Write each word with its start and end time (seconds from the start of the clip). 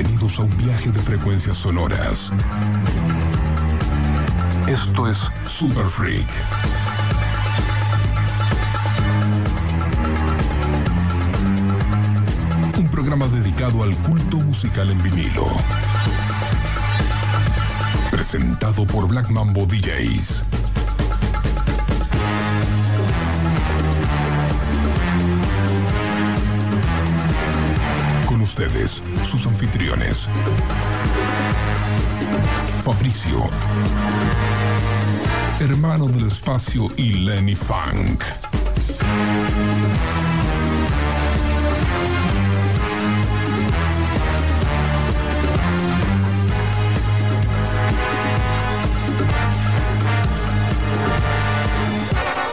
Bienvenidos 0.00 0.38
a 0.38 0.44
un 0.44 0.56
viaje 0.56 0.90
de 0.90 0.98
frecuencias 0.98 1.58
sonoras. 1.58 2.30
Esto 4.66 5.06
es 5.06 5.18
Super 5.44 5.84
Freak. 5.84 6.26
Un 12.78 12.88
programa 12.88 13.28
dedicado 13.28 13.82
al 13.82 13.94
culto 13.96 14.38
musical 14.38 14.90
en 14.90 15.02
vinilo. 15.02 15.46
Presentado 18.10 18.86
por 18.86 19.06
Black 19.06 19.28
Mambo 19.28 19.66
DJs. 19.66 20.59
Ustedes, 28.60 29.02
sus 29.24 29.46
anfitriones. 29.46 30.28
Fabricio. 32.84 33.48
Hermano 35.60 36.06
del 36.08 36.26
espacio 36.26 36.86
y 36.98 37.12
Lenny 37.12 37.54
Funk. 37.54 38.22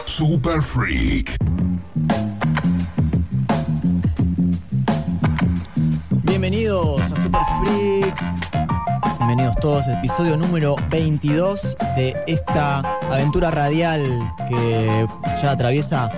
Super 0.06 0.62
Freak. 0.62 1.36
Bienvenidos 6.68 7.00
a 7.00 7.22
Super 7.22 7.40
Freak. 7.62 9.16
Bienvenidos 9.16 9.56
todos 9.56 9.88
episodio 9.88 10.36
número 10.36 10.76
22 10.90 11.78
de 11.96 12.14
esta 12.26 12.80
aventura 13.10 13.50
radial 13.50 14.02
que 14.50 15.06
ya 15.40 15.52
atraviesa 15.52 16.10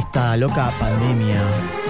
esta 0.00 0.36
loca 0.36 0.72
pandemia 0.80 1.40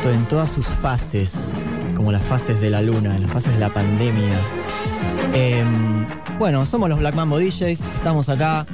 en 0.05 0.29
todas 0.29 0.51
sus 0.51 0.67
fases, 0.67 1.63
como 1.97 2.13
las 2.13 2.21
fases 2.21 2.61
de 2.61 2.69
la 2.69 2.83
luna, 2.83 3.19
las 3.19 3.31
fases 3.31 3.55
de 3.55 3.61
la 3.61 3.73
pandemia. 3.73 4.39
Em, 5.33 6.07
bueno, 6.39 6.67
somos 6.67 6.91
los 6.91 6.99
Black 6.99 7.15
Mambo 7.15 7.39
DJs, 7.39 7.87
estamos 7.97 8.29
acá 8.29 8.67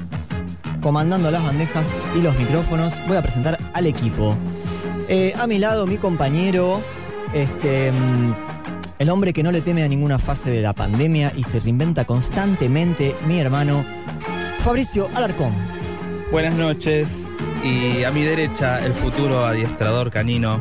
comandando 0.83 1.31
las 1.31 1.45
bandejas 1.45 1.87
y 2.17 2.23
los 2.23 2.37
micrófonos. 2.37 2.93
Voy 3.07 3.17
a 3.17 3.23
presentar 3.23 3.57
al 3.73 3.87
equipo. 3.87 4.37
Eh, 5.09 5.33
a 5.39 5.47
mi 5.47 5.61
lado, 5.61 5.87
mi 5.87 5.97
compañero, 5.97 6.83
este, 7.33 7.93
mm, 7.93 8.48
el 8.99 9.11
hombre 9.11 9.33
que 9.33 9.43
no 9.43 9.53
le 9.53 9.61
teme 9.61 9.83
a 9.83 9.89
ninguna 9.89 10.19
fase 10.19 10.51
de 10.51 10.61
la 10.61 10.73
pandemia 10.73 11.33
y 11.37 11.45
se 11.45 11.61
reinventa 11.61 12.05
constantemente, 12.05 13.17
mi 13.27 13.39
hermano 13.39 13.85
Fabricio 14.61 15.09
Alarcón. 15.15 15.55
Buenas 16.31 16.55
noches. 16.55 17.27
Y 17.65 18.05
a 18.05 18.11
mi 18.11 18.23
derecha, 18.23 18.85
el 18.85 18.93
futuro 18.93 19.47
adiestrador 19.47 20.11
canino. 20.11 20.61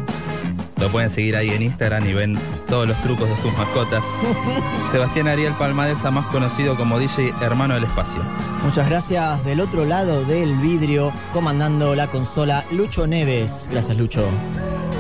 Lo 0.80 0.92
pueden 0.92 1.10
seguir 1.10 1.36
ahí 1.36 1.50
en 1.50 1.64
Instagram 1.64 2.08
y 2.08 2.14
ven 2.14 2.40
todos 2.70 2.88
los 2.88 3.00
trucos 3.02 3.28
de 3.28 3.38
sus 3.38 3.52
mascotas. 3.58 4.06
Sebastián 4.92 5.28
Ariel 5.28 5.54
Palmadesa, 5.56 6.12
más 6.12 6.28
conocido 6.28 6.78
como 6.78 7.00
DJ 7.00 7.34
Hermano 7.42 7.74
del 7.74 7.86
Espacio. 7.86 8.22
Muchas 8.64 8.88
gracias 8.88 9.44
del 9.44 9.60
otro 9.60 9.86
lado 9.86 10.24
del 10.26 10.56
vidrio, 10.58 11.12
comandando 11.34 11.96
la 11.96 12.10
consola 12.10 12.66
Lucho 12.72 13.08
Neves. 13.08 13.68
Gracias, 13.72 13.98
Lucho. 13.98 14.30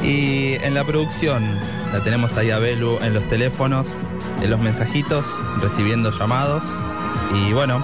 Y 0.03 0.55
en 0.55 0.73
la 0.73 0.83
producción, 0.83 1.43
la 1.91 2.03
tenemos 2.03 2.37
ahí 2.37 2.51
a 2.51 2.59
Belu 2.59 2.99
en 3.01 3.13
los 3.13 3.27
teléfonos, 3.27 3.87
en 4.41 4.49
los 4.49 4.59
mensajitos, 4.59 5.25
recibiendo 5.61 6.11
llamados. 6.11 6.63
Y 7.33 7.53
bueno, 7.53 7.81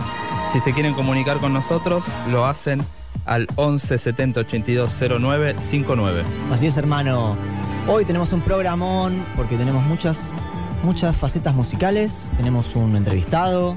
si 0.52 0.60
se 0.60 0.74
quieren 0.74 0.94
comunicar 0.94 1.40
con 1.40 1.54
nosotros, 1.54 2.06
lo 2.30 2.46
hacen 2.46 2.86
al 3.26 3.48
11 3.56 3.98
70 3.98 4.40
82 4.42 5.04
09 5.20 5.56
59. 5.58 6.24
Así 6.52 6.68
es, 6.68 6.78
hermano. 6.78 7.38
Hoy 7.88 8.06
tenemos 8.06 8.34
un 8.34 8.42
programón 8.42 9.26
porque 9.36 9.58
tenemos 9.58 9.84
muchas, 9.84 10.34
muchas 10.84 11.16
facetas 11.16 11.56
musicales. 11.56 12.32
Tenemos 12.38 12.76
un 12.76 12.96
entrevistado. 12.96 13.76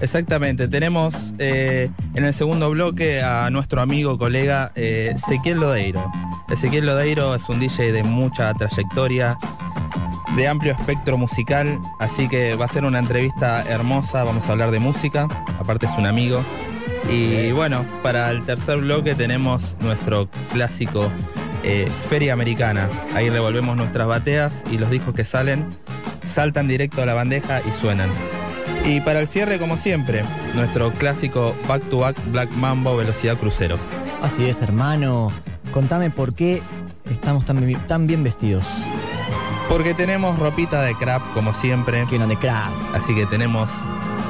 Exactamente, 0.00 0.68
tenemos 0.68 1.32
eh, 1.38 1.88
en 2.14 2.24
el 2.24 2.34
segundo 2.34 2.68
bloque 2.70 3.22
a 3.22 3.48
nuestro 3.50 3.80
amigo, 3.80 4.18
colega 4.18 4.72
eh, 4.74 5.12
Ezequiel 5.14 5.60
Lodeiro. 5.60 6.10
Ezequiel 6.54 6.86
Lodeiro 6.86 7.34
es 7.34 7.48
un 7.48 7.58
DJ 7.58 7.90
de 7.90 8.04
mucha 8.04 8.54
trayectoria, 8.54 9.36
de 10.36 10.46
amplio 10.46 10.72
espectro 10.72 11.18
musical, 11.18 11.80
así 11.98 12.28
que 12.28 12.54
va 12.54 12.66
a 12.66 12.68
ser 12.68 12.84
una 12.84 13.00
entrevista 13.00 13.64
hermosa, 13.64 14.22
vamos 14.22 14.48
a 14.48 14.52
hablar 14.52 14.70
de 14.70 14.78
música, 14.78 15.26
aparte 15.58 15.86
es 15.86 15.92
un 15.98 16.06
amigo. 16.06 16.44
Y 17.10 17.50
bueno, 17.50 17.84
para 18.04 18.30
el 18.30 18.44
tercer 18.44 18.78
bloque 18.78 19.16
tenemos 19.16 19.76
nuestro 19.80 20.28
clásico 20.52 21.10
eh, 21.64 21.90
Feria 22.08 22.32
Americana. 22.34 22.88
Ahí 23.14 23.30
revolvemos 23.30 23.76
nuestras 23.76 24.06
bateas 24.06 24.62
y 24.70 24.78
los 24.78 24.90
discos 24.90 25.12
que 25.12 25.24
salen 25.24 25.66
saltan 26.24 26.68
directo 26.68 27.02
a 27.02 27.06
la 27.06 27.14
bandeja 27.14 27.62
y 27.66 27.72
suenan. 27.72 28.10
Y 28.84 29.00
para 29.00 29.18
el 29.18 29.26
cierre, 29.26 29.58
como 29.58 29.76
siempre, 29.76 30.24
nuestro 30.54 30.92
clásico 30.92 31.56
Back 31.66 31.82
to 31.90 31.98
Back 31.98 32.16
Black 32.30 32.50
Mambo 32.52 32.96
Velocidad 32.96 33.38
Crucero. 33.38 33.76
Así 34.22 34.44
es, 34.44 34.62
hermano. 34.62 35.32
Contame 35.74 36.08
por 36.10 36.34
qué 36.34 36.62
estamos 37.10 37.44
tan, 37.44 37.66
bi- 37.66 37.74
tan 37.74 38.06
bien 38.06 38.22
vestidos. 38.22 38.64
Porque 39.68 39.92
tenemos 39.92 40.38
ropita 40.38 40.82
de 40.82 40.94
crap, 40.94 41.20
como 41.34 41.52
siempre. 41.52 42.06
No 42.16 42.28
de 42.28 42.36
craft. 42.36 42.76
Así 42.94 43.12
que 43.12 43.26
tenemos 43.26 43.68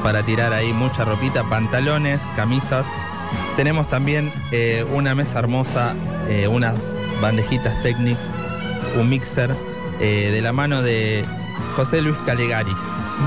para 0.03 0.23
tirar 0.23 0.55
ahí 0.55 0.73
mucha 0.73 1.05
ropita, 1.05 1.45
pantalones, 1.45 2.23
camisas. 2.35 2.89
Tenemos 3.57 3.89
también 3.89 4.33
eh, 4.53 4.87
una 4.95 5.15
mesa 5.15 5.39
hermosa, 5.41 5.95
eh, 6.29 6.49
unas 6.49 6.77
bandejitas 7.21 7.81
Technic, 7.83 8.17
un 8.99 9.09
mixer 9.11 9.55
eh, 10.01 10.31
de 10.33 10.41
la 10.41 10.55
mano 10.55 10.81
de 10.81 11.27
José 11.77 12.01
Luis 12.01 12.17
Calegaris. 12.25 12.79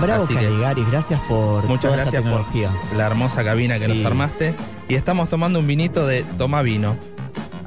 Bravo, 0.02 0.24
Así 0.24 0.36
que 0.36 0.44
Caligaris. 0.44 0.90
Gracias 0.90 1.22
por 1.28 1.68
muchas 1.68 1.92
toda 1.92 2.04
esta 2.04 2.20
gracias 2.22 2.24
por 2.34 2.98
la 2.98 3.06
hermosa 3.06 3.44
cabina 3.44 3.78
que 3.78 3.86
Sí. 3.86 3.94
nos 3.98 4.06
armaste. 4.06 4.56
Y 4.90 4.96
estamos 4.96 5.30
tomando 5.30 5.60
un 5.60 5.68
vinito 5.68 6.08
de 6.08 6.24
Toma 6.24 6.64
Vino. 6.64 6.96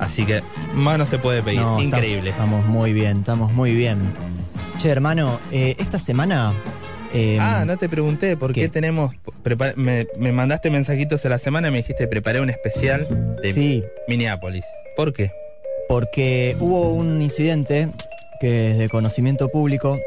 Así 0.00 0.24
que 0.26 0.42
más 0.74 0.98
no 0.98 1.06
se 1.06 1.18
puede 1.18 1.42
pedir. 1.42 1.60
No, 1.60 1.80
Increíble. 1.80 2.30
Estamos 2.30 2.66
muy 2.66 2.92
bien, 2.92 3.18
estamos 3.20 3.52
muy 3.52 3.72
bien. 3.74 4.12
Che, 4.78 4.88
hermano, 4.88 5.38
eh, 5.52 5.76
esta 5.78 5.98
semana. 5.98 6.52
eh, 7.12 7.38
Ah, 7.40 7.64
no 7.66 7.76
te 7.76 7.88
pregunté 7.88 8.36
por 8.36 8.52
qué, 8.52 8.62
¿Qué? 8.62 8.68
tenemos. 8.70 9.12
me, 9.76 10.06
me 10.16 10.32
mandaste 10.32 10.70
mensajitos 10.70 11.24
a 11.26 11.28
la 11.28 11.38
semana 11.38 11.68
y 11.68 11.70
me 11.70 11.76
dijiste 11.78 12.06
preparé 12.08 12.40
un 12.40 12.50
especial 12.50 13.06
de 13.42 13.52
Sí, 13.52 13.84
Minneapolis. 14.08 14.64
¿Por 14.96 15.12
qué? 15.12 15.30
porque 15.88 16.56
hubo 16.60 16.90
un 16.92 17.20
incidente 17.20 17.88
que 18.40 18.70
es 18.70 18.78
de 18.78 18.88
conocimiento 18.88 19.48
público 19.48 19.98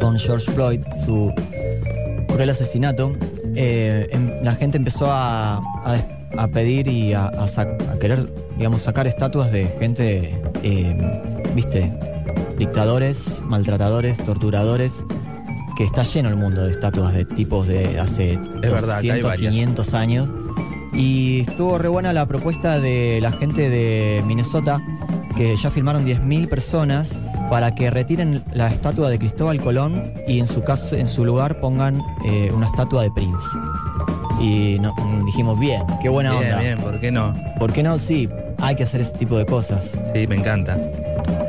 con 0.00 0.16
George 0.20 0.50
Floyd, 0.52 0.80
su 1.04 1.32
cruel 2.28 2.48
asesinato. 2.50 3.16
Eh, 3.56 4.06
em- 4.12 4.30
la 4.44 4.54
gente 4.54 4.76
empezó 4.78 5.08
a, 5.10 5.60
a 6.36 6.48
pedir 6.48 6.86
y 6.86 7.12
a, 7.12 7.26
a 7.26 7.48
sac- 7.48 7.88
a 7.90 7.98
querer, 7.98 8.20
digamos, 8.60 8.82
sacar 8.82 9.06
estatuas 9.06 9.50
de 9.50 9.68
gente, 9.78 10.38
eh, 10.62 11.22
viste, 11.54 11.90
dictadores, 12.58 13.42
maltratadores, 13.46 14.22
torturadores, 14.22 15.06
que 15.78 15.84
está 15.84 16.02
lleno 16.02 16.28
el 16.28 16.36
mundo 16.36 16.66
de 16.66 16.72
estatuas 16.72 17.14
de 17.14 17.24
tipos 17.24 17.66
de 17.66 17.98
hace 17.98 18.38
verdad, 18.60 18.98
acá 18.98 19.14
hay 19.14 19.22
200, 19.22 19.30
varias. 19.30 19.52
500 19.54 19.94
años. 19.94 20.28
Y 20.92 21.40
estuvo 21.48 21.78
re 21.78 21.88
buena 21.88 22.12
la 22.12 22.26
propuesta 22.26 22.78
de 22.80 23.18
la 23.22 23.32
gente 23.32 23.70
de 23.70 24.22
Minnesota, 24.26 24.82
que 25.38 25.56
ya 25.56 25.70
firmaron 25.70 26.04
10.000 26.04 26.46
personas 26.50 27.18
para 27.48 27.74
que 27.74 27.88
retiren 27.90 28.44
la 28.52 28.68
estatua 28.68 29.08
de 29.08 29.18
Cristóbal 29.18 29.58
Colón 29.62 30.12
y 30.28 30.38
en 30.38 30.46
su 30.46 30.62
caso, 30.62 30.96
en 30.96 31.06
su 31.06 31.24
lugar 31.24 31.60
pongan 31.60 32.02
eh, 32.26 32.52
una 32.54 32.66
estatua 32.66 33.04
de 33.04 33.10
Prince. 33.10 33.42
Y 34.38 34.78
no- 34.80 34.94
dijimos, 35.24 35.58
bien, 35.58 35.82
qué 36.02 36.08
buena 36.10 36.32
bien, 36.32 36.44
onda. 36.52 36.60
bien, 36.62 36.78
¿por 36.78 37.00
qué 37.00 37.10
no? 37.10 37.34
¿Por 37.58 37.72
qué 37.72 37.82
no? 37.82 37.98
Sí, 37.98 38.28
hay 38.60 38.76
que 38.76 38.82
hacer 38.84 39.00
ese 39.00 39.12
tipo 39.16 39.36
de 39.38 39.46
cosas. 39.46 39.82
Sí, 40.14 40.26
me 40.26 40.36
encanta. 40.36 40.78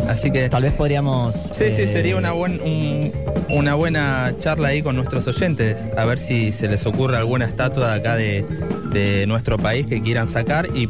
Así 0.09 0.31
que. 0.31 0.49
Tal 0.49 0.63
vez 0.63 0.73
podríamos... 0.73 1.35
Sí, 1.35 1.71
sí, 1.75 1.83
eh, 1.83 1.87
sería 1.87 2.15
una, 2.17 2.31
buen, 2.31 2.59
un- 2.61 3.11
una 3.49 3.75
buena 3.75 4.33
charla 4.39 4.69
ahí 4.69 4.81
con 4.81 4.95
nuestros 4.95 5.27
oyentes, 5.27 5.91
a 5.97 6.05
ver 6.05 6.19
si 6.19 6.51
se 6.51 6.67
les 6.67 6.85
ocurre 6.85 7.17
alguna 7.17 7.45
estatua 7.45 7.93
de 7.93 7.99
acá 7.99 8.15
de, 8.15 8.45
de 8.91 9.25
nuestro 9.27 9.57
país 9.57 9.87
que 9.87 10.01
quieran 10.01 10.27
sacar 10.27 10.67
y 10.73 10.87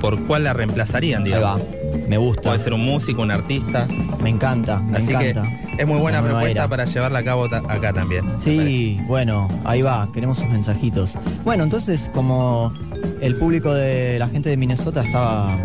por 0.00 0.22
cuál 0.26 0.44
la 0.44 0.52
reemplazarían, 0.52 1.24
Ahí 1.24 1.30
va, 1.32 1.36
digamos. 1.56 1.62
Me 2.08 2.18
gusta, 2.18 2.42
Puede 2.42 2.58
ser 2.58 2.72
un 2.74 2.84
músico, 2.84 3.22
un 3.22 3.30
artista. 3.30 3.86
me 4.22 4.30
encanta, 4.30 4.80
me 4.80 4.98
Así 4.98 5.10
encanta. 5.12 5.42
que 5.76 5.82
es 5.82 5.86
muy 5.86 5.98
buena 5.98 6.20
Una 6.20 6.30
propuesta 6.30 6.68
para 6.68 6.84
llevarla 6.84 7.18
a 7.20 7.24
cabo 7.24 7.44
acá 7.44 7.92
también. 7.92 8.24
Sí, 8.38 9.00
bueno, 9.06 9.48
ahí 9.64 9.82
va, 9.82 10.08
queremos 10.12 10.38
sus 10.38 10.48
mensajitos. 10.48 11.18
Bueno, 11.44 11.64
entonces 11.64 12.10
como 12.14 12.72
el 13.20 13.36
público 13.36 13.72
de 13.74 14.18
la 14.18 14.28
gente 14.28 14.48
de 14.50 14.56
Minnesota 14.56 15.02
estaba 15.02 15.56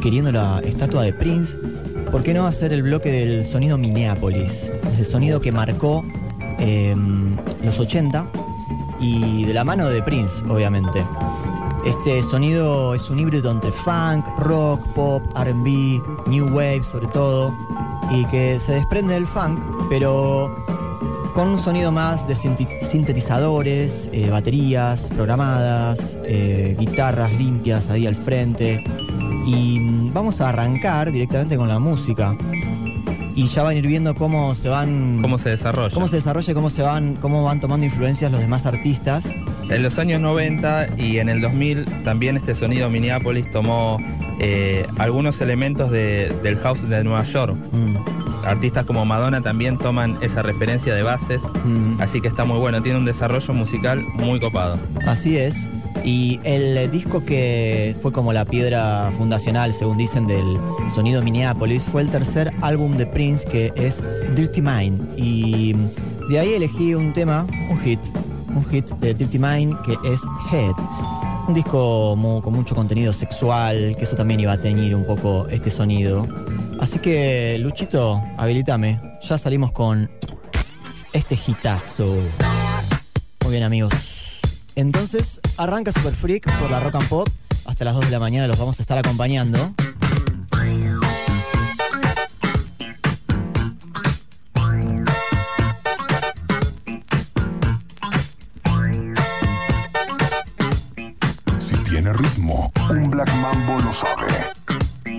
queriendo 0.00 0.32
la 0.32 0.60
estatua 0.64 1.02
de 1.02 1.12
Prince, 1.12 1.56
¿por 2.10 2.22
qué 2.22 2.34
no 2.34 2.46
hacer 2.46 2.72
el 2.72 2.82
bloque 2.82 3.10
del 3.10 3.46
sonido 3.46 3.78
Minneapolis? 3.78 4.72
El 4.98 5.04
sonido 5.04 5.40
que 5.40 5.52
marcó 5.52 6.04
eh, 6.58 6.94
los 7.62 7.78
80 7.78 8.26
y 9.00 9.44
de 9.44 9.54
la 9.54 9.64
mano 9.64 9.88
de 9.88 10.02
Prince, 10.02 10.44
obviamente. 10.48 11.04
Este 11.84 12.22
sonido 12.22 12.94
es 12.94 13.10
un 13.10 13.18
híbrido 13.18 13.50
entre 13.50 13.72
funk, 13.72 14.24
rock, 14.38 14.86
pop, 14.94 15.22
RB, 15.34 16.00
new 16.26 16.46
wave 16.54 16.82
sobre 16.82 17.08
todo, 17.08 17.52
y 18.12 18.24
que 18.26 18.60
se 18.64 18.74
desprende 18.74 19.14
del 19.14 19.26
funk, 19.26 19.58
pero 19.90 20.54
con 21.34 21.48
un 21.48 21.58
sonido 21.58 21.90
más 21.90 22.26
de 22.28 22.34
sintetizadores, 22.34 24.08
eh, 24.12 24.28
baterías 24.30 25.08
programadas, 25.10 26.18
eh, 26.24 26.76
guitarras 26.78 27.32
limpias 27.32 27.88
ahí 27.88 28.06
al 28.06 28.14
frente. 28.14 28.84
Y 29.46 29.80
mm, 29.80 30.12
vamos 30.12 30.40
a 30.40 30.50
arrancar 30.50 31.10
directamente 31.10 31.56
con 31.56 31.68
la 31.68 31.78
música. 31.78 32.36
Y 33.34 33.46
ya 33.46 33.62
van 33.62 33.76
a 33.76 33.78
ir 33.78 33.86
viendo 33.86 34.14
cómo 34.14 34.54
se 34.54 34.68
van. 34.68 35.20
¿Cómo 35.22 35.38
se 35.38 35.48
desarrolla? 35.48 35.94
cómo 35.94 36.06
se 36.06 36.16
desarrolla, 36.16 36.54
cómo 36.54 36.68
se 36.68 36.82
van, 36.82 37.14
cómo 37.16 37.42
van 37.42 37.60
tomando 37.60 37.86
influencias 37.86 38.30
los 38.30 38.40
demás 38.40 38.66
artistas. 38.66 39.24
En 39.74 39.82
los 39.82 39.98
años 39.98 40.20
90 40.20 40.98
y 40.98 41.18
en 41.18 41.28
el 41.28 41.40
2000 41.40 41.86
también 42.04 42.36
este 42.36 42.54
sonido 42.54 42.90
Minneapolis 42.90 43.50
tomó 43.50 43.98
eh, 44.40 44.86
algunos 44.98 45.40
elementos 45.40 45.90
de- 45.90 46.30
del 46.42 46.56
house 46.58 46.88
de 46.88 47.02
Nueva 47.04 47.22
York. 47.24 47.56
Mm, 47.72 47.96
Artistas 48.44 48.84
como 48.84 49.04
Madonna 49.04 49.40
también 49.40 49.78
toman 49.78 50.18
esa 50.20 50.42
referencia 50.42 50.94
de 50.94 51.02
bases, 51.04 51.42
mm. 51.64 52.00
así 52.00 52.20
que 52.20 52.26
está 52.28 52.44
muy 52.44 52.58
bueno, 52.58 52.82
tiene 52.82 52.98
un 52.98 53.04
desarrollo 53.04 53.54
musical 53.54 54.04
muy 54.14 54.40
copado. 54.40 54.78
Así 55.06 55.38
es. 55.38 55.70
Y 56.04 56.40
el 56.42 56.76
eh, 56.76 56.88
disco 56.88 57.24
que 57.24 57.94
fue 58.02 58.10
como 58.10 58.32
la 58.32 58.44
piedra 58.44 59.12
fundacional, 59.16 59.72
según 59.74 59.96
dicen, 59.96 60.26
del 60.26 60.58
sonido 60.92 61.22
Minneapolis, 61.22 61.84
fue 61.84 62.02
el 62.02 62.10
tercer 62.10 62.52
álbum 62.62 62.96
de 62.96 63.06
Prince, 63.06 63.46
que 63.48 63.72
es 63.76 64.02
Dirty 64.34 64.60
Mind. 64.60 65.00
Y 65.16 65.76
de 66.28 66.40
ahí 66.40 66.54
elegí 66.54 66.94
un 66.96 67.12
tema, 67.12 67.46
un 67.70 67.78
hit, 67.80 68.00
un 68.54 68.64
hit 68.66 68.88
de 68.96 69.14
Dirty 69.14 69.38
Mind, 69.38 69.80
que 69.82 69.92
es 70.04 70.20
Head. 70.50 70.74
Un 71.48 71.54
disco 71.54 72.16
con 72.42 72.54
mucho 72.54 72.74
contenido 72.74 73.12
sexual, 73.12 73.96
que 73.98 74.04
eso 74.04 74.14
también 74.14 74.40
iba 74.40 74.52
a 74.52 74.60
teñir 74.60 74.94
un 74.94 75.04
poco 75.04 75.46
este 75.48 75.70
sonido. 75.70 76.26
Así 76.80 76.98
que, 76.98 77.58
Luchito, 77.58 78.22
habilítame. 78.36 79.00
Ya 79.20 79.38
salimos 79.38 79.72
con 79.72 80.10
este 81.12 81.38
hitazo. 81.46 82.14
Muy 83.42 83.50
bien, 83.50 83.62
amigos. 83.64 84.40
Entonces, 84.76 85.40
arranca 85.56 85.92
Super 85.92 86.14
Freak 86.14 86.50
por 86.60 86.70
la 86.70 86.80
Rock 86.80 86.94
and 86.94 87.08
Pop. 87.08 87.28
Hasta 87.64 87.84
las 87.84 87.94
2 87.94 88.06
de 88.06 88.10
la 88.10 88.18
mañana 88.18 88.46
los 88.46 88.58
vamos 88.58 88.78
a 88.78 88.82
estar 88.82 88.98
acompañando. 88.98 89.74
Un 102.90 103.10
Black 103.10 103.32
Mambo 103.40 103.80
lo 103.80 103.92
sabe. 103.92 104.52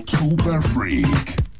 Super 0.04 0.62
Freak. 0.62 1.53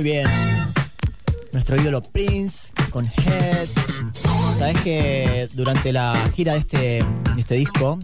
Muy 0.00 0.12
bien. 0.12 0.26
Nuestro 1.52 1.78
ídolo 1.78 2.00
Prince 2.00 2.72
con 2.88 3.04
Head. 3.04 3.68
Sabes 4.58 4.80
que 4.80 5.46
durante 5.52 5.92
la 5.92 6.26
gira 6.34 6.54
de 6.54 6.58
este, 6.60 6.78
de 7.34 7.40
este 7.40 7.56
disco 7.56 7.98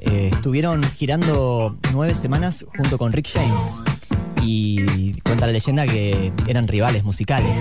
eh, 0.00 0.30
estuvieron 0.32 0.82
girando 0.82 1.78
nueve 1.92 2.12
semanas 2.12 2.66
junto 2.76 2.98
con 2.98 3.12
Rick 3.12 3.28
James. 3.32 3.82
Y 4.42 5.12
cuenta 5.20 5.46
la 5.46 5.52
leyenda 5.52 5.86
que 5.86 6.32
eran 6.48 6.66
rivales 6.66 7.04
musicales. 7.04 7.56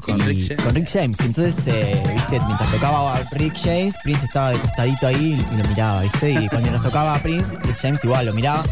Con 0.00 0.20
Rick 0.20 0.46
James. 0.46 0.64
Con 0.64 0.74
Rick 0.76 0.88
James. 0.92 1.18
Entonces, 1.18 1.66
eh, 1.66 2.00
viste, 2.14 2.38
mientras 2.46 2.70
tocaba 2.70 3.20
Rick 3.32 3.56
James, 3.60 3.96
Prince 4.04 4.26
estaba 4.26 4.52
de 4.52 4.60
costadito 4.60 5.08
ahí 5.08 5.44
y 5.52 5.56
lo 5.56 5.68
miraba, 5.68 6.02
viste. 6.02 6.30
Y 6.30 6.46
cuando 6.46 6.70
mientras 6.70 6.84
tocaba 6.84 7.18
Prince, 7.18 7.58
Rick 7.64 7.78
James 7.78 8.04
igual 8.04 8.26
lo 8.26 8.32
miraba. 8.32 8.62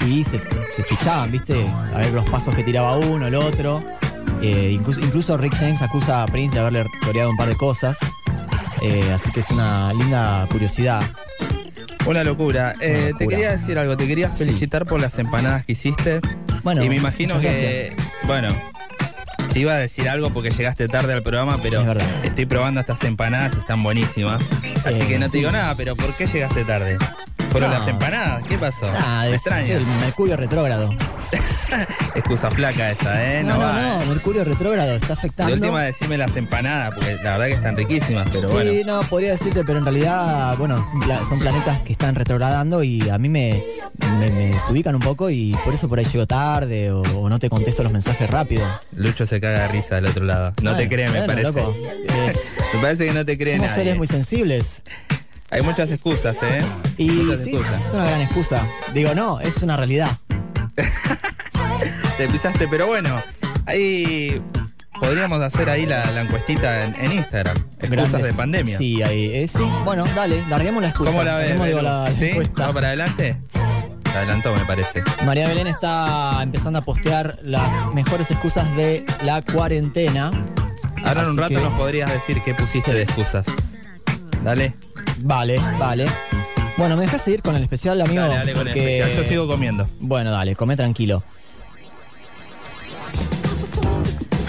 Y 0.00 0.24
se, 0.24 0.40
se 0.74 0.82
fichaban, 0.84 1.30
viste, 1.30 1.54
a 1.94 1.98
ver 1.98 2.12
los 2.12 2.24
pasos 2.24 2.54
que 2.54 2.62
tiraba 2.62 2.96
uno, 2.98 3.26
el 3.26 3.34
otro. 3.34 3.82
Eh, 4.42 4.70
incluso, 4.72 5.00
incluso 5.00 5.36
Rick 5.38 5.54
James 5.56 5.80
acusa 5.82 6.22
a 6.22 6.26
Prince 6.26 6.54
de 6.54 6.60
haberle 6.60 6.86
coreado 7.04 7.30
un 7.30 7.36
par 7.36 7.48
de 7.48 7.56
cosas. 7.56 7.96
Eh, 8.82 9.10
así 9.14 9.30
que 9.32 9.40
es 9.40 9.50
una 9.50 9.92
linda 9.94 10.46
curiosidad. 10.50 11.02
Una 12.06 12.22
locura. 12.22 12.74
Eh, 12.80 13.12
Te 13.18 13.26
quería 13.26 13.52
decir 13.52 13.78
algo, 13.78 13.96
te 13.96 14.06
quería 14.06 14.30
Sí. 14.34 14.44
felicitar 14.44 14.84
por 14.84 15.00
las 15.00 15.18
empanadas 15.18 15.64
que 15.64 15.72
hiciste. 15.72 16.20
Bueno, 16.62 16.82
y 16.84 16.88
me 16.90 16.96
imagino 16.96 17.40
que, 17.40 17.94
bueno, 18.26 18.54
te 19.52 19.60
iba 19.60 19.72
a 19.72 19.76
decir 19.78 20.08
algo 20.08 20.30
porque 20.30 20.50
llegaste 20.50 20.86
tarde 20.88 21.14
al 21.14 21.22
programa, 21.22 21.56
pero 21.62 21.80
Es 21.92 21.98
estoy 22.24 22.44
probando 22.46 22.80
estas 22.80 23.02
empanadas 23.04 23.54
y 23.56 23.60
están 23.60 23.82
buenísimas. 23.82 24.42
Así 24.84 25.00
Eh, 25.02 25.06
que 25.08 25.18
no 25.18 25.26
te 25.26 25.32
sí. 25.32 25.38
digo 25.38 25.50
nada, 25.50 25.74
pero 25.76 25.96
¿por 25.96 26.12
qué 26.14 26.26
llegaste 26.26 26.64
tarde? 26.64 26.98
Fueron 27.54 27.70
No. 27.70 27.78
las 27.78 27.88
empanadas, 27.88 28.44
¿qué 28.48 28.58
pasó? 28.58 28.90
Ah, 28.92 29.26
es 29.28 29.34
extraña. 29.36 29.74
el 29.74 29.86
Mercurio 29.86 30.36
retrógrado. 30.36 30.90
Excusa 32.14 32.50
flaca 32.50 32.90
esa, 32.90 33.24
¿eh? 33.32 33.42
No, 33.44 33.54
no, 33.54 33.58
va, 33.60 33.72
no, 33.72 34.02
¿eh? 34.02 34.06
Mercurio 34.06 34.44
retrógrado 34.44 34.94
está 34.94 35.12
afectando. 35.14 35.52
De 35.54 35.60
última 35.60 35.82
decime 35.82 36.18
las 36.18 36.36
empanadas, 36.36 36.94
porque 36.94 37.14
la 37.22 37.32
verdad 37.32 37.46
que 37.46 37.52
están 37.52 37.76
riquísimas, 37.76 38.26
pero 38.32 38.48
sí, 38.48 38.54
bueno. 38.54 38.96
no, 39.02 39.08
podría 39.08 39.30
decirte, 39.32 39.62
pero 39.64 39.78
en 39.78 39.84
realidad, 39.84 40.56
bueno, 40.58 40.84
son, 40.90 41.00
pla- 41.00 41.24
son 41.28 41.38
planetas 41.38 41.80
que 41.82 41.92
están 41.92 42.14
retrogradando 42.14 42.82
y 42.82 43.08
a 43.08 43.18
mí 43.18 43.28
me, 43.28 43.62
me, 44.18 44.30
me 44.30 44.46
desubican 44.52 44.94
un 44.96 45.02
poco 45.02 45.30
y 45.30 45.56
por 45.64 45.74
eso 45.74 45.88
por 45.88 45.98
ahí 45.98 46.04
llego 46.06 46.26
tarde 46.26 46.90
o, 46.92 47.02
o 47.02 47.28
no 47.28 47.38
te 47.38 47.48
contesto 47.48 47.82
los 47.82 47.92
mensajes 47.92 48.28
rápido. 48.30 48.64
Lucho 48.96 49.26
se 49.26 49.40
caga 49.40 49.60
de 49.62 49.68
risa 49.68 49.96
del 49.96 50.06
otro 50.06 50.24
lado. 50.24 50.54
No 50.62 50.76
te 50.76 50.86
Bueno, 50.86 50.90
cree, 50.90 51.08
me 51.10 51.22
parece. 51.22 51.42
loco. 51.52 51.74
Eh, 52.08 52.32
Me 52.74 52.80
parece 52.80 53.06
que 53.06 53.12
no 53.12 53.24
te 53.24 53.38
cree 53.38 53.54
somos 53.54 53.70
nadie. 53.70 53.82
seres 53.84 53.98
muy 53.98 54.06
sensibles. 54.08 54.82
Hay 55.54 55.62
muchas 55.62 55.88
excusas, 55.90 56.36
¿eh? 56.42 56.62
Y 56.98 57.08
muchas 57.10 57.44
sí, 57.44 57.50
excusas. 57.54 57.80
es 57.88 57.94
una 57.94 58.04
gran 58.04 58.20
excusa. 58.20 58.66
Digo, 58.92 59.14
no, 59.14 59.38
es 59.40 59.56
una 59.58 59.76
realidad. 59.76 60.10
Te 62.16 62.28
pisaste, 62.28 62.66
pero 62.68 62.86
bueno, 62.88 63.22
ahí 63.66 64.42
podríamos 64.98 65.40
hacer 65.40 65.70
ahí 65.70 65.86
la, 65.86 66.04
la 66.10 66.22
encuestita 66.22 66.84
en, 66.84 66.94
en 66.96 67.12
Instagram. 67.12 67.56
Excusas 67.80 68.10
Grandes- 68.12 68.22
de 68.22 68.34
pandemia. 68.34 68.78
Sí, 68.78 69.02
ahí, 69.02 69.26
eh, 69.32 69.48
sí. 69.48 69.62
Bueno, 69.84 70.04
dale, 70.16 70.42
larguemos 70.48 70.82
la 70.82 70.88
excusa. 70.88 71.10
¿Cómo 71.10 71.22
la 71.22 71.36
ves? 71.36 71.48
Larguemos, 71.56 71.66
digo, 71.68 71.82
la, 71.82 72.08
encuesta. 72.10 72.60
¿Vamos 72.60 72.74
para 72.74 72.86
adelante? 72.88 73.36
Se 74.12 74.18
adelantó, 74.18 74.54
me 74.54 74.64
parece. 74.64 75.02
María 75.24 75.46
Belén 75.48 75.66
está 75.68 76.40
empezando 76.42 76.78
a 76.78 76.82
postear 76.82 77.38
las 77.42 77.92
mejores 77.94 78.30
excusas 78.30 78.74
de 78.76 79.04
la 79.22 79.42
cuarentena. 79.42 80.32
Ahora 81.04 81.22
en 81.22 81.28
un 81.30 81.38
Así 81.40 81.54
rato 81.54 81.54
que- 81.54 81.60
nos 81.60 81.72
podrías 81.78 82.12
decir 82.12 82.40
qué 82.44 82.54
pusiste 82.54 82.92
de 82.92 83.02
excusas. 83.02 83.46
Dale. 84.42 84.74
Vale, 85.18 85.58
vale. 85.78 86.06
Bueno, 86.76 86.96
¿me 86.96 87.02
dejas 87.04 87.22
seguir 87.22 87.40
con 87.42 87.54
el 87.54 87.62
especial, 87.62 88.00
amigo? 88.00 88.22
Dale, 88.22 88.34
dale 88.34 88.52
con 88.52 88.66
el 88.66 88.74
Porque- 88.74 88.98
especial. 89.00 89.22
Yo 89.24 89.28
sigo 89.28 89.46
comiendo. 89.46 89.88
Bueno, 90.00 90.30
dale, 90.30 90.56
come 90.56 90.76
tranquilo. 90.76 91.22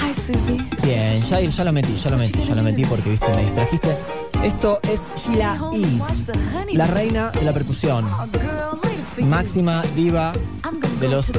Hi, 0.02 0.14
Susie. 0.14 0.58
Bien, 0.84 1.22
ya, 1.30 1.40
ya 1.40 1.64
lo 1.64 1.72
metí, 1.72 1.96
ya 1.96 2.10
lo 2.10 2.18
metí, 2.18 2.40
ya 2.42 2.56
lo 2.56 2.64
metí 2.64 2.86
porque, 2.86 3.10
viste, 3.12 3.28
me 3.36 3.44
distrajiste. 3.44 3.96
Esto 4.44 4.80
es 4.84 5.08
Sheila 5.16 5.58
E., 5.74 6.76
la 6.76 6.88
reina 6.88 7.32
de 7.32 7.42
la 7.44 7.54
percusión, 7.54 8.06
máxima 9.22 9.84
diva 9.96 10.34
de 11.00 11.10
los 11.10 11.32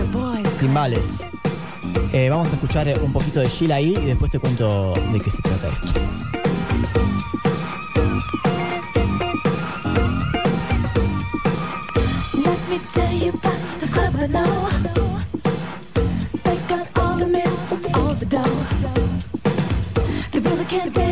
timbales. 0.59 1.21
Eh, 2.12 2.28
vamos 2.30 2.49
a 2.49 2.52
escuchar 2.52 2.88
eh, 2.88 2.99
un 3.00 3.12
poquito 3.12 3.40
de 3.40 3.49
Sheila 3.49 3.78
E. 3.80 3.85
y 3.85 3.95
después 4.06 4.30
te 4.30 4.38
cuento 4.38 4.95
de 5.12 5.21
qué 5.21 5.30
se 5.30 5.42
trata 5.42 5.68
esto. 5.68 5.88
You 13.12 13.32
the 13.32 13.88
club 13.92 14.14
I 14.16 14.26
know. 14.26 14.68
They 16.44 16.56
got 16.66 16.86
all 16.98 17.16
the 17.16 17.26
all 17.94 18.14
the 18.14 18.26
dough. 18.26 18.56
They 20.32 20.40
really 20.40 20.64
can't 20.64 21.05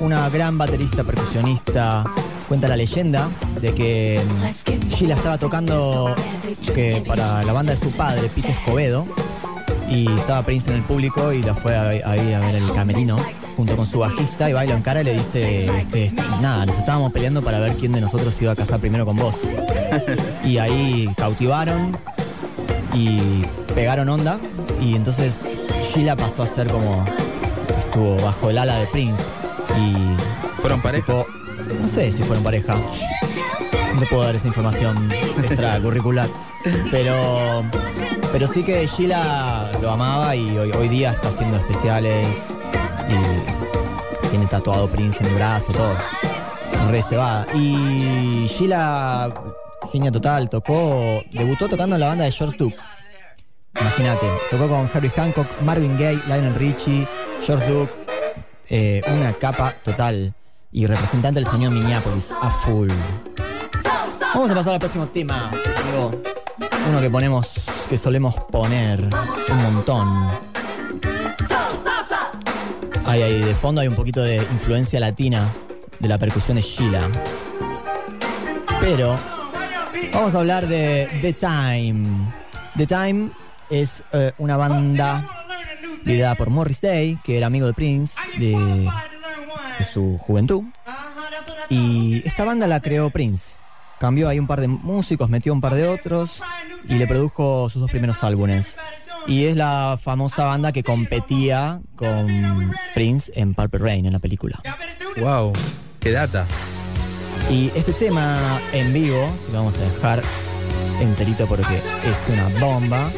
una 0.00 0.28
gran 0.28 0.56
baterista, 0.56 1.02
percusionista. 1.02 2.04
Cuenta 2.46 2.68
la 2.68 2.76
leyenda 2.76 3.28
de 3.60 3.74
que 3.74 4.20
mm, 4.24 4.88
Sheila 4.88 5.16
estaba 5.16 5.36
tocando 5.36 6.14
que 6.74 7.02
para 7.04 7.42
la 7.42 7.52
banda 7.52 7.74
de 7.74 7.78
su 7.78 7.90
padre, 7.90 8.30
Pete 8.32 8.52
Escobedo, 8.52 9.04
y 9.90 10.08
estaba 10.12 10.44
Prince 10.44 10.70
en 10.70 10.76
el 10.76 10.82
público 10.84 11.32
y 11.32 11.42
la 11.42 11.56
fue 11.56 11.76
ahí 11.76 12.32
a 12.34 12.40
ver 12.40 12.54
el 12.54 12.72
camerino 12.72 13.16
junto 13.56 13.76
con 13.76 13.86
su 13.86 13.98
bajista 13.98 14.48
y 14.48 14.52
baila 14.52 14.74
en 14.76 14.82
cara 14.82 15.00
y 15.00 15.04
le 15.04 15.14
dice, 15.14 15.66
este, 15.76 16.12
nada, 16.40 16.64
nos 16.64 16.76
estábamos 16.78 17.12
peleando 17.12 17.42
para 17.42 17.58
ver 17.58 17.72
quién 17.72 17.92
de 17.92 18.00
nosotros 18.00 18.40
iba 18.40 18.52
a 18.52 18.56
casar 18.56 18.78
primero 18.78 19.04
con 19.04 19.16
vos. 19.16 19.40
y 20.44 20.58
ahí 20.58 21.08
cautivaron 21.16 21.96
y 22.94 23.42
pegaron 23.74 24.08
onda 24.08 24.38
y 24.80 24.94
entonces 24.94 25.56
Sheila 25.92 26.14
pasó 26.14 26.44
a 26.44 26.46
ser 26.46 26.68
como 26.68 27.04
estuvo 27.96 28.22
bajo 28.22 28.50
el 28.50 28.58
ala 28.58 28.76
de 28.76 28.86
Prince 28.88 29.24
y 29.78 30.60
¿Fueron 30.60 30.82
pareja? 30.82 31.24
no 31.80 31.88
sé 31.88 32.12
si 32.12 32.22
fueron 32.24 32.44
pareja 32.44 32.74
no 32.74 34.00
te 34.00 34.06
puedo 34.06 34.22
dar 34.22 34.36
esa 34.36 34.48
información 34.48 35.10
extracurricular 35.42 36.28
pero 36.90 37.64
pero 38.32 38.48
sí 38.48 38.62
que 38.62 38.86
Sheila 38.86 39.70
lo 39.80 39.90
amaba 39.92 40.36
y 40.36 40.58
hoy, 40.58 40.72
hoy 40.72 40.88
día 40.88 41.12
está 41.12 41.28
haciendo 41.28 41.56
especiales 41.56 42.26
y 43.08 44.28
tiene 44.28 44.44
tatuado 44.44 44.90
Prince 44.90 45.24
en 45.24 45.30
el 45.30 45.34
brazo 45.36 45.72
todo 45.72 45.96
re 46.90 47.00
se 47.00 47.16
va 47.16 47.46
y 47.54 48.46
Sheila 48.46 49.32
genia 49.90 50.12
total. 50.12 50.50
Tocó, 50.50 51.22
debutó 51.32 51.68
tocando 51.68 51.96
en 51.96 52.00
la 52.00 52.08
banda 52.08 52.24
de 52.24 52.30
George 52.32 52.56
Duke. 52.58 52.76
Imagínate, 53.80 54.26
tocó 54.50 54.68
con 54.68 54.90
Harry 54.92 55.08
Hancock, 55.08 55.46
Marvin 55.62 55.96
Gaye, 55.98 56.20
Lionel 56.26 56.54
Richie, 56.54 57.06
George 57.44 57.66
Duke. 57.72 57.92
eh, 58.68 59.02
una 59.08 59.32
capa 59.34 59.74
total. 59.84 60.34
Y 60.72 60.86
representante 60.86 61.40
del 61.40 61.48
señor 61.48 61.72
Minneapolis, 61.72 62.32
a 62.32 62.50
full. 62.50 62.90
Vamos 64.34 64.50
a 64.50 64.54
pasar 64.54 64.74
al 64.74 64.80
próximo 64.80 65.06
tema. 65.06 65.50
Uno 66.88 67.00
que 67.00 67.08
ponemos, 67.08 67.54
que 67.88 67.96
solemos 67.96 68.34
poner 68.50 69.08
un 69.48 69.62
montón. 69.62 70.30
Ahí, 73.06 73.40
de 73.40 73.54
fondo 73.54 73.80
hay 73.80 73.88
un 73.88 73.94
poquito 73.94 74.22
de 74.22 74.36
influencia 74.36 75.00
latina 75.00 75.48
de 75.98 76.08
la 76.08 76.18
percusión 76.18 76.56
de 76.56 76.62
Sheila. 76.62 77.08
Pero 78.80 79.16
vamos 80.12 80.34
a 80.34 80.38
hablar 80.38 80.66
de 80.66 81.08
The 81.22 81.32
Time. 81.32 82.32
The 82.76 82.86
Time 82.86 83.30
es 83.70 84.02
eh, 84.12 84.32
una 84.38 84.56
banda 84.56 85.24
liderada 86.06 86.34
por 86.36 86.50
Morris 86.50 86.80
Day, 86.80 87.18
que 87.22 87.36
era 87.36 87.48
amigo 87.48 87.66
de 87.66 87.74
Prince 87.74 88.14
de, 88.38 88.88
de 89.78 89.84
su 89.84 90.16
juventud. 90.18 90.62
Y 91.68 92.22
esta 92.26 92.44
banda 92.44 92.66
la 92.66 92.80
creó 92.80 93.10
Prince. 93.10 93.56
Cambió 93.98 94.28
ahí 94.28 94.38
un 94.38 94.46
par 94.46 94.60
de 94.60 94.68
músicos, 94.68 95.28
metió 95.28 95.52
un 95.52 95.60
par 95.60 95.74
de 95.74 95.88
otros 95.88 96.42
y 96.88 96.94
le 96.94 97.06
produjo 97.06 97.68
sus 97.70 97.80
dos 97.80 97.90
primeros 97.90 98.22
álbumes. 98.22 98.76
Y 99.26 99.46
es 99.46 99.56
la 99.56 99.98
famosa 100.00 100.44
banda 100.44 100.70
que 100.70 100.84
competía 100.84 101.80
con 101.96 102.72
Prince 102.94 103.32
en 103.34 103.54
Purple 103.54 103.80
Rain, 103.80 104.06
en 104.06 104.12
la 104.12 104.20
película. 104.20 104.60
Wow, 105.20 105.52
qué 105.98 106.12
data. 106.12 106.46
Y 107.50 107.70
este 107.74 107.92
tema 107.92 108.60
en 108.72 108.92
vivo, 108.92 109.32
se 109.44 109.52
lo 109.52 109.58
vamos 109.58 109.76
a 109.76 109.80
dejar 109.80 110.22
enterito 111.00 111.46
porque 111.46 111.76
es 111.76 112.32
una 112.32 112.48
bomba, 112.60 113.10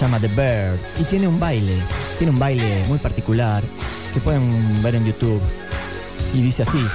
llama 0.00 0.20
The 0.20 0.28
Bird 0.28 0.78
y 1.00 1.04
tiene 1.04 1.26
un 1.26 1.40
baile, 1.40 1.74
tiene 2.18 2.32
un 2.32 2.38
baile 2.38 2.84
muy 2.88 2.98
particular 2.98 3.62
que 4.14 4.20
pueden 4.20 4.82
ver 4.82 4.94
en 4.94 5.04
YouTube. 5.04 5.40
Y 6.34 6.42
dice 6.42 6.62
así. 6.62 6.86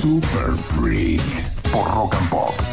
Super 0.00 0.56
Freak 0.56 1.22
por 1.70 1.94
Rock 1.94 2.14
and 2.14 2.30
Pop. 2.30 2.71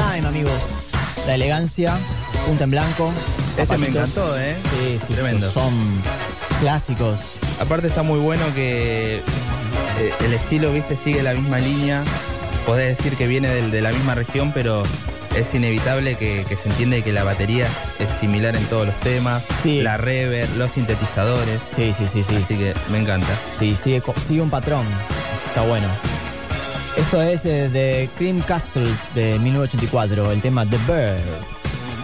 Time, 0.00 0.26
amigos. 0.26 0.52
La 1.26 1.34
elegancia, 1.34 1.98
punta 2.46 2.64
en 2.64 2.70
blanco. 2.70 3.12
Este 3.56 3.76
me 3.76 3.88
encantó, 3.88 4.38
¿eh? 4.38 4.56
Sí, 4.70 4.98
sí, 5.06 5.12
Tremendo. 5.14 5.50
Son 5.52 5.72
clásicos. 6.60 7.20
Aparte 7.60 7.88
está 7.88 8.02
muy 8.02 8.18
bueno 8.18 8.42
que 8.54 9.16
eh, 9.18 10.12
el 10.24 10.32
estilo, 10.32 10.72
viste, 10.72 10.96
sigue 10.96 11.22
la 11.22 11.34
misma 11.34 11.58
línea. 11.58 12.02
Podés 12.66 12.96
decir 12.96 13.16
que 13.16 13.26
viene 13.26 13.48
del- 13.48 13.70
de 13.70 13.80
la 13.82 13.92
misma 13.92 14.14
región, 14.14 14.52
pero 14.54 14.84
es 15.36 15.54
inevitable 15.54 16.16
que, 16.16 16.46
que 16.48 16.56
se 16.56 16.68
entiende 16.70 17.02
que 17.02 17.12
la 17.12 17.24
batería 17.24 17.66
es, 17.98 18.08
similar 18.20 18.56
en 18.56 18.64
todos 18.66 18.86
los 18.86 18.96
temas. 19.00 19.44
Sí. 19.62 19.82
La 19.82 19.96
reverb, 19.98 20.48
los 20.56 20.72
sintetizadores. 20.72 21.60
Sí, 21.76 21.92
sí, 21.96 22.06
sí, 22.10 22.22
sí. 22.24 22.36
Así 22.36 22.56
que 22.56 22.74
me 22.90 22.98
encanta. 22.98 23.28
Sí, 23.58 23.76
sigue, 23.82 24.02
sigue 24.26 24.40
un 24.40 24.50
patrón. 24.50 24.86
Está 25.46 25.62
bueno. 25.62 25.88
Esto 27.00 27.22
es 27.22 27.44
eh, 27.46 27.68
de 27.68 28.08
Cream 28.18 28.40
Castles 28.42 28.96
de 29.14 29.38
1984, 29.38 30.32
el 30.32 30.40
tema 30.42 30.66
The 30.66 30.76
Bird, 30.86 31.20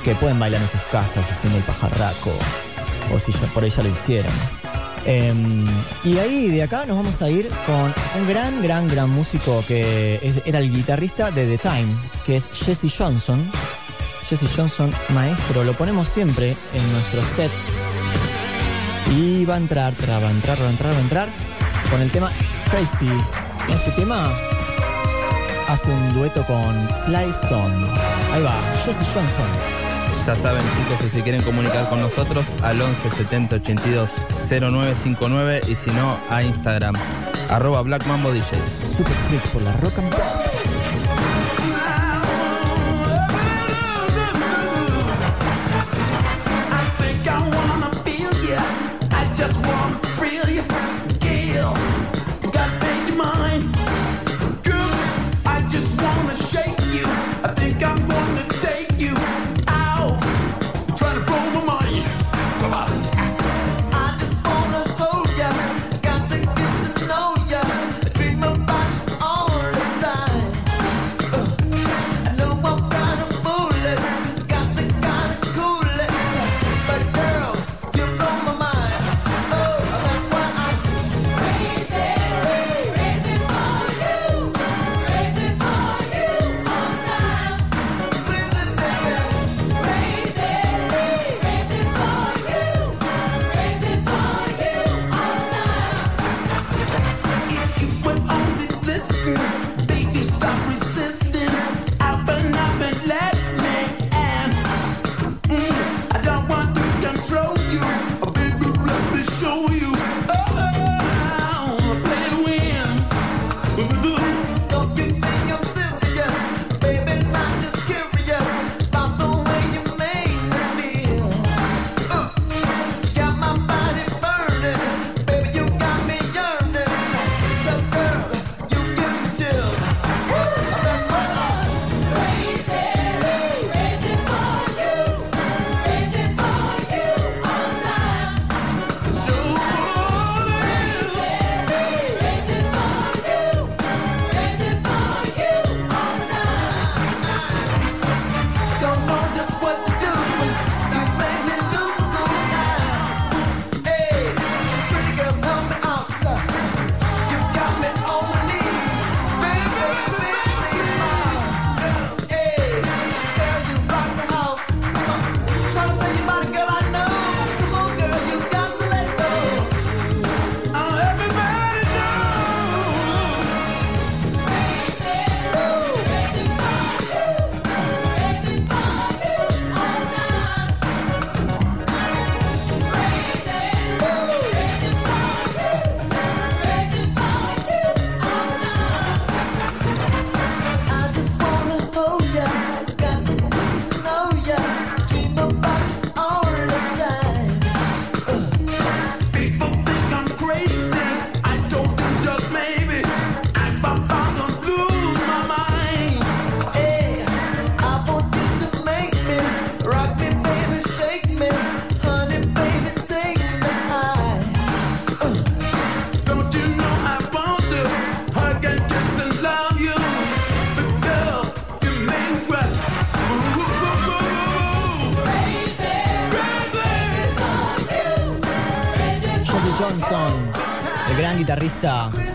que 0.05 0.15
pueden 0.15 0.39
bailar 0.39 0.61
en 0.63 0.69
sus 0.69 0.81
casas 0.91 1.31
haciendo 1.31 1.59
el 1.59 1.65
pajarraco, 1.65 2.33
o 3.15 3.19
si 3.19 3.33
ya- 3.33 3.47
por 3.53 3.65
ya 3.67 3.83
lo 3.83 3.89
hicieron. 3.91 4.33
Em, 5.05 5.65
y 6.03 6.19
ahí 6.19 6.49
de 6.49 6.63
acá 6.65 6.85
nos 6.87 6.97
vamos 6.97 7.21
a 7.23 7.31
ir 7.31 7.49
con 7.67 7.95
un 8.21 8.29
gran, 8.29 8.61
gran, 8.63 8.89
gran 8.89 9.09
músico 9.11 9.63
que 9.69 10.19
era 10.45 10.59
el 10.59 10.73
guitarrista 10.73 11.31
de 11.31 11.47
The 11.47 11.59
Time, 11.59 11.87
que 12.25 12.37
es 12.37 12.49
Jesse 12.53 12.93
Johnson. 12.97 13.49
Jesse 14.29 14.49
Johnson, 14.57 14.93
maestro, 15.11 15.63
lo 15.63 15.75
ponemos 15.75 16.09
siempre 16.09 16.57
en 16.75 16.93
nuestros 16.93 17.25
sets. 17.37 17.55
Y 19.17 19.45
va 19.45 19.55
a 19.55 19.59
entrar, 19.59 19.95
tra- 19.97 20.21
va 20.21 20.29
a 20.29 20.33
entrar, 20.33 20.61
va 20.61 20.67
a 20.67 20.71
entrar, 20.71 20.93
va 20.93 20.97
a 20.97 21.01
entrar 21.01 21.29
con 21.91 22.01
el 22.03 22.11
tema 22.11 22.33
Crazy. 22.71 23.09
Este 23.69 23.93
tema 23.93 24.33
hace 25.69 25.91
un 25.91 26.15
dueto 26.15 26.45
con 26.47 26.89
Sly 27.05 27.31
Stone. 27.43 27.75
Ahí 28.33 28.43
va, 28.43 28.55
Jesse 28.85 29.05
Johnson. 29.13 29.49
Ya 30.27 30.35
saben, 30.35 30.63
chicos, 30.77 30.99
si 31.03 31.09
se 31.09 31.23
quieren 31.23 31.43
comunicar 31.43 31.89
con 31.89 32.01
nosotros 32.01 32.47
al 32.63 32.81
11 32.81 33.11
70 33.11 33.57
82 33.57 34.11
0959 34.49 35.61
y 35.69 35.77
si 35.77 35.91
no, 35.91 36.17
a 36.31 36.43
Instagram, 36.43 36.95
arroba 37.49 37.83
Black 37.83 38.07
Mambo 38.07 38.33
DJs. 38.33 38.97
Super 38.97 39.15
freak 39.29 39.43
por 39.53 39.63
la 39.63 39.73
rock 39.75 39.99
and 39.99 40.11
pop. 40.11 40.36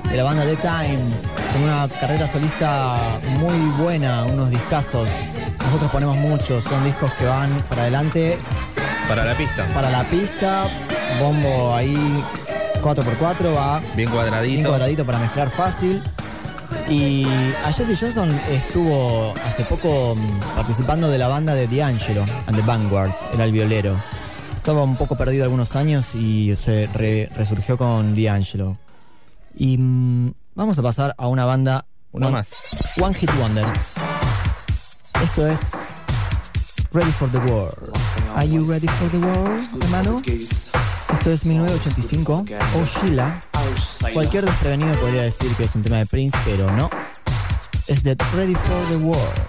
De 0.09 0.17
la 0.17 0.23
banda 0.23 0.43
The 0.45 0.55
Time, 0.57 0.99
con 1.53 1.63
una 1.63 1.87
carrera 1.99 2.27
solista 2.27 2.97
muy 3.39 3.57
buena, 3.81 4.23
unos 4.25 4.49
discazos. 4.49 5.07
Nosotros 5.65 5.91
ponemos 5.91 6.17
muchos, 6.17 6.63
son 6.63 6.83
discos 6.83 7.11
que 7.13 7.25
van 7.25 7.49
para 7.69 7.83
adelante, 7.83 8.37
Para 9.07 9.23
la 9.25 9.35
pista, 9.35 9.65
para 9.73 9.89
la 9.89 10.03
pista, 10.05 10.63
bombo 11.19 11.73
ahí 11.75 12.23
4x4, 12.81 13.55
va 13.55 13.79
bien 13.79 13.93
bien 13.95 14.09
cuadradito. 14.63 15.05
para 15.05 15.19
mezclar 15.19 15.49
fácil. 15.49 16.01
Y 16.89 17.25
a 17.65 17.71
Jesse 17.73 17.97
Johnson 17.99 18.29
estuvo 18.49 19.33
hace 19.45 19.63
poco 19.65 20.15
mm, 20.15 20.55
participando 20.55 21.09
de 21.09 21.17
la 21.17 21.27
banda 21.27 21.53
de 21.53 21.67
D'Angelo 21.67 22.25
and 22.47 22.55
the 22.55 22.61
Vanguards, 22.63 23.27
era 23.33 23.45
el 23.45 23.51
violero. 23.51 23.95
Estaba 24.55 24.83
un 24.83 24.95
poco 24.95 25.15
perdido 25.15 25.43
algunos 25.43 25.75
años 25.75 26.15
y 26.15 26.55
se 26.55 26.87
re- 26.93 27.29
resurgió 27.35 27.77
con 27.77 28.15
D'Angelo. 28.15 28.77
Y 29.61 29.77
mm, 29.77 30.33
vamos 30.55 30.79
a 30.79 30.81
pasar 30.81 31.13
a 31.19 31.27
una 31.27 31.45
banda. 31.45 31.85
Una 32.13 32.29
one- 32.29 32.37
más. 32.37 32.49
One 32.99 33.13
Hit 33.13 33.29
Wonder. 33.39 33.67
Esto 35.23 35.45
es 35.45 35.59
Ready 36.91 37.11
for 37.11 37.31
the 37.31 37.37
World. 37.37 37.93
Are 38.35 38.49
you 38.49 38.65
ready 38.65 38.87
for 38.87 39.07
the 39.11 39.19
world, 39.19 39.83
hermano? 39.83 40.19
Esto 41.13 41.31
es 41.31 41.45
1985. 41.45 42.43
Oh 42.75 42.85
Sheila. 42.85 43.39
Cualquier 44.13 44.45
desprevenido 44.45 44.95
podría 44.95 45.21
decir 45.21 45.53
que 45.55 45.65
es 45.65 45.75
un 45.75 45.83
tema 45.83 45.97
de 45.97 46.07
Prince, 46.07 46.35
pero 46.43 46.65
no. 46.71 46.89
Es 47.85 48.01
de 48.01 48.17
Ready 48.35 48.55
for 48.55 48.87
the 48.89 48.97
World. 48.97 49.41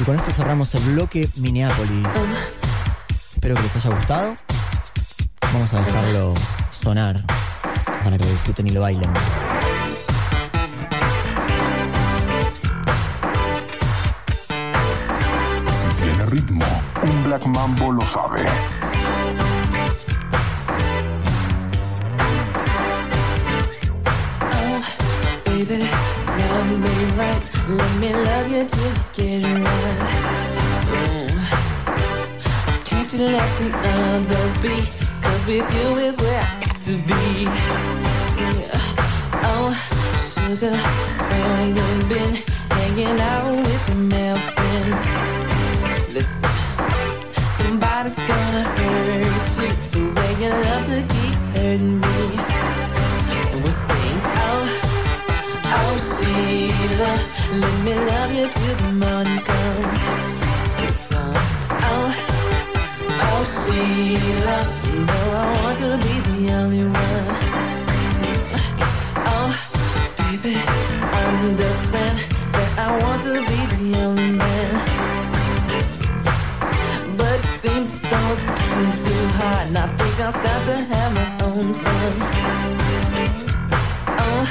Y 0.00 0.02
con 0.02 0.16
esto 0.16 0.32
cerramos 0.32 0.74
el 0.74 0.82
bloque 0.82 1.28
Minneapolis. 1.36 2.08
Espero 3.30 3.54
que 3.54 3.62
les 3.62 3.76
haya 3.76 3.94
gustado. 3.94 4.34
Vamos 5.52 5.72
a 5.74 5.80
dejarlo 5.84 6.34
sonar 6.72 7.24
para 8.04 8.18
que 8.18 8.24
lo 8.24 8.30
disfruten 8.30 8.66
y 8.66 8.70
lo 8.70 8.80
bailen. 8.80 9.10
Si 15.72 16.02
tiene 16.02 16.26
ritmo, 16.26 16.66
un 17.02 17.24
Black 17.24 17.46
Mambo 17.46 17.92
lo 17.92 18.02
sabe. 18.06 18.44
Oh, 24.40 24.82
baby, 25.44 25.78
love 26.38 26.78
me 26.78 26.94
right, 27.16 27.42
let 27.68 27.92
me 28.00 28.12
love 28.12 28.48
you 28.50 28.64
till 28.66 29.40
you 29.40 29.40
get 29.40 29.44
right. 29.64 30.00
Mm. 30.90 31.30
Can't 32.84 33.12
you 33.12 33.18
let 33.18 33.58
the 33.58 33.68
others 33.88 34.54
be? 34.62 34.74
Cause 35.20 35.46
with 35.46 35.74
you 35.74 35.96
is 35.96 36.16
where 36.18 36.40
I 36.40 36.67
to 36.88 36.96
be. 36.96 37.44
Yeah. 37.44 38.80
Oh, 39.50 39.68
sugar, 40.32 40.76
where 41.28 41.66
you 41.76 41.88
been? 42.08 42.32
Hanging 42.70 43.20
out 43.20 43.56
with 43.66 43.88
your 43.88 43.96
male 44.12 44.40
friends. 44.54 45.00
Listen, 46.14 46.48
somebody's 47.58 48.18
gonna 48.30 48.64
hurt 48.76 49.52
you 49.60 49.70
the 49.92 50.00
way 50.16 50.30
you 50.40 50.50
love 50.66 50.84
to 50.92 50.98
keep 51.12 51.36
hurting 51.56 52.00
me. 52.00 52.16
And 53.32 53.56
we'll 53.62 53.78
sing, 53.86 54.18
oh, 54.48 54.64
oh 55.76 55.94
Sheila, 56.08 57.12
let 57.62 57.74
me 57.84 57.92
love 58.10 58.30
you 58.32 58.46
till 58.48 58.76
the 58.82 58.90
morning 59.02 59.40
comes. 59.48 59.92
Sing 60.74 60.96
song, 61.08 61.36
oh, 61.92 62.08
oh 63.28 63.42
Sheila, 63.58 64.87
I 80.28 80.30
start 80.30 80.62
to 80.66 80.76
have 80.76 81.12
my 81.14 81.26
own 81.46 81.72
fun. 81.72 82.14
Oh, 84.20 84.44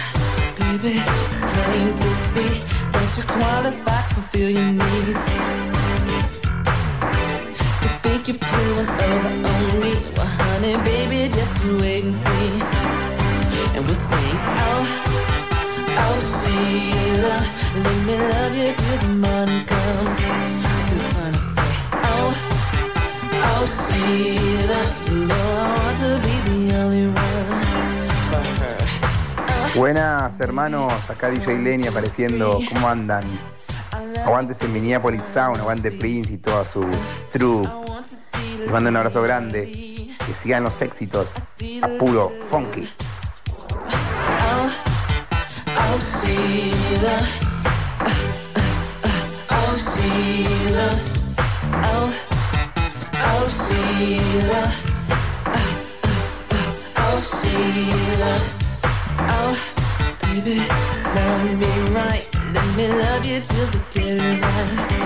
baby, 0.57 0.97
it's 0.97 1.37
plain 1.53 1.89
to 2.01 2.09
see 2.33 2.53
that 2.93 3.07
you're 3.15 3.29
qualified 3.37 4.05
to 4.09 4.15
fulfill 4.15 4.49
your 4.57 4.71
needs. 4.71 5.23
You 7.83 7.89
think 8.01 8.21
you're 8.27 8.41
pulling 8.41 8.89
over 8.89 9.33
on 9.53 9.79
me? 9.79 9.93
Well, 10.17 10.25
honey, 10.25 10.75
baby, 10.81 11.19
just 11.31 11.63
you 11.63 11.77
wait 11.77 12.05
and 12.05 12.15
see. 12.25 12.49
And 13.77 13.85
we'll 13.85 14.01
sing, 14.09 14.37
oh, 14.65 14.81
oh, 16.03 16.17
Sheila, 16.37 17.37
let 17.85 17.97
me 18.07 18.15
love 18.17 18.53
you 18.57 18.73
till 18.73 18.97
the 18.97 19.13
morning 19.13 19.63
comes. 19.69 20.09
Cause 20.89 21.05
honey, 21.13 21.41
say, 21.53 21.71
oh, 22.01 22.33
oh, 23.45 23.65
Sheila, 23.77 24.81
Buenas 29.77 30.39
hermanos, 30.39 30.91
acá 31.07 31.29
DJ 31.29 31.59
Lenny 31.59 31.85
apareciendo, 31.85 32.59
¿cómo 32.73 32.89
andan? 32.89 33.23
Aguante 34.25 34.53
ese 34.53 34.67
Minneapolis 34.67 35.21
Sound, 35.31 35.59
aguante 35.59 35.91
Prince 35.91 36.33
y 36.33 36.37
toda 36.39 36.65
su 36.65 36.83
troupe. 37.31 37.69
Les 38.59 38.71
mando 38.71 38.89
un 38.89 38.97
abrazo 38.97 39.21
grande, 39.21 40.15
que 40.17 40.33
sigan 40.41 40.63
los 40.63 40.81
éxitos 40.81 41.27
a 41.83 41.87
puro 41.99 42.33
funky. 42.49 42.89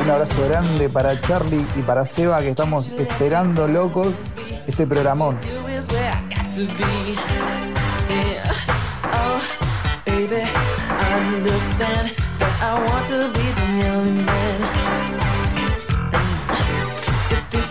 Un 0.03 0.09
abrazo 0.09 0.49
grande 0.49 0.89
para 0.89 1.21
Charlie 1.21 1.65
y 1.77 1.81
para 1.83 2.05
Seba 2.05 2.41
que 2.41 2.49
estamos 2.49 2.89
esperando 2.89 3.65
locos 3.67 4.13
este 4.67 4.85
programón. 4.85 5.37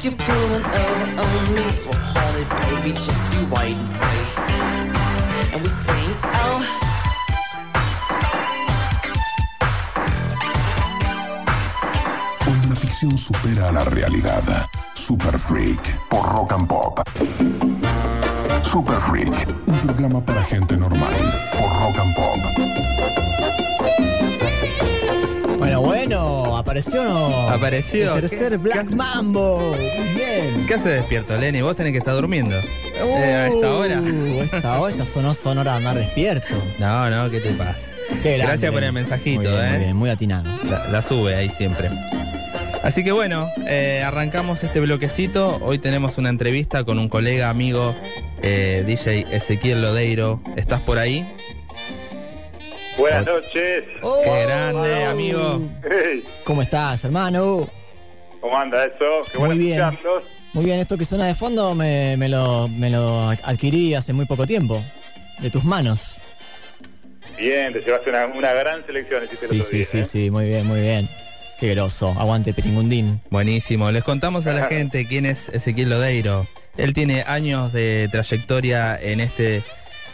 You're 0.02 0.16
pulling 0.16 0.64
over 0.64 1.20
on 1.20 1.54
me? 1.54 1.60
Well, 1.84 2.00
honey, 2.16 2.44
baby, 2.80 2.92
just 2.92 3.34
you 3.34 3.44
wait 3.54 3.76
and 3.76 3.86
see. 3.86 4.20
And 5.52 5.62
we 5.62 5.68
sing. 5.68 6.89
Ficción 13.00 13.16
supera 13.16 13.68
a 13.70 13.72
la 13.72 13.84
realidad. 13.84 14.42
Super 14.94 15.38
Freak 15.38 15.80
por 16.08 16.22
Rock 16.32 16.52
and 16.52 16.66
Pop. 16.68 17.00
Super 18.62 19.00
Freak, 19.00 19.48
un 19.66 19.78
programa 19.80 20.22
para 20.22 20.44
gente 20.44 20.76
normal 20.76 21.14
por 21.58 21.70
Rock 21.80 21.98
and 21.98 22.14
Pop. 22.14 22.38
Bueno, 25.58 25.80
bueno, 25.80 26.56
apareció 26.58 27.00
o 27.00 27.04
no? 27.06 27.48
Apareció. 27.48 28.16
El 28.16 28.28
tercer 28.28 28.50
¿Qué- 28.50 28.56
Black 28.58 28.88
qué- 28.88 28.94
Mambo. 28.94 29.74
Muy 29.74 30.08
bien. 30.14 30.66
¿Qué 30.66 30.74
haces 30.74 30.92
despierto, 30.96 31.38
Lenny? 31.38 31.62
Vos 31.62 31.76
tenés 31.76 31.92
que 31.92 31.98
estar 31.98 32.12
durmiendo. 32.14 32.56
Eh, 32.58 33.34
a 33.34 33.46
esta 33.46 33.74
hora. 33.74 34.00
Uh, 34.00 34.42
esta 34.42 34.78
hora, 34.78 34.90
esta 34.92 35.06
sonó 35.06 35.32
sonora 35.32 35.72
de 35.72 35.76
andar 35.78 35.96
despierto. 35.96 36.62
No, 36.78 37.08
no, 37.08 37.30
¿qué 37.30 37.40
te 37.40 37.54
pasa? 37.54 37.90
Qué 38.22 38.32
grande, 38.36 38.46
Gracias 38.46 38.70
por 38.72 38.84
el 38.84 38.92
mensajito, 38.92 39.40
muy 39.40 39.50
bien, 39.50 39.64
¿eh? 39.64 39.70
Muy 39.70 39.78
bien, 39.84 39.96
muy 39.96 40.10
atinado. 40.10 40.50
La, 40.68 40.86
la 40.88 41.00
sube 41.00 41.34
ahí 41.34 41.48
siempre. 41.48 41.88
Así 42.82 43.04
que 43.04 43.12
bueno, 43.12 43.50
eh, 43.66 44.02
arrancamos 44.04 44.64
este 44.64 44.80
bloquecito. 44.80 45.58
Hoy 45.62 45.78
tenemos 45.78 46.16
una 46.16 46.30
entrevista 46.30 46.84
con 46.84 46.98
un 46.98 47.08
colega, 47.08 47.50
amigo, 47.50 47.94
eh, 48.42 48.84
DJ 48.86 49.26
Ezequiel 49.30 49.82
Lodeiro. 49.82 50.40
¿Estás 50.56 50.80
por 50.80 50.98
ahí? 50.98 51.26
Buenas 52.96 53.26
noches. 53.26 53.84
Oh, 54.02 54.20
Qué 54.24 54.42
grande, 54.44 55.04
amigo. 55.04 55.60
Hey, 55.82 56.24
¿Cómo 56.44 56.62
estás, 56.62 57.04
hermano? 57.04 57.68
¿Cómo 58.40 58.56
anda 58.56 58.86
eso? 58.86 59.22
Qué 59.30 59.38
Muy 59.38 59.48
bueno 59.48 59.62
bien. 59.62 59.80
escucharlos. 59.82 60.24
Muy 60.54 60.64
bien, 60.64 60.80
esto 60.80 60.96
que 60.98 61.04
suena 61.04 61.26
de 61.26 61.34
fondo 61.34 61.74
me, 61.74 62.16
me 62.16 62.28
lo, 62.28 62.66
me 62.66 62.90
lo 62.90 63.28
adquirí 63.28 63.94
hace 63.94 64.12
muy 64.14 64.24
poco 64.24 64.46
tiempo. 64.46 64.82
De 65.38 65.50
tus 65.50 65.64
manos. 65.64 66.20
Bien, 67.38 67.72
te 67.72 67.80
llevaste 67.80 68.10
una, 68.10 68.26
una 68.26 68.52
gran 68.52 68.84
selección. 68.84 69.22
Sí, 69.30 69.36
sí, 69.62 69.76
día, 69.76 69.84
sí, 69.86 69.98
¿eh? 69.98 70.04
sí, 70.04 70.30
muy 70.30 70.46
bien, 70.46 70.66
muy 70.66 70.80
bien. 70.80 71.08
Qué 71.60 71.74
groso. 71.74 72.14
Aguante, 72.18 72.54
Peringundín. 72.54 73.20
Buenísimo. 73.30 73.90
Les 73.90 74.02
contamos 74.02 74.46
a 74.46 74.54
la 74.54 74.66
gente 74.66 75.06
quién 75.06 75.26
es 75.26 75.50
Ezequiel 75.50 75.90
Lodeiro. 75.90 76.46
Él 76.78 76.94
tiene 76.94 77.22
años 77.26 77.72
de 77.72 78.08
trayectoria 78.10 78.98
en 79.00 79.20
este. 79.20 79.62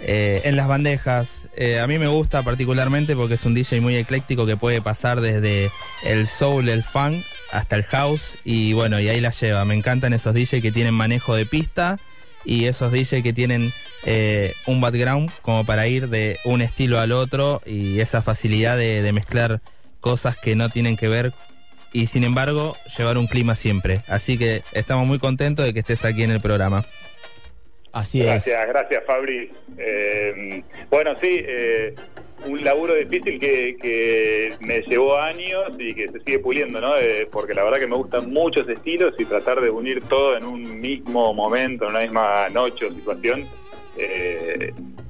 eh, 0.01 0.41
en 0.45 0.57
las 0.57 0.67
bandejas. 0.67 1.47
Eh, 1.57 1.79
a 1.79 1.87
mí 1.87 1.99
me 1.99 2.09
gusta 2.09 2.43
particularmente 2.43 3.15
porque 3.15 3.35
es 3.35 3.45
un 3.45 3.55
DJ 3.55 3.81
muy 3.81 3.97
ecléctico 3.97 4.45
que 4.45 4.57
puede 4.57 4.83
pasar 4.83 5.21
desde 5.21 5.71
el 6.05 6.27
soul, 6.27 6.69
el 6.69 6.83
funk 6.83 7.25
hasta 7.53 7.77
el 7.77 7.85
house 7.85 8.37
y 8.45 8.73
bueno, 8.73 8.99
y 8.99 9.09
ahí 9.09 9.21
la 9.21 9.31
lleva. 9.31 9.65
Me 9.65 9.75
encantan 9.75 10.13
esos 10.13 10.35
DJ 10.35 10.61
que 10.61 10.73
tienen 10.73 10.95
manejo 10.95 11.37
de 11.37 11.47
pista 11.47 12.01
y 12.45 12.65
esos 12.67 12.91
DJ 12.91 13.23
que 13.23 13.33
tienen 13.33 13.73
eh, 14.05 14.53
un 14.67 14.81
background 14.81 15.31
como 15.43 15.65
para 15.65 15.87
ir 15.87 16.09
de 16.09 16.39
un 16.45 16.61
estilo 16.61 16.99
al 16.99 17.13
otro 17.13 17.63
y 17.65 18.01
esa 18.01 18.21
facilidad 18.21 18.77
de, 18.77 19.01
de 19.03 19.13
mezclar 19.13 19.61
cosas 20.07 20.37
que 20.37 20.55
no 20.55 20.69
tienen 20.69 20.97
que 20.97 21.09
ver 21.09 21.33
y 21.93 22.07
sin 22.07 22.23
embargo 22.23 22.77
llevar 22.97 23.19
un 23.19 23.27
clima 23.27 23.57
siempre. 23.57 24.03
Así 24.07 24.39
que 24.39 24.63
estamos 24.71 25.05
muy 25.05 25.19
contentos 25.19 25.65
de 25.65 25.75
que 25.75 25.81
estés 25.81 26.05
aquí 26.05 26.23
en 26.23 26.31
el 26.31 26.41
programa. 26.41 26.85
Así 27.91 28.23
Gracias, 28.23 28.69
gracias 28.69 29.03
Fabri. 29.05 29.51
Eh, 29.77 30.63
bueno, 30.91 31.17
sí, 31.17 31.41
eh, 31.45 31.97
un 32.47 32.63
laburo 32.63 32.95
difícil 32.95 33.41
que, 33.41 33.77
que 33.83 34.53
me 34.61 34.83
llevó 34.83 35.19
años 35.19 35.73
y 35.77 35.93
que 35.93 36.07
se 36.07 36.21
sigue 36.21 36.39
puliendo, 36.39 36.81
¿no? 36.81 36.97
Eh, 36.97 37.27
porque 37.33 37.53
la 37.53 37.65
verdad 37.65 37.81
que 37.81 37.89
me 37.89 37.97
gustan 37.97 38.31
muchos 38.31 38.69
estilos 38.69 39.13
y 39.19 39.25
tratar 39.25 39.61
de 39.61 39.71
unir 39.71 40.05
todo 40.05 40.37
en 40.37 40.45
un 40.45 40.81
mismo 40.81 41.35
momento, 41.35 41.87
en 41.87 41.91
una 41.91 42.01
misma 42.03 42.49
noche 42.51 42.85
o 42.85 42.95
situación. 42.95 43.49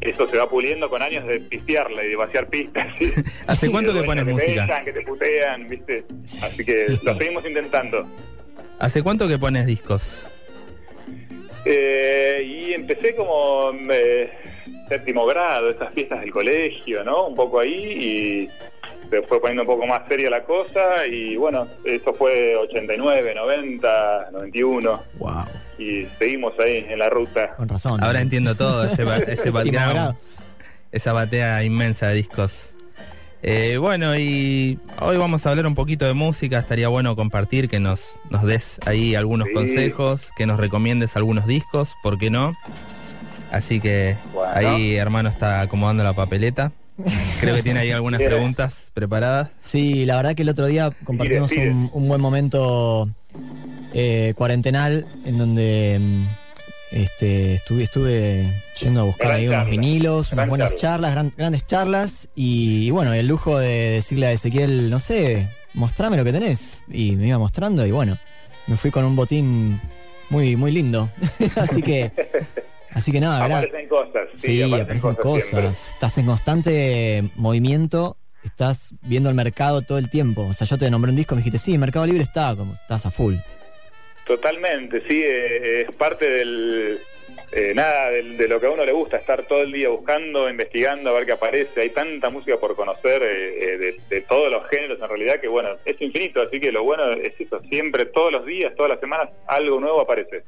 Eso 0.00 0.28
se 0.28 0.36
va 0.36 0.48
puliendo 0.48 0.88
con 0.88 1.02
años 1.02 1.26
de 1.26 1.40
pistearla 1.40 2.04
y 2.04 2.08
de 2.10 2.16
vaciar 2.16 2.48
pistas. 2.48 2.86
¿sí? 2.98 3.12
¿Hace 3.46 3.70
cuánto 3.70 3.92
que 3.92 4.02
pones 4.02 4.24
te 4.24 4.32
música? 4.32 4.62
besan, 4.66 4.84
que 4.84 4.92
te 4.92 5.00
putean, 5.02 5.68
¿viste? 5.68 6.04
Así 6.42 6.64
que 6.64 6.98
lo 7.02 7.14
seguimos 7.18 7.44
intentando. 7.46 8.06
¿Hace 8.78 9.02
cuánto 9.02 9.26
que 9.28 9.38
pones 9.38 9.66
discos? 9.66 10.26
Eh, 11.64 12.42
y 12.46 12.72
empecé 12.74 13.16
como 13.16 13.72
eh, 13.90 14.30
séptimo 14.88 15.26
grado, 15.26 15.70
esas 15.70 15.92
fiestas 15.92 16.20
del 16.20 16.30
colegio, 16.30 17.02
¿no? 17.02 17.26
Un 17.26 17.34
poco 17.34 17.60
ahí 17.60 17.74
y 17.74 18.48
se 19.10 19.22
fue 19.22 19.40
poniendo 19.40 19.62
un 19.62 19.66
poco 19.66 19.86
más 19.86 20.06
seria 20.08 20.30
la 20.30 20.44
cosa 20.44 21.06
y 21.06 21.36
bueno, 21.36 21.66
eso 21.84 22.12
fue 22.14 22.54
89, 22.56 23.34
90, 23.34 24.30
91 24.32 25.02
Wow, 25.18 25.44
y 25.78 26.04
seguimos 26.18 26.54
ahí 26.58 26.86
en 26.88 26.98
la 26.98 27.08
ruta. 27.08 27.54
con 27.56 27.68
razón. 27.68 28.02
Ahora 28.02 28.20
entiendo 28.20 28.54
todo, 28.54 28.84
ese, 28.84 29.04
ba- 29.04 29.16
ese 29.26 29.50
background, 29.50 30.16
esa 30.92 31.12
batea 31.12 31.62
inmensa 31.64 32.08
de 32.08 32.14
discos. 32.14 32.72
Eh, 33.42 33.76
bueno, 33.78 34.16
y 34.18 34.78
hoy 35.00 35.16
vamos 35.18 35.46
a 35.46 35.50
hablar 35.50 35.66
un 35.66 35.74
poquito 35.74 36.04
de 36.06 36.14
música. 36.14 36.58
Estaría 36.58 36.88
bueno 36.88 37.14
compartir, 37.14 37.68
que 37.68 37.78
nos, 37.78 38.18
nos 38.30 38.42
des 38.42 38.80
ahí 38.86 39.14
algunos 39.14 39.48
Sí. 39.48 39.54
consejos, 39.54 40.30
que 40.36 40.46
nos 40.46 40.58
recomiendes 40.58 41.16
algunos 41.16 41.46
discos, 41.46 41.94
¿por 42.02 42.18
qué 42.18 42.30
no? 42.30 42.54
Así 43.52 43.78
que 43.78 44.16
Bueno. 44.32 44.52
ahí 44.54 44.96
hermano 44.96 45.28
está 45.28 45.60
acomodando 45.60 46.02
la 46.02 46.12
papeleta. 46.14 46.72
Creo 47.40 47.54
que 47.54 47.62
tiene 47.62 47.80
ahí 47.80 47.90
algunas 47.92 48.20
preguntas 48.22 48.90
preparadas. 48.94 49.50
Sí, 49.62 50.06
la 50.06 50.16
verdad 50.16 50.34
que 50.34 50.42
el 50.42 50.48
otro 50.48 50.66
día 50.66 50.90
compartimos 51.04 51.50
Pide, 51.50 51.60
pide. 51.66 51.70
un, 51.72 51.90
un 51.92 52.08
buen 52.08 52.20
momento 52.20 53.08
eh, 53.98 54.34
cuarentenal 54.36 55.06
en 55.24 55.38
donde 55.38 55.98
mm, 55.98 56.26
este, 56.92 57.54
estuve, 57.54 57.84
estuve 57.84 58.46
yendo 58.80 59.00
a 59.00 59.04
buscar 59.04 59.28
Gran 59.28 59.36
ahí 59.40 59.46
unos 59.48 59.56
charla, 59.58 59.70
vinilos, 59.70 60.32
unas 60.32 60.48
buenas 60.48 60.68
charla. 60.68 60.80
charlas, 60.80 61.12
gran- 61.12 61.32
grandes 61.36 61.66
charlas 61.66 62.28
y, 62.34 62.86
y 62.86 62.90
bueno, 62.90 63.14
el 63.14 63.26
lujo 63.26 63.58
de 63.58 63.68
decirle 63.92 64.26
a 64.26 64.32
Ezequiel, 64.32 64.90
no 64.90 65.00
sé, 65.00 65.48
mostrame 65.74 66.16
lo 66.16 66.24
que 66.24 66.32
tenés. 66.32 66.84
Y 66.92 67.12
me 67.16 67.28
iba 67.28 67.38
mostrando 67.38 67.86
y 67.86 67.90
bueno, 67.90 68.18
me 68.66 68.76
fui 68.76 68.90
con 68.90 69.04
un 69.04 69.16
botín 69.16 69.80
muy, 70.30 70.56
muy 70.56 70.72
lindo. 70.72 71.08
así 71.56 71.80
que, 71.82 72.12
así 72.92 73.12
que 73.12 73.20
nada, 73.20 73.44
cosas, 73.88 74.28
sí, 74.36 74.46
Sí, 74.48 74.62
aparecen, 74.62 74.98
aparecen 74.98 75.14
cosas. 75.22 75.88
Estás 75.94 76.18
en 76.18 76.26
constante 76.26 77.24
movimiento, 77.36 78.16
estás 78.44 78.94
viendo 79.02 79.28
el 79.30 79.34
mercado 79.34 79.80
todo 79.82 79.98
el 79.98 80.10
tiempo. 80.10 80.42
O 80.42 80.52
sea, 80.52 80.66
yo 80.66 80.76
te 80.78 80.90
nombré 80.90 81.10
un 81.10 81.16
disco, 81.16 81.34
me 81.34 81.40
dijiste, 81.40 81.58
sí, 81.58 81.78
Mercado 81.78 82.06
Libre 82.06 82.22
está, 82.22 82.54
como 82.54 82.74
estás 82.74 83.06
a 83.06 83.10
full. 83.10 83.34
Totalmente, 84.26 85.02
sí, 85.08 85.22
eh, 85.22 85.82
es 85.88 85.96
parte 85.96 86.28
del... 86.28 86.98
eh, 87.52 87.72
nada, 87.74 88.10
del- 88.10 88.36
de 88.36 88.48
lo 88.48 88.58
que 88.58 88.66
a 88.66 88.70
uno 88.70 88.84
le 88.84 88.90
gusta, 88.92 89.18
estar 89.18 89.44
todo 89.46 89.62
el 89.62 89.70
día 89.72 89.88
buscando, 89.88 90.50
investigando, 90.50 91.10
a 91.10 91.12
ver 91.12 91.26
qué 91.26 91.32
aparece. 91.32 91.80
Hay 91.82 91.90
tanta 91.90 92.28
música 92.28 92.56
por 92.56 92.74
conocer 92.74 93.22
eh, 93.22 93.74
eh, 93.74 93.78
de, 93.78 93.96
de 94.10 94.20
todos 94.22 94.50
los 94.50 94.66
géneros 94.68 94.98
en 95.00 95.08
realidad 95.08 95.40
que, 95.40 95.46
bueno, 95.46 95.68
es 95.84 96.00
infinito. 96.02 96.42
Así 96.42 96.58
que 96.58 96.72
lo 96.72 96.82
bueno 96.82 97.12
es 97.12 97.34
eso, 97.38 97.60
siempre, 97.68 98.06
todos 98.06 98.32
los 98.32 98.44
días, 98.44 98.74
todas 98.74 98.90
las 98.90 99.00
semanas, 99.00 99.30
algo 99.46 99.78
nuevo 99.80 100.00
aparece. 100.00 100.42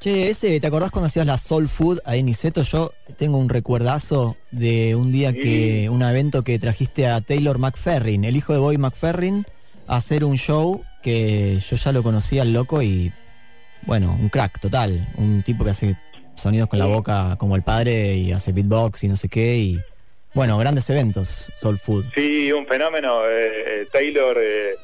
Che, 0.00 0.30
ese, 0.30 0.58
¿te 0.58 0.66
acordás 0.66 0.90
cuando 0.90 1.06
hacías 1.08 1.26
la 1.26 1.36
Soul 1.38 1.68
Food 1.68 2.00
ahí 2.06 2.20
en 2.20 2.26
Niceto? 2.26 2.62
Yo 2.62 2.90
tengo 3.18 3.36
un 3.38 3.48
recuerdazo 3.50 4.36
de 4.50 4.94
un 4.96 5.12
día 5.12 5.32
que, 5.34 5.88
un 5.90 6.02
evento 6.02 6.42
que 6.42 6.58
trajiste 6.58 7.06
a 7.06 7.20
Taylor 7.20 7.58
McFerrin, 7.58 8.24
el 8.24 8.34
hijo 8.34 8.54
de 8.54 8.58
Boy 8.58 8.78
McFerrin, 8.78 9.44
a 9.86 9.96
hacer 9.96 10.24
un 10.24 10.36
show 10.36 10.82
que 11.02 11.58
yo 11.58 11.76
ya 11.76 11.92
lo 11.92 12.02
conocía 12.02 12.42
al 12.42 12.52
loco 12.52 12.82
y, 12.82 13.12
bueno, 13.82 14.16
un 14.20 14.28
crack 14.28 14.60
total. 14.60 15.06
Un 15.16 15.42
tipo 15.42 15.64
que 15.64 15.70
hace 15.70 15.96
sonidos 16.36 16.68
con 16.68 16.78
la 16.78 16.86
boca 16.86 17.36
como 17.38 17.56
el 17.56 17.62
padre 17.62 18.14
y 18.14 18.32
hace 18.32 18.52
beatbox 18.52 19.04
y 19.04 19.08
no 19.08 19.16
sé 19.16 19.28
qué 19.28 19.56
y, 19.56 19.78
bueno, 20.34 20.56
grandes 20.58 20.88
eventos, 20.90 21.28
Soul 21.56 21.78
Food. 21.78 22.04
Sí, 22.14 22.50
un 22.52 22.66
fenómeno. 22.66 23.26
eh, 23.28 23.82
eh, 23.82 23.86
Taylor, 23.92 24.36
eh, 24.40 24.74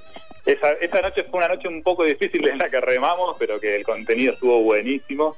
esa, 0.45 0.73
esa 0.73 1.01
noche 1.03 1.25
fue 1.31 1.39
una 1.39 1.49
noche 1.49 1.69
un 1.69 1.83
poco 1.83 2.05
difícil 2.05 2.47
en 2.49 2.59
la 2.59 2.69
que 2.69 2.81
remamos, 2.81 3.37
pero 3.39 3.59
que 3.61 3.77
el 3.77 3.85
contenido 3.85 4.33
estuvo 4.35 4.61
buenísimo. 4.63 5.37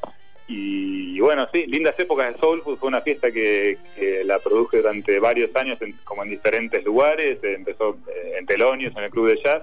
Y, 0.50 1.20
bueno, 1.20 1.46
sí, 1.52 1.66
lindas 1.66 1.98
épocas 1.98 2.32
de 2.32 2.40
Soul 2.40 2.62
Food. 2.62 2.78
Fue 2.78 2.88
una 2.88 3.02
fiesta 3.02 3.30
que, 3.30 3.76
que 3.94 4.24
la 4.24 4.38
produje 4.38 4.78
durante 4.78 5.18
varios 5.18 5.54
años, 5.54 5.76
en- 5.82 5.92
como 6.04 6.24
en 6.24 6.30
diferentes 6.30 6.82
lugares. 6.84 7.38
Empezó 7.42 7.98
eh, 8.08 8.36
en 8.38 8.46
Telonios, 8.46 8.96
en 8.96 9.04
el 9.04 9.10
Club 9.10 9.28
de 9.28 9.42
Jazz. 9.42 9.62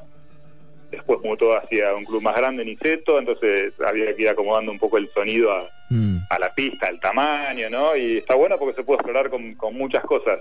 Después 0.96 1.20
mutó 1.24 1.56
hacia 1.56 1.94
un 1.96 2.04
club 2.06 2.22
más 2.22 2.36
grande, 2.36 2.66
Niceto. 2.66 3.20
Entonces 3.20 3.74
había 3.86 4.16
que 4.16 4.22
ir 4.24 4.30
acomodando 4.30 4.72
un 4.72 4.80
poco 4.80 4.98
el 4.98 5.08
sonido 5.10 5.52
a, 5.52 5.64
Mm. 5.92 6.18
a 6.32 6.40
la 6.40 6.50
pista, 6.52 6.88
al 6.88 7.00
tamaño, 7.00 7.70
¿no? 7.70 7.96
Y 7.96 8.18
está 8.18 8.34
bueno 8.34 8.58
porque 8.58 8.76
se 8.76 8.84
puede 8.84 8.98
explorar 8.98 9.30
con, 9.30 9.54
con 9.54 9.76
muchas 9.76 10.04
cosas. 10.04 10.40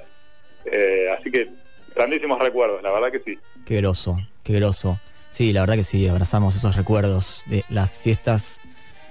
Eh, 0.65 1.09
así 1.19 1.31
que 1.31 1.49
grandísimos 1.95 2.39
recuerdos, 2.41 2.83
la 2.83 2.91
verdad 2.91 3.13
que 3.13 3.21
sí. 3.21 3.39
Qué 3.67 3.77
groso, 3.77 4.19
qué 4.43 4.55
groso. 4.55 4.99
Sí, 5.31 5.53
la 5.53 5.61
verdad 5.61 5.75
que 5.77 5.85
sí, 5.85 6.09
abrazamos 6.09 6.57
esos 6.57 6.77
recuerdos 6.77 7.43
de 7.47 7.63
las 7.69 7.99
fiestas 7.99 8.59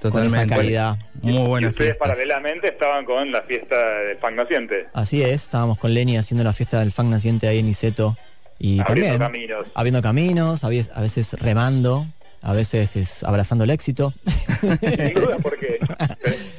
con 0.02 0.10
esa 0.12 0.20
Totalmente. 0.22 0.56
calidad. 0.56 0.96
Muy 1.22 1.34
y 1.36 1.48
buenas 1.48 1.72
ustedes 1.72 1.92
fiestas. 1.92 2.08
paralelamente 2.10 2.68
estaban 2.70 3.06
con 3.06 3.32
la 3.32 3.42
fiesta 3.44 3.78
del 4.00 4.18
Funk 4.18 4.34
Naciente, 4.34 4.88
Así 4.94 5.22
es, 5.22 5.44
estábamos 5.44 5.78
con 5.78 5.94
Lenny 5.94 6.18
haciendo 6.18 6.44
la 6.44 6.52
fiesta 6.54 6.80
del 6.80 6.92
funk 6.92 7.10
naciente 7.10 7.48
ahí 7.48 7.60
en 7.60 7.68
Niceto. 7.68 8.18
Y 8.64 8.80
abriendo 8.80 9.20
también 9.20 9.50
caminos. 9.50 9.72
abriendo 9.76 10.02
caminos, 10.02 10.64
a 10.64 10.70
veces, 10.70 11.34
remando, 11.34 12.06
a 12.42 12.54
veces 12.54 12.96
es 12.96 13.22
abrazando 13.26 13.66
el 13.66 13.72
éxito. 13.72 14.14
Sin 14.80 15.14
duda, 15.16 15.38
porque 15.44 15.80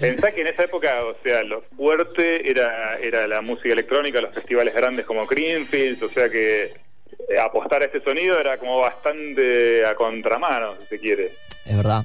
pensá 0.00 0.30
que 0.32 0.42
en 0.42 0.48
esa 0.48 0.64
época, 0.64 0.90
o 1.02 1.16
sea, 1.22 1.42
lo 1.44 1.62
fuerte 1.62 2.50
era, 2.50 2.98
era 2.98 3.26
la 3.26 3.40
música 3.40 3.72
electrónica, 3.72 4.20
los 4.20 4.34
festivales 4.34 4.74
grandes 4.74 5.06
como 5.06 5.24
Greenfield, 5.24 6.02
o 6.02 6.10
sea 6.10 6.28
que 6.28 6.64
eh, 6.64 7.38
apostar 7.42 7.80
a 7.80 7.86
este 7.86 8.02
sonido 8.02 8.38
era 8.38 8.58
como 8.58 8.80
bastante 8.80 9.86
a 9.86 9.94
contramano, 9.94 10.74
si 10.82 10.86
se 10.88 10.98
quiere. 10.98 11.30
Es 11.64 11.74
verdad. 11.74 12.04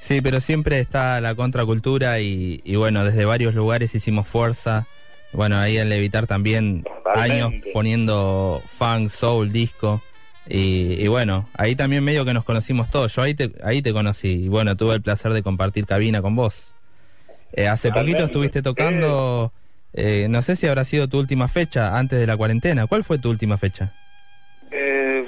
Sí, 0.00 0.22
pero 0.22 0.40
siempre 0.40 0.80
está 0.80 1.20
la 1.20 1.34
contracultura 1.34 2.18
y, 2.20 2.62
y 2.64 2.76
bueno, 2.76 3.04
desde 3.04 3.26
varios 3.26 3.54
lugares 3.54 3.94
hicimos 3.94 4.26
fuerza. 4.26 4.86
Bueno, 5.32 5.58
ahí 5.58 5.76
en 5.78 5.88
Levitar 5.88 6.26
también 6.26 6.82
Totalmente. 6.82 7.32
años 7.34 7.52
poniendo 7.72 8.62
funk, 8.78 9.10
soul, 9.10 9.52
disco. 9.52 10.02
Y, 10.48 10.94
y 10.98 11.08
bueno, 11.08 11.46
ahí 11.54 11.76
también 11.76 12.02
medio 12.02 12.24
que 12.24 12.32
nos 12.32 12.44
conocimos 12.44 12.90
todos. 12.90 13.14
Yo 13.14 13.22
ahí 13.22 13.34
te, 13.34 13.50
ahí 13.62 13.82
te 13.82 13.92
conocí 13.92 14.44
y 14.44 14.48
bueno, 14.48 14.76
tuve 14.76 14.94
el 14.94 15.02
placer 15.02 15.32
de 15.32 15.42
compartir 15.42 15.84
cabina 15.84 16.22
con 16.22 16.34
vos. 16.36 16.74
Eh, 17.52 17.66
hace 17.68 17.88
Totalmente. 17.88 18.12
poquito 18.22 18.26
estuviste 18.26 18.62
tocando, 18.62 19.52
eh, 19.92 20.26
no 20.30 20.40
sé 20.42 20.56
si 20.56 20.66
habrá 20.66 20.84
sido 20.84 21.08
tu 21.08 21.18
última 21.18 21.48
fecha 21.48 21.98
antes 21.98 22.18
de 22.18 22.26
la 22.26 22.36
cuarentena. 22.36 22.86
¿Cuál 22.86 23.04
fue 23.04 23.18
tu 23.18 23.28
última 23.28 23.58
fecha? 23.58 23.92
Eh, 24.70 25.24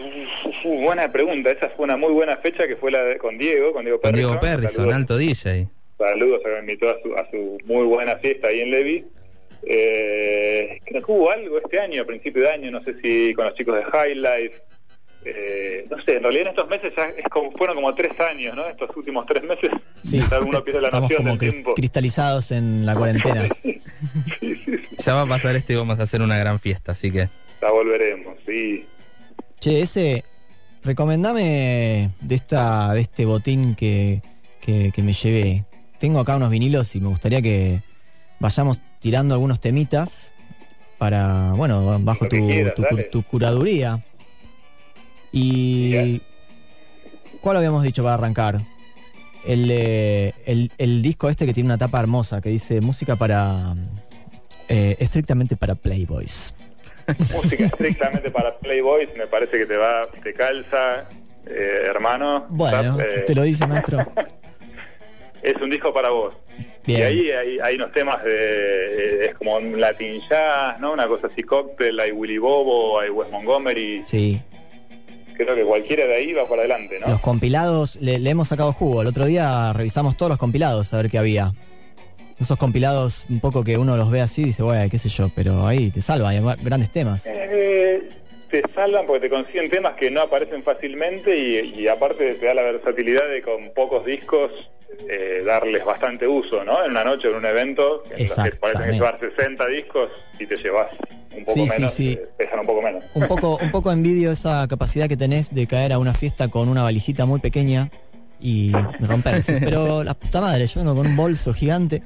buena 0.64 1.10
pregunta, 1.12 1.50
esa 1.50 1.68
fue 1.70 1.84
una 1.84 1.96
muy 1.96 2.12
buena 2.12 2.36
fecha 2.38 2.66
que 2.66 2.76
fue 2.76 2.90
la 2.90 3.02
de- 3.02 3.18
con 3.18 3.36
Diego, 3.38 3.72
con 3.72 3.84
Diego 3.84 4.00
Con 4.00 4.10
Perrison. 4.12 4.30
Diego 4.30 4.40
Perrison, 4.40 4.74
Saludos. 4.76 4.94
alto 4.96 5.16
DJ. 5.18 5.68
Saludos, 5.98 6.40
me 6.46 6.60
invitó 6.60 6.88
a 6.88 6.94
su, 7.02 7.14
a 7.14 7.30
su 7.30 7.58
muy 7.66 7.84
buena 7.86 8.16
fiesta 8.16 8.48
ahí 8.48 8.60
en 8.60 8.70
Levi. 8.70 9.04
Eh, 9.66 10.80
creo 10.84 11.02
que 11.02 11.12
hubo 11.12 11.30
algo 11.30 11.58
este 11.58 11.78
año, 11.80 12.02
a 12.02 12.06
principio 12.06 12.42
de 12.42 12.50
año, 12.50 12.70
no 12.70 12.82
sé 12.82 12.94
si 13.00 13.34
con 13.34 13.44
los 13.46 13.54
chicos 13.54 13.76
de 13.76 13.84
High 13.84 14.14
Life. 14.16 14.54
Eh, 15.22 15.86
no 15.90 16.02
sé, 16.02 16.16
en 16.16 16.22
realidad 16.22 16.42
en 16.44 16.48
estos 16.48 16.68
meses 16.70 16.92
ya 16.96 17.04
es 17.10 17.24
como, 17.30 17.52
fueron 17.52 17.76
como 17.76 17.94
tres 17.94 18.18
años, 18.20 18.56
¿no? 18.56 18.66
Estos 18.66 18.88
últimos 18.96 19.26
tres 19.26 19.42
meses. 19.44 19.70
Sí. 20.02 20.18
Alguno 20.32 20.64
pierde 20.64 20.80
la 20.80 20.88
Estamos 20.88 21.10
noción 21.10 21.26
como 21.26 21.36
del 21.36 21.48
cri- 21.48 21.52
tiempo. 21.52 21.74
cristalizados 21.74 22.50
en 22.52 22.86
la 22.86 22.94
cuarentena. 22.94 23.48
Ya 25.04 25.14
va 25.14 25.22
a 25.22 25.26
pasar 25.26 25.56
esto 25.56 25.72
y 25.72 25.76
vamos 25.76 25.98
a 25.98 26.02
hacer 26.02 26.20
una 26.20 26.36
gran 26.38 26.58
fiesta, 26.58 26.92
así 26.92 27.10
que... 27.10 27.28
Ya 27.62 27.70
volveremos, 27.70 28.36
sí. 28.46 28.84
Che, 29.58 29.80
ese, 29.80 30.24
recomendame 30.84 32.10
de 32.20 32.34
esta, 32.34 32.92
de 32.92 33.00
este 33.00 33.24
botín 33.24 33.74
que, 33.74 34.20
que, 34.60 34.92
que 34.94 35.02
me 35.02 35.14
llevé. 35.14 35.64
Tengo 35.98 36.20
acá 36.20 36.36
unos 36.36 36.50
vinilos 36.50 36.94
y 36.96 37.00
me 37.00 37.08
gustaría 37.08 37.40
que 37.40 37.80
vayamos 38.40 38.78
tirando 39.00 39.34
algunos 39.34 39.60
temitas 39.60 40.32
para, 40.98 41.52
bueno, 41.52 41.98
bajo 42.00 42.28
tu, 42.28 42.46
quieras, 42.46 42.74
tu, 42.74 42.82
dale. 42.82 43.04
tu 43.04 43.22
curaduría. 43.22 44.04
Y 45.32 46.22
¿cuál 47.40 47.56
habíamos 47.56 47.82
dicho 47.82 48.02
para 48.02 48.14
arrancar? 48.14 48.60
El, 49.46 49.70
eh, 49.70 50.34
el, 50.44 50.70
el 50.76 51.00
disco 51.00 51.30
este 51.30 51.46
que 51.46 51.54
tiene 51.54 51.68
una 51.68 51.78
tapa 51.78 51.98
hermosa 51.98 52.42
que 52.42 52.50
dice 52.50 52.82
música 52.82 53.16
para 53.16 53.74
eh, 54.68 54.96
estrictamente 55.00 55.56
para 55.56 55.74
Playboys. 55.74 56.54
Música 57.34 57.64
estrictamente 57.64 58.30
para 58.30 58.56
Playboys, 58.58 59.08
me 59.16 59.26
parece 59.26 59.58
que 59.58 59.66
te 59.66 59.76
va, 59.76 60.02
te 60.22 60.32
calza, 60.32 61.08
eh, 61.44 61.86
hermano. 61.88 62.46
Bueno, 62.50 63.00
eh, 63.00 63.24
te 63.26 63.34
lo 63.34 63.42
dice 63.42 63.66
maestro. 63.66 63.98
es 65.42 65.56
un 65.60 65.70
disco 65.70 65.92
para 65.92 66.10
vos. 66.10 66.34
Bien. 66.86 67.00
Y 67.00 67.02
ahí 67.02 67.30
hay, 67.30 67.58
hay 67.60 67.74
unos 67.76 67.92
temas 67.92 68.22
de. 68.24 68.32
eh, 68.32 69.26
es 69.26 69.34
como 69.34 69.56
un 69.56 69.80
Latin 69.80 70.20
Jazz, 70.28 70.78
¿no? 70.80 70.92
Una 70.92 71.06
cosa 71.06 71.26
así, 71.26 71.42
cóctel, 71.42 71.98
hay 72.00 72.12
Willy 72.12 72.38
Bobo, 72.38 73.00
hay 73.00 73.10
Wes 73.10 73.30
Montgomery. 73.30 74.02
Sí. 74.06 74.40
Creo 75.36 75.54
que 75.54 75.62
cualquiera 75.62 76.04
de 76.06 76.14
ahí 76.16 76.32
va 76.34 76.46
para 76.46 76.60
adelante, 76.62 76.98
¿no? 77.00 77.08
Los 77.08 77.20
compilados, 77.20 77.96
le, 77.96 78.18
le 78.18 78.30
hemos 78.30 78.48
sacado 78.48 78.72
jugo. 78.72 79.00
El 79.02 79.08
otro 79.08 79.24
día 79.24 79.72
revisamos 79.72 80.16
todos 80.16 80.28
los 80.30 80.38
compilados 80.38 80.92
a 80.92 80.98
ver 80.98 81.10
qué 81.10 81.18
había. 81.18 81.52
Esos 82.38 82.56
compilados 82.58 83.26
un 83.28 83.40
poco 83.40 83.62
que 83.64 83.76
uno 83.78 83.96
los 83.98 84.10
ve 84.10 84.20
así 84.22 84.42
y 84.42 84.44
dice, 84.46 84.62
bueno, 84.62 84.88
qué 84.90 84.98
sé 84.98 85.08
yo, 85.10 85.30
pero 85.34 85.66
ahí 85.66 85.90
te 85.90 86.00
salva, 86.00 86.30
hay 86.30 86.38
gr- 86.40 86.58
grandes 86.62 86.90
temas. 86.90 87.22
Eh, 87.26 88.08
te 88.50 88.62
salvan 88.74 89.06
porque 89.06 89.28
te 89.28 89.30
consiguen 89.30 89.70
temas 89.70 89.94
que 89.96 90.10
no 90.10 90.22
aparecen 90.22 90.62
fácilmente 90.62 91.36
y, 91.36 91.80
y 91.80 91.88
aparte 91.88 92.34
te 92.34 92.46
da 92.46 92.54
la 92.54 92.62
versatilidad 92.62 93.28
de 93.28 93.42
con 93.42 93.70
pocos 93.74 94.04
discos 94.04 94.50
eh, 95.08 95.42
darles 95.46 95.84
bastante 95.84 96.26
uso, 96.26 96.64
¿no? 96.64 96.84
En 96.84 96.90
una 96.90 97.04
noche, 97.04 97.28
en 97.28 97.36
un 97.36 97.44
evento, 97.46 98.02
en 98.10 98.16
que 98.16 98.22
Exactamente. 98.24 98.92
llevar 98.94 99.18
60 99.20 99.66
discos 99.68 100.10
y 100.38 100.46
te 100.46 100.56
llevas 100.56 100.88
un 101.36 101.44
poco 101.44 101.54
Sí, 101.54 101.60
sí, 101.64 101.68
menos, 101.70 101.92
sí. 101.94 102.12
eh, 102.12 102.26
pesan 102.36 102.58
un 102.60 102.66
poco 102.66 102.82
menos. 102.82 103.04
Un 103.14 103.28
poco, 103.28 103.56
un 103.62 103.70
poco 103.70 103.92
envidio 103.92 104.32
esa 104.32 104.66
capacidad 104.68 105.08
que 105.08 105.16
tenés 105.16 105.54
de 105.54 105.66
caer 105.68 105.92
a 105.92 105.98
una 105.98 106.12
fiesta 106.12 106.48
con 106.48 106.68
una 106.68 106.82
valijita 106.82 107.24
muy 107.24 107.38
pequeña 107.38 107.88
y 108.40 108.72
romperse. 109.00 109.58
Pero 109.60 110.02
la 110.02 110.14
puta 110.14 110.40
madre, 110.40 110.66
yo 110.66 110.80
vengo 110.80 110.96
con 110.96 111.06
un 111.06 111.16
bolso 111.16 111.54
gigante. 111.54 112.02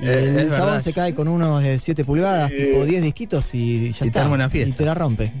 Y 0.00 0.06
Eh, 0.08 0.18
el 0.18 0.38
es 0.38 0.48
chabón 0.50 0.66
verdad. 0.66 0.80
se 0.80 0.92
cae 0.94 1.14
con 1.14 1.26
unos 1.28 1.62
de 1.64 1.78
7 1.78 2.04
pulgadas, 2.04 2.50
Sí. 2.50 2.56
tipo 2.56 2.84
10 2.84 3.02
disquitos 3.02 3.54
y 3.54 3.90
ya 3.90 3.96
Y 3.96 3.98
te 3.98 4.06
está. 4.06 4.22
arma 4.22 4.34
una 4.36 4.48
fiesta. 4.48 4.70
Y 4.70 4.72
te 4.78 4.84
la 4.84 4.94
rompe. 4.94 5.32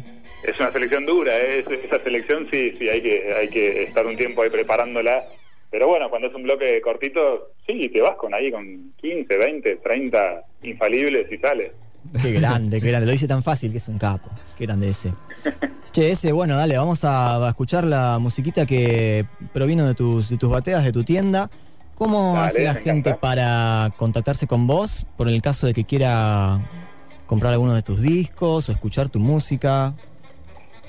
Es 0.42 0.58
una 0.58 0.72
selección 0.72 1.04
dura, 1.06 1.36
¿eh? 1.38 1.60
Es- 1.60 1.84
esa 1.84 1.98
selección 1.98 2.46
sí, 2.50 2.72
sí, 2.78 2.88
hay 2.88 3.02
que, 3.02 3.32
hay 3.34 3.48
que 3.48 3.82
estar 3.84 4.06
un 4.06 4.16
tiempo 4.16 4.42
ahí 4.42 4.50
preparándola. 4.50 5.24
Pero 5.70 5.86
bueno, 5.86 6.08
cuando 6.10 6.28
es 6.28 6.34
un 6.34 6.42
bloque 6.42 6.80
cortito, 6.80 7.52
sí, 7.66 7.88
te 7.92 8.00
vas 8.00 8.16
con 8.16 8.34
ahí 8.34 8.50
con 8.50 8.92
15, 9.00 9.36
20, 9.36 9.76
30 9.76 10.42
infalibles 10.62 11.30
y 11.30 11.36
sales. 11.38 11.72
Qué 12.20 12.32
grande, 12.32 12.80
qué 12.80 12.88
grande. 12.88 13.06
Lo 13.06 13.12
dice 13.12 13.28
tan 13.28 13.42
fácil 13.42 13.70
que 13.70 13.78
es 13.78 13.86
un 13.88 13.98
capo. 13.98 14.28
Qué 14.58 14.64
grande 14.66 14.88
ese. 14.88 15.12
Che, 15.92 16.10
ese, 16.10 16.32
bueno, 16.32 16.56
dale, 16.56 16.76
vamos 16.76 17.04
a, 17.04 17.46
a 17.46 17.50
escuchar 17.50 17.84
la 17.84 18.18
musiquita 18.18 18.64
que 18.66 19.24
provino 19.52 19.86
de 19.86 19.94
tus, 19.94 20.30
de 20.30 20.38
tus 20.38 20.50
bateas, 20.50 20.82
de 20.84 20.92
tu 20.92 21.04
tienda. 21.04 21.50
¿Cómo 21.94 22.32
Dale, 22.34 22.46
hace 22.46 22.64
la 22.64 22.74
gente 22.74 23.10
encanta. 23.10 23.20
para 23.20 23.92
contactarse 23.96 24.46
con 24.46 24.66
vos 24.66 25.04
por 25.16 25.28
el 25.28 25.42
caso 25.42 25.66
de 25.66 25.74
que 25.74 25.84
quiera 25.84 26.58
comprar 27.26 27.52
alguno 27.52 27.74
de 27.74 27.82
tus 27.82 28.00
discos 28.00 28.68
o 28.68 28.72
escuchar 28.72 29.08
tu 29.10 29.20
música? 29.20 29.94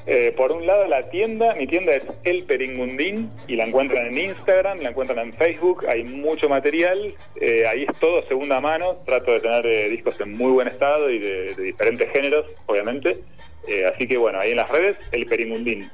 Eh, 0.07 0.33
por 0.35 0.51
un 0.51 0.65
lado, 0.65 0.87
la 0.87 1.03
tienda, 1.09 1.53
mi 1.55 1.67
tienda 1.67 1.93
es 1.93 2.03
El 2.23 2.43
Peringundín 2.43 3.29
y 3.47 3.55
la 3.55 3.65
encuentran 3.65 4.07
en 4.07 4.17
Instagram, 4.17 4.79
la 4.79 4.89
encuentran 4.89 5.19
en 5.19 5.33
Facebook, 5.33 5.85
hay 5.87 6.03
mucho 6.03 6.49
material, 6.49 7.13
eh, 7.39 7.65
ahí 7.67 7.85
es 7.87 7.99
todo 7.99 8.23
segunda 8.25 8.59
mano, 8.59 8.97
trato 9.05 9.31
de 9.31 9.39
tener 9.41 9.65
eh, 9.67 9.89
discos 9.89 10.19
en 10.21 10.33
muy 10.33 10.51
buen 10.51 10.67
estado 10.67 11.09
y 11.09 11.19
de, 11.19 11.53
de 11.53 11.63
diferentes 11.63 12.09
géneros, 12.11 12.45
obviamente, 12.65 13.17
Eh, 13.67 13.85
así 13.85 14.07
que 14.07 14.17
bueno, 14.17 14.39
ahí 14.39 14.51
en 14.51 14.57
las 14.57 14.71
redes, 14.71 14.97
El 15.11 15.25
Peringundín. 15.27 15.87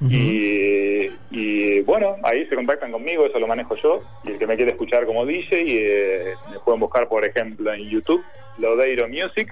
y, 0.00 1.06
y, 1.32 1.80
bueno, 1.82 2.16
ahí 2.22 2.46
se 2.46 2.54
contactan 2.54 2.92
conmigo, 2.92 3.26
eso 3.26 3.38
lo 3.40 3.46
manejo 3.48 3.74
yo, 3.82 3.98
y 4.24 4.30
el 4.32 4.38
que 4.38 4.46
me 4.46 4.54
quiere 4.56 4.70
escuchar 4.72 5.06
como 5.06 5.26
DJ, 5.26 5.50
eh, 5.66 6.34
me 6.52 6.58
pueden 6.60 6.80
buscar 6.80 7.08
por 7.08 7.24
ejemplo 7.24 7.72
en 7.72 7.88
YouTube, 7.90 8.22
Lodeiro 8.58 9.08
Music, 9.08 9.48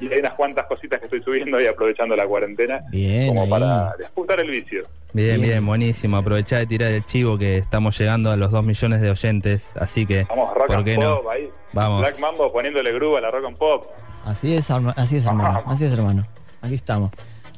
y 0.00 0.12
hay 0.12 0.20
unas 0.20 0.34
cuantas 0.34 0.66
cositas 0.66 0.98
que 1.00 1.06
estoy 1.06 1.22
subiendo 1.22 1.56
ahí 1.56 1.66
aprovechando 1.66 2.14
la 2.16 2.26
cuarentena 2.26 2.80
Bien, 2.90 3.28
como 3.28 3.42
ahí. 3.44 3.50
para 3.50 3.94
disputar 3.98 4.40
el 4.40 4.50
vicio. 4.50 4.82
Bien, 5.12 5.36
Bien. 5.36 5.42
bien, 5.42 5.66
buenísimo. 5.66 6.16
Aprovechá 6.16 6.58
de 6.58 6.66
tirar 6.66 6.90
el 6.92 7.04
chivo 7.04 7.36
que 7.38 7.56
estamos 7.58 7.98
llegando 7.98 8.30
a 8.30 8.36
los 8.36 8.50
2 8.50 8.64
millones 8.64 9.00
de 9.00 9.10
oyentes, 9.10 9.76
así 9.76 10.06
que, 10.06 10.24
Vamos, 10.24 10.52
rock 10.54 10.66
¿por 10.66 10.76
and 10.76 10.84
qué 10.84 10.94
pop 10.96 11.04
no? 11.24 11.30
ahí. 11.30 11.48
Vamos. 11.72 12.00
Black 12.00 12.18
Mambo 12.20 12.52
poniéndole 12.52 12.92
groove 12.92 13.18
a 13.18 13.20
la 13.20 13.30
rock 13.30 13.46
and 13.46 13.56
pop. 13.56 13.86
Así 14.24 14.54
es, 14.54 14.70
así 14.70 15.16
es, 15.16 15.24
hermano. 15.26 15.62
Así 15.66 15.84
es, 15.84 15.92
hermano. 15.92 16.26
Aquí 16.60 16.74
estamos. 16.74 17.10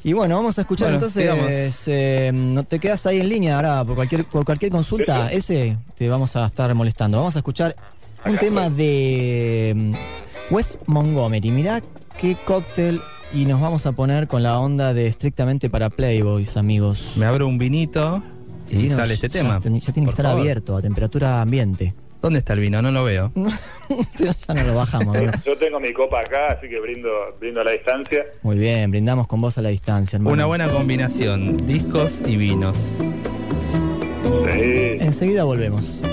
Y 0.03 0.13
bueno, 0.13 0.35
vamos 0.37 0.57
a 0.57 0.61
escuchar 0.61 0.91
Bueno, 0.91 1.05
entonces. 1.05 1.83
eh, 1.87 2.31
no 2.33 2.63
te 2.63 2.79
quedas 2.79 3.05
ahí 3.05 3.19
en 3.19 3.29
línea 3.29 3.55
ahora 3.57 3.83
por 3.85 3.95
cualquier 3.95 4.25
por 4.25 4.43
cualquier 4.45 4.71
consulta. 4.71 5.31
Ese 5.31 5.77
te 5.95 6.09
vamos 6.09 6.35
a 6.35 6.45
estar 6.47 6.73
molestando. 6.73 7.17
Vamos 7.19 7.35
a 7.35 7.39
escuchar 7.39 7.75
un 8.25 8.31
Acá 8.31 8.39
tema 8.39 8.67
estoy. 8.67 8.77
de 8.77 9.73
mm, 9.75 9.93
Wes 10.49 10.79
Montgomery. 10.87 11.51
Mirá 11.51 11.81
qué 12.21 12.37
cóctel 12.45 13.01
y 13.33 13.45
nos 13.45 13.59
vamos 13.59 13.87
a 13.87 13.93
poner 13.93 14.27
con 14.27 14.43
la 14.43 14.59
onda 14.59 14.93
de 14.93 15.07
estrictamente 15.07 15.71
para 15.71 15.89
Playboys, 15.89 16.55
amigos. 16.55 17.13
Me 17.15 17.25
abro 17.25 17.47
un 17.47 17.57
vinito 17.57 18.21
y 18.69 18.89
sale 18.89 19.15
este 19.15 19.27
tema. 19.27 19.55
Ya, 19.55 19.61
tiene 19.61 19.79
que 19.79 20.09
estar 20.11 20.25
favor. 20.25 20.39
abierto 20.39 20.77
a 20.77 20.83
temperatura 20.83 21.41
ambiente. 21.41 21.95
¿Dónde 22.21 22.37
está 22.37 22.53
el 22.53 22.59
vino? 22.59 22.79
No 22.83 22.91
lo 22.91 23.03
veo. 23.03 23.31
ya 24.17 24.53
no 24.53 24.63
lo 24.63 24.75
bajamos, 24.75 25.17
amigo. 25.17 25.31
Yo 25.43 25.57
tengo 25.57 25.79
mi 25.79 25.91
copa 25.93 26.19
acá, 26.19 26.51
así 26.51 26.69
que 26.69 26.79
brindo, 26.79 27.09
brindo 27.39 27.61
a 27.61 27.63
la 27.63 27.71
distancia. 27.71 28.23
Muy 28.43 28.57
bien, 28.57 28.91
brindamos 28.91 29.25
con 29.25 29.41
vos 29.41 29.57
a 29.57 29.63
la 29.63 29.69
distancia, 29.69 30.17
hermano. 30.17 30.31
Una 30.31 30.45
buena 30.45 30.69
combinación, 30.69 31.65
discos 31.65 32.21
y 32.27 32.37
vinos. 32.37 32.77
Sí. 34.51 34.97
Enseguida 34.99 35.43
volvemos. 35.43 36.03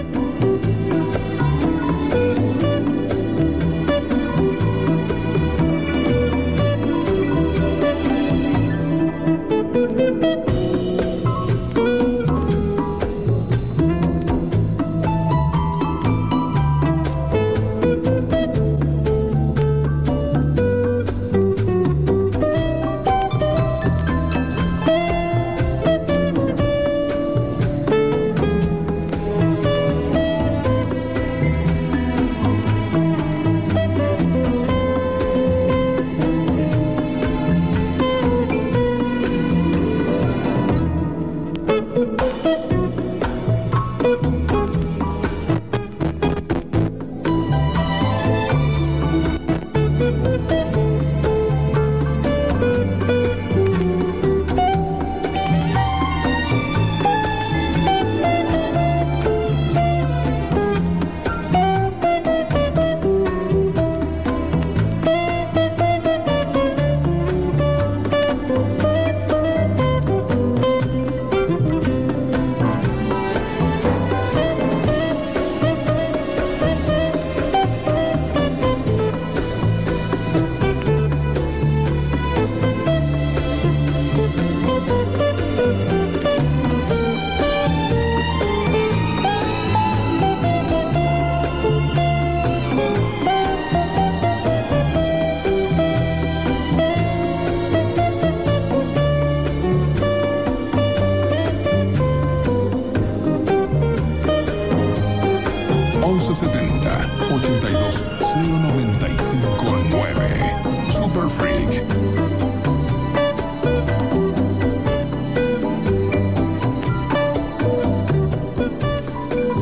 Super 110.92 111.28
Freak. 111.28 111.82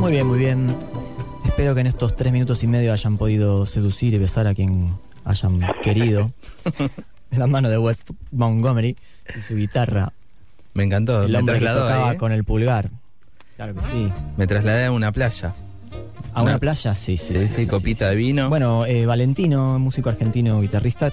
Muy 0.00 0.12
bien, 0.12 0.26
muy 0.26 0.38
bien. 0.38 0.76
Espero 1.44 1.74
que 1.74 1.80
en 1.80 1.86
estos 1.86 2.16
tres 2.16 2.32
minutos 2.32 2.62
y 2.62 2.66
medio 2.66 2.92
hayan 2.92 3.16
podido 3.16 3.66
seducir 3.66 4.14
y 4.14 4.18
besar 4.18 4.46
a 4.46 4.54
quien 4.54 4.96
hayan 5.24 5.60
querido. 5.82 6.30
En 7.32 7.40
las 7.40 7.48
manos 7.48 7.72
de 7.72 7.76
Wes 7.76 8.04
Montgomery 8.30 8.96
y 9.36 9.40
su 9.42 9.56
guitarra. 9.56 10.12
Me 10.74 10.84
encantó, 10.84 11.24
El 11.24 11.32
me 11.32 11.38
hombre 11.38 11.54
que 11.54 11.60
trasladó 11.60 11.86
tocaba 11.86 12.08
ahí, 12.10 12.14
¿eh? 12.14 12.18
con 12.18 12.30
el 12.30 12.44
pulgar. 12.44 12.90
Claro 13.56 13.74
que 13.74 13.80
sí. 13.82 14.12
Me 14.36 14.46
trasladé 14.46 14.84
a 14.84 14.92
una 14.92 15.10
playa. 15.10 15.52
¿A 16.32 16.42
una 16.42 16.52
Una- 16.52 16.58
playa? 16.58 16.94
Sí, 16.94 17.16
sí. 17.16 17.34
Sí, 17.38 17.48
sí, 17.48 17.66
copita 17.66 18.10
de 18.10 18.16
vino. 18.16 18.48
Bueno, 18.48 18.84
eh, 18.86 19.06
Valentino, 19.06 19.78
músico 19.78 20.08
argentino, 20.10 20.60
guitarrista, 20.60 21.12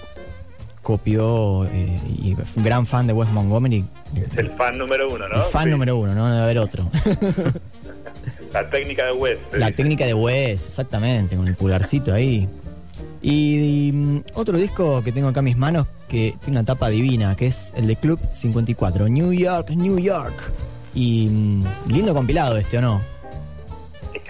copió 0.82 1.66
eh, 1.66 2.00
y 2.22 2.36
gran 2.58 2.86
fan 2.86 3.08
de 3.08 3.14
Wes 3.14 3.30
Montgomery. 3.32 3.86
Es 4.16 4.38
el 4.38 4.52
fan 4.52 4.78
número 4.78 5.10
uno, 5.14 5.28
¿no? 5.30 5.36
El 5.36 5.52
fan 5.52 5.66
Sí. 5.66 5.70
número 5.72 5.98
uno, 5.98 6.14
no 6.14 6.28
debe 6.30 6.42
haber 6.44 6.58
otro. 6.60 6.90
La 8.54 8.70
técnica 8.70 9.06
de 9.06 9.14
West. 9.14 9.42
La 9.54 9.72
técnica 9.72 10.06
de 10.06 10.14
Wes, 10.14 10.68
exactamente, 10.68 11.36
con 11.36 11.48
el 11.48 11.56
pulgarcito 11.56 12.14
ahí. 12.14 12.48
Y, 13.22 13.88
y, 13.88 13.92
mm, 13.94 14.24
otro 14.34 14.58
disco 14.58 15.02
que 15.02 15.12
tengo 15.12 15.30
acá 15.30 15.40
en 15.40 15.46
mis 15.46 15.58
manos 15.58 15.88
que 16.10 16.36
tiene 16.44 16.60
una 16.60 16.66
tapa 16.66 16.90
divina, 16.90 17.36
que 17.36 17.48
es 17.48 17.72
el 17.76 17.88
de 17.88 17.96
Club 17.96 18.20
54, 18.32 19.08
New 19.08 19.32
York, 19.32 19.70
New 19.72 19.98
York. 19.98 20.52
Y 20.94 21.28
mm, 21.32 21.64
lindo 21.88 22.14
compilado 22.14 22.58
este, 22.58 22.78
¿o 22.78 22.82
no? 22.82 23.02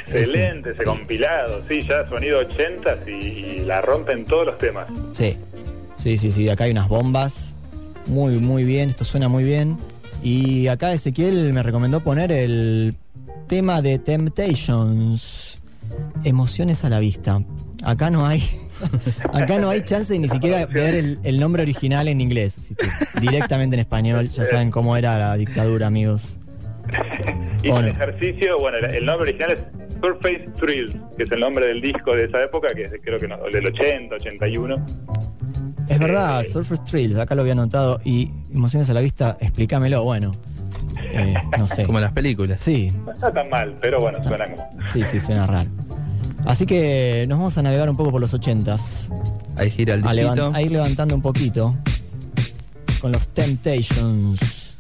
Excelente 0.08 0.72
ese 0.72 0.80
sí. 0.80 0.86
compilado, 0.86 1.64
sí, 1.68 1.82
ya 1.88 2.08
sonido 2.10 2.40
80 2.40 2.98
y, 3.08 3.12
y 3.12 3.60
la 3.66 3.82
rompen 3.82 4.26
todos 4.26 4.46
los 4.46 4.58
temas. 4.58 4.88
Sí, 5.14 5.38
sí, 5.98 6.18
sí, 6.18 6.32
sí. 6.32 6.50
Acá 6.50 6.66
hay 6.66 6.72
unas 6.72 6.88
bombas. 6.88 7.56
Muy, 8.08 8.38
muy 8.40 8.64
bien. 8.64 8.90
Esto 8.90 9.06
suena 9.06 9.28
muy 9.30 9.44
bien. 9.44 9.78
Y 10.22 10.68
acá 10.68 10.94
Ezequiel 10.94 11.52
me 11.54 11.64
recomendó 11.64 12.00
poner 12.02 12.32
el 12.32 12.96
tema 13.48 13.82
de 13.82 14.00
Temptations. 14.00 15.60
Emociones 16.24 16.84
a 16.84 16.90
la 16.90 17.00
vista. 17.00 17.42
Acá 17.84 18.10
no 18.10 18.26
hay. 18.26 18.44
Acá 19.34 19.60
no 19.60 19.70
hay 19.70 19.82
chance 19.82 20.18
ni 20.18 20.28
siquiera 20.28 20.66
ver 20.66 20.96
el, 20.96 21.20
el 21.24 21.40
nombre 21.40 21.62
original 21.64 22.08
en 22.08 22.22
inglés. 22.22 22.74
directamente 23.22 23.76
en 23.76 23.82
español. 23.82 24.30
Ya 24.30 24.46
saben 24.46 24.72
cómo 24.72 24.96
era 24.98 25.18
la 25.18 25.36
dictadura, 25.36 25.88
amigos. 25.88 26.36
Y 27.64 27.70
Bueno. 27.70 27.88
el 27.88 27.94
ejercicio, 27.94 28.60
bueno, 28.60 28.78
el, 28.80 28.94
el 28.96 29.06
nombre 29.06 29.30
original 29.30 29.52
es 29.54 29.60
Surface 30.02 30.50
Thrills, 30.60 30.94
que 31.18 31.24
es 31.24 31.32
el 31.32 31.40
nombre 31.40 31.66
del 31.68 31.80
disco 31.82 32.12
de 32.14 32.26
esa 32.26 32.44
época, 32.44 32.68
que 32.76 32.82
es 32.82 32.92
creo 33.02 33.18
que 33.20 33.28
no, 33.28 33.38
del 33.52 33.66
80, 33.68 34.16
81. 34.16 34.86
Es 35.88 35.98
verdad, 36.00 36.44
Surfer 36.44 36.80
Thrills, 36.80 37.18
acá 37.20 37.36
lo 37.36 37.42
había 37.42 37.54
anotado. 37.54 38.02
Y 38.04 38.30
emociones 38.54 38.90
a 38.90 38.94
la 38.94 39.00
vista, 39.02 39.38
explícamelo. 39.40 40.04
Bueno, 40.04 40.32
eh, 41.14 41.36
no 41.58 41.66
sé. 41.68 41.86
Como 41.86 42.00
las 42.02 42.12
películas. 42.12 42.62
Sí, 42.62 42.92
No 43.06 43.12
está 43.14 43.32
tan 43.32 43.50
mal, 43.50 43.78
pero 43.82 44.02
bueno, 44.02 44.22
suena 44.24 44.50
como. 44.50 44.70
Sí, 44.92 45.04
sí, 45.06 45.20
suena 45.22 45.46
raro. 45.46 45.70
Así 46.46 46.66
que 46.66 47.26
nos 47.30 47.38
vamos 47.38 47.58
a 47.58 47.64
navegar 47.64 47.90
un 47.90 47.96
poco 47.96 48.12
por 48.12 48.20
los 48.20 48.34
ochentas. 48.34 49.10
Ahí 49.56 49.70
gira 49.70 49.94
el 49.94 50.06
A, 50.06 50.14
levan- 50.14 50.36
disquito. 50.36 50.52
a 50.56 50.62
ir 50.62 50.72
levantando 50.72 51.16
un 51.16 51.22
poquito. 51.22 51.76
Con 53.00 53.12
los 53.14 53.28
Temptations. 53.30 54.73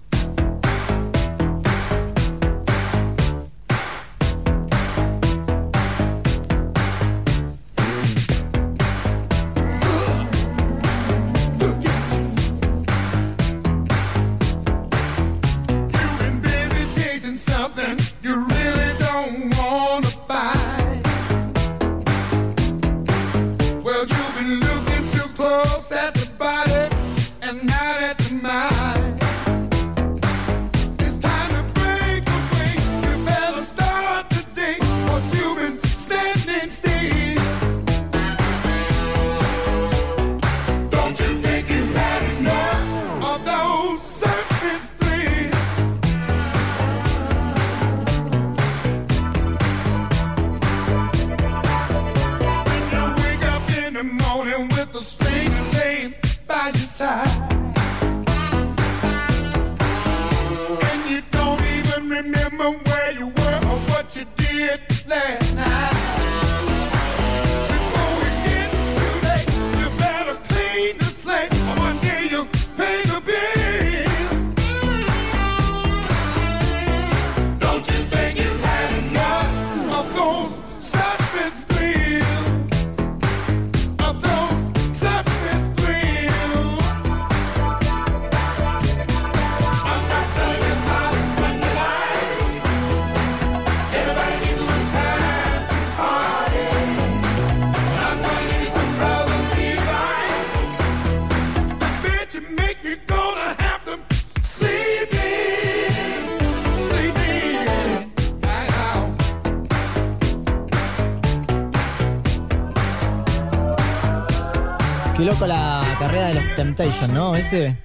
Loco 115.34 115.47
la 115.47 115.81
carrera 115.99 116.27
de 116.27 116.34
los 116.36 116.55
Temptations, 116.55 117.11
¿no? 117.13 117.36
Ese. 117.36 117.77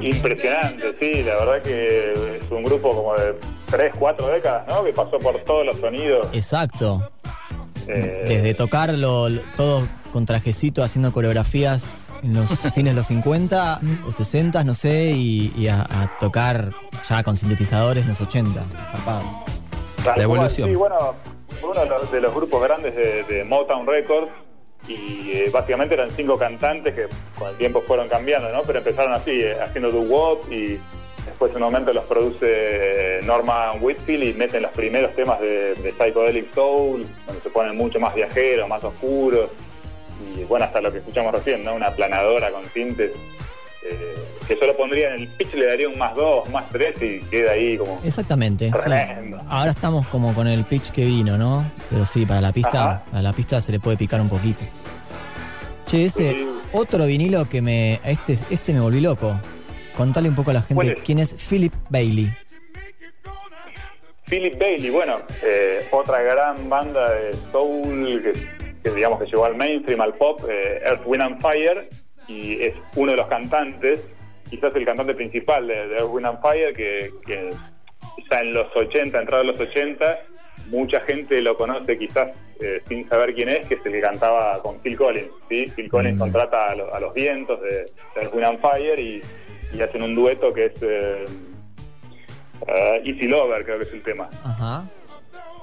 Impresionante, 0.00 0.92
sí, 0.98 1.22
la 1.24 1.36
verdad 1.36 1.62
que 1.62 2.36
es 2.36 2.50
un 2.50 2.62
grupo 2.62 2.94
como 2.94 3.14
de 3.14 3.34
3, 3.70 3.94
4 3.98 4.28
décadas, 4.28 4.68
¿no? 4.68 4.84
Que 4.84 4.92
pasó 4.92 5.18
por 5.18 5.38
todos 5.40 5.66
los 5.66 5.80
sonidos. 5.80 6.28
Exacto. 6.32 7.10
Eh, 7.88 8.24
Desde 8.28 8.54
tocarlo 8.54 9.28
todo 9.56 9.88
con 10.12 10.26
trajecito, 10.26 10.84
haciendo 10.84 11.12
coreografías 11.12 12.08
en 12.22 12.34
los 12.34 12.48
fines 12.74 12.92
de 12.92 12.94
los 12.94 13.06
50 13.06 13.80
o 14.06 14.12
60, 14.12 14.62
no 14.64 14.74
sé, 14.74 15.12
y, 15.12 15.52
y 15.56 15.68
a, 15.68 15.82
a 15.82 16.10
tocar 16.20 16.70
ya 17.08 17.22
con 17.24 17.36
sintetizadores 17.36 18.04
en 18.04 18.10
los 18.10 18.20
80. 18.20 18.60
Zarpado. 18.92 19.22
Tal 20.04 20.18
La 20.18 20.22
evolución. 20.22 20.68
Sí, 20.68 20.76
bueno, 20.76 21.14
fue 21.60 21.70
uno 21.70 21.80
de 21.80 21.86
los, 21.86 22.12
de 22.12 22.20
los 22.20 22.34
grupos 22.34 22.62
grandes 22.62 22.94
de, 22.94 23.24
de 23.24 23.44
Motown 23.44 23.86
Records 23.86 24.30
y 24.88 25.32
eh, 25.32 25.50
básicamente 25.52 25.94
eran 25.94 26.10
cinco 26.10 26.38
cantantes 26.38 26.94
que 26.94 27.06
con 27.38 27.50
el 27.50 27.56
tiempo 27.56 27.82
fueron 27.82 28.08
cambiando, 28.08 28.50
¿no? 28.50 28.62
Pero 28.62 28.78
empezaron 28.78 29.12
así, 29.12 29.30
eh, 29.30 29.56
haciendo 29.60 29.90
doo-wop 29.90 30.50
y 30.50 30.78
después 31.24 31.50
en 31.50 31.56
un 31.56 31.62
momento 31.64 31.92
los 31.92 32.04
produce 32.04 32.46
eh, 32.48 33.20
Norman 33.24 33.78
Whitfield 33.80 34.24
y 34.24 34.32
meten 34.34 34.62
los 34.62 34.72
primeros 34.72 35.12
temas 35.14 35.40
de, 35.40 35.74
de 35.74 35.92
Psychedelic 35.92 36.54
Soul, 36.54 37.06
donde 37.26 37.42
se 37.42 37.50
ponen 37.50 37.76
mucho 37.76 37.98
más 37.98 38.14
viajeros, 38.14 38.68
más 38.68 38.82
oscuros 38.84 39.50
y 40.20 40.44
bueno, 40.44 40.64
hasta 40.64 40.80
lo 40.80 40.92
que 40.92 40.98
escuchamos 40.98 41.32
recién, 41.32 41.64
¿no? 41.64 41.74
Una 41.74 41.90
planadora 41.90 42.50
con 42.50 42.64
tintes. 42.68 43.12
Eh, 43.90 44.16
que 44.46 44.56
yo 44.60 44.66
lo 44.66 44.76
pondría 44.76 45.14
en 45.14 45.22
el 45.22 45.28
pitch, 45.28 45.54
le 45.54 45.66
daría 45.66 45.88
un 45.88 45.98
más 45.98 46.14
dos, 46.14 46.48
más 46.50 46.68
tres 46.70 46.94
y 47.02 47.20
queda 47.30 47.52
ahí 47.52 47.76
como 47.78 48.00
Exactamente. 48.04 48.70
sí. 48.84 48.90
Ahora 49.48 49.70
estamos 49.70 50.06
como 50.08 50.34
con 50.34 50.46
el 50.48 50.64
pitch 50.64 50.90
que 50.90 51.04
vino, 51.04 51.36
¿no? 51.36 51.70
Pero 51.90 52.04
sí, 52.06 52.24
para 52.26 52.40
la 52.40 52.52
pista, 52.52 52.84
Ajá. 52.84 53.02
a 53.12 53.22
la 53.22 53.32
pista 53.32 53.60
se 53.60 53.72
le 53.72 53.80
puede 53.80 53.96
picar 53.96 54.20
un 54.20 54.28
poquito. 54.28 54.62
Che, 55.86 56.04
ese 56.06 56.32
Sí. 56.32 56.46
otro 56.72 57.06
vinilo 57.06 57.48
que 57.48 57.62
me. 57.62 58.00
Este, 58.04 58.36
este 58.50 58.72
me 58.72 58.80
volví 58.80 59.00
loco. 59.00 59.40
Contale 59.96 60.28
un 60.28 60.34
poco 60.34 60.50
a 60.50 60.54
la 60.54 60.62
¿Cuál 60.62 60.86
gente 60.88 61.00
es? 61.00 61.06
quién 61.06 61.18
es 61.20 61.34
Philip 61.34 61.72
Bailey. 61.88 62.30
Philip 64.28 64.58
Bailey, 64.58 64.90
bueno, 64.90 65.18
eh, 65.44 65.86
otra 65.92 66.20
gran 66.20 66.68
banda 66.68 67.12
de 67.12 67.32
soul 67.52 68.20
que, 68.22 68.32
que 68.82 68.90
digamos 68.90 69.20
que 69.20 69.26
llegó 69.26 69.44
al 69.44 69.54
mainstream, 69.56 70.00
al 70.00 70.14
pop, 70.14 70.40
eh, 70.50 70.80
Earth, 70.84 71.02
Wind 71.06 71.22
and 71.22 71.40
Fire, 71.40 71.88
y 72.28 72.60
es 72.62 72.74
uno 72.96 73.12
de 73.12 73.16
los 73.18 73.26
cantantes, 73.28 74.00
quizás 74.50 74.74
el 74.76 74.84
cantante 74.84 75.14
principal 75.14 75.66
de, 75.66 75.88
de 75.88 75.96
Earth, 75.96 76.08
Wind 76.10 76.26
and 76.26 76.40
Fire, 76.42 76.74
que, 76.74 77.10
que 77.26 77.50
ya 78.30 78.40
en 78.40 78.52
los 78.52 78.74
80, 78.74 79.18
entrado 79.20 79.42
en 79.42 79.48
los 79.48 79.60
80, 79.60 80.18
mucha 80.68 81.00
gente 81.00 81.40
lo 81.42 81.56
conoce 81.56 81.96
quizás 81.98 82.30
eh, 82.60 82.82
sin 82.88 83.08
saber 83.08 83.34
quién 83.34 83.48
es, 83.50 83.66
que 83.66 83.74
es 83.74 83.86
el 83.86 83.92
que 83.92 84.00
cantaba 84.00 84.60
con 84.62 84.80
Phil 84.80 84.96
Collins, 84.96 85.30
¿sí? 85.48 85.66
Phil 85.76 85.88
Collins 85.90 86.16
Mm. 86.16 86.20
contrata 86.20 86.66
a, 86.70 86.74
lo- 86.74 86.94
a 86.94 86.98
los 87.00 87.12
vientos 87.14 87.60
de, 87.62 87.68
de 87.70 87.86
Earth, 88.16 88.34
Wind 88.34 88.46
and 88.46 88.60
Fire 88.60 88.98
y, 88.98 89.22
y 89.74 89.80
hacen 89.82 90.02
un 90.02 90.14
dueto 90.14 90.52
que 90.52 90.66
es... 90.66 90.82
eh, 90.82 91.24
eh, 92.68 93.02
Easy 93.04 93.28
Lover, 93.28 93.64
creo 93.64 93.78
que 93.78 93.84
es 93.84 93.92
el 93.92 94.02
tema. 94.02 94.28
Ajá. 94.42 94.84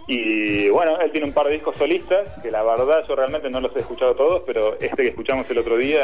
Y 0.07 0.69
bueno, 0.69 0.99
él 0.99 1.11
tiene 1.11 1.27
un 1.27 1.33
par 1.33 1.47
de 1.47 1.53
discos 1.53 1.75
solistas 1.77 2.27
que 2.41 2.51
la 2.51 2.61
verdad 2.63 3.03
yo 3.07 3.15
realmente 3.15 3.49
no 3.49 3.61
los 3.61 3.75
he 3.75 3.79
escuchado 3.79 4.15
todos, 4.15 4.43
pero 4.45 4.73
este 4.79 5.03
que 5.03 5.07
escuchamos 5.09 5.49
el 5.49 5.57
otro 5.57 5.77
día 5.77 6.03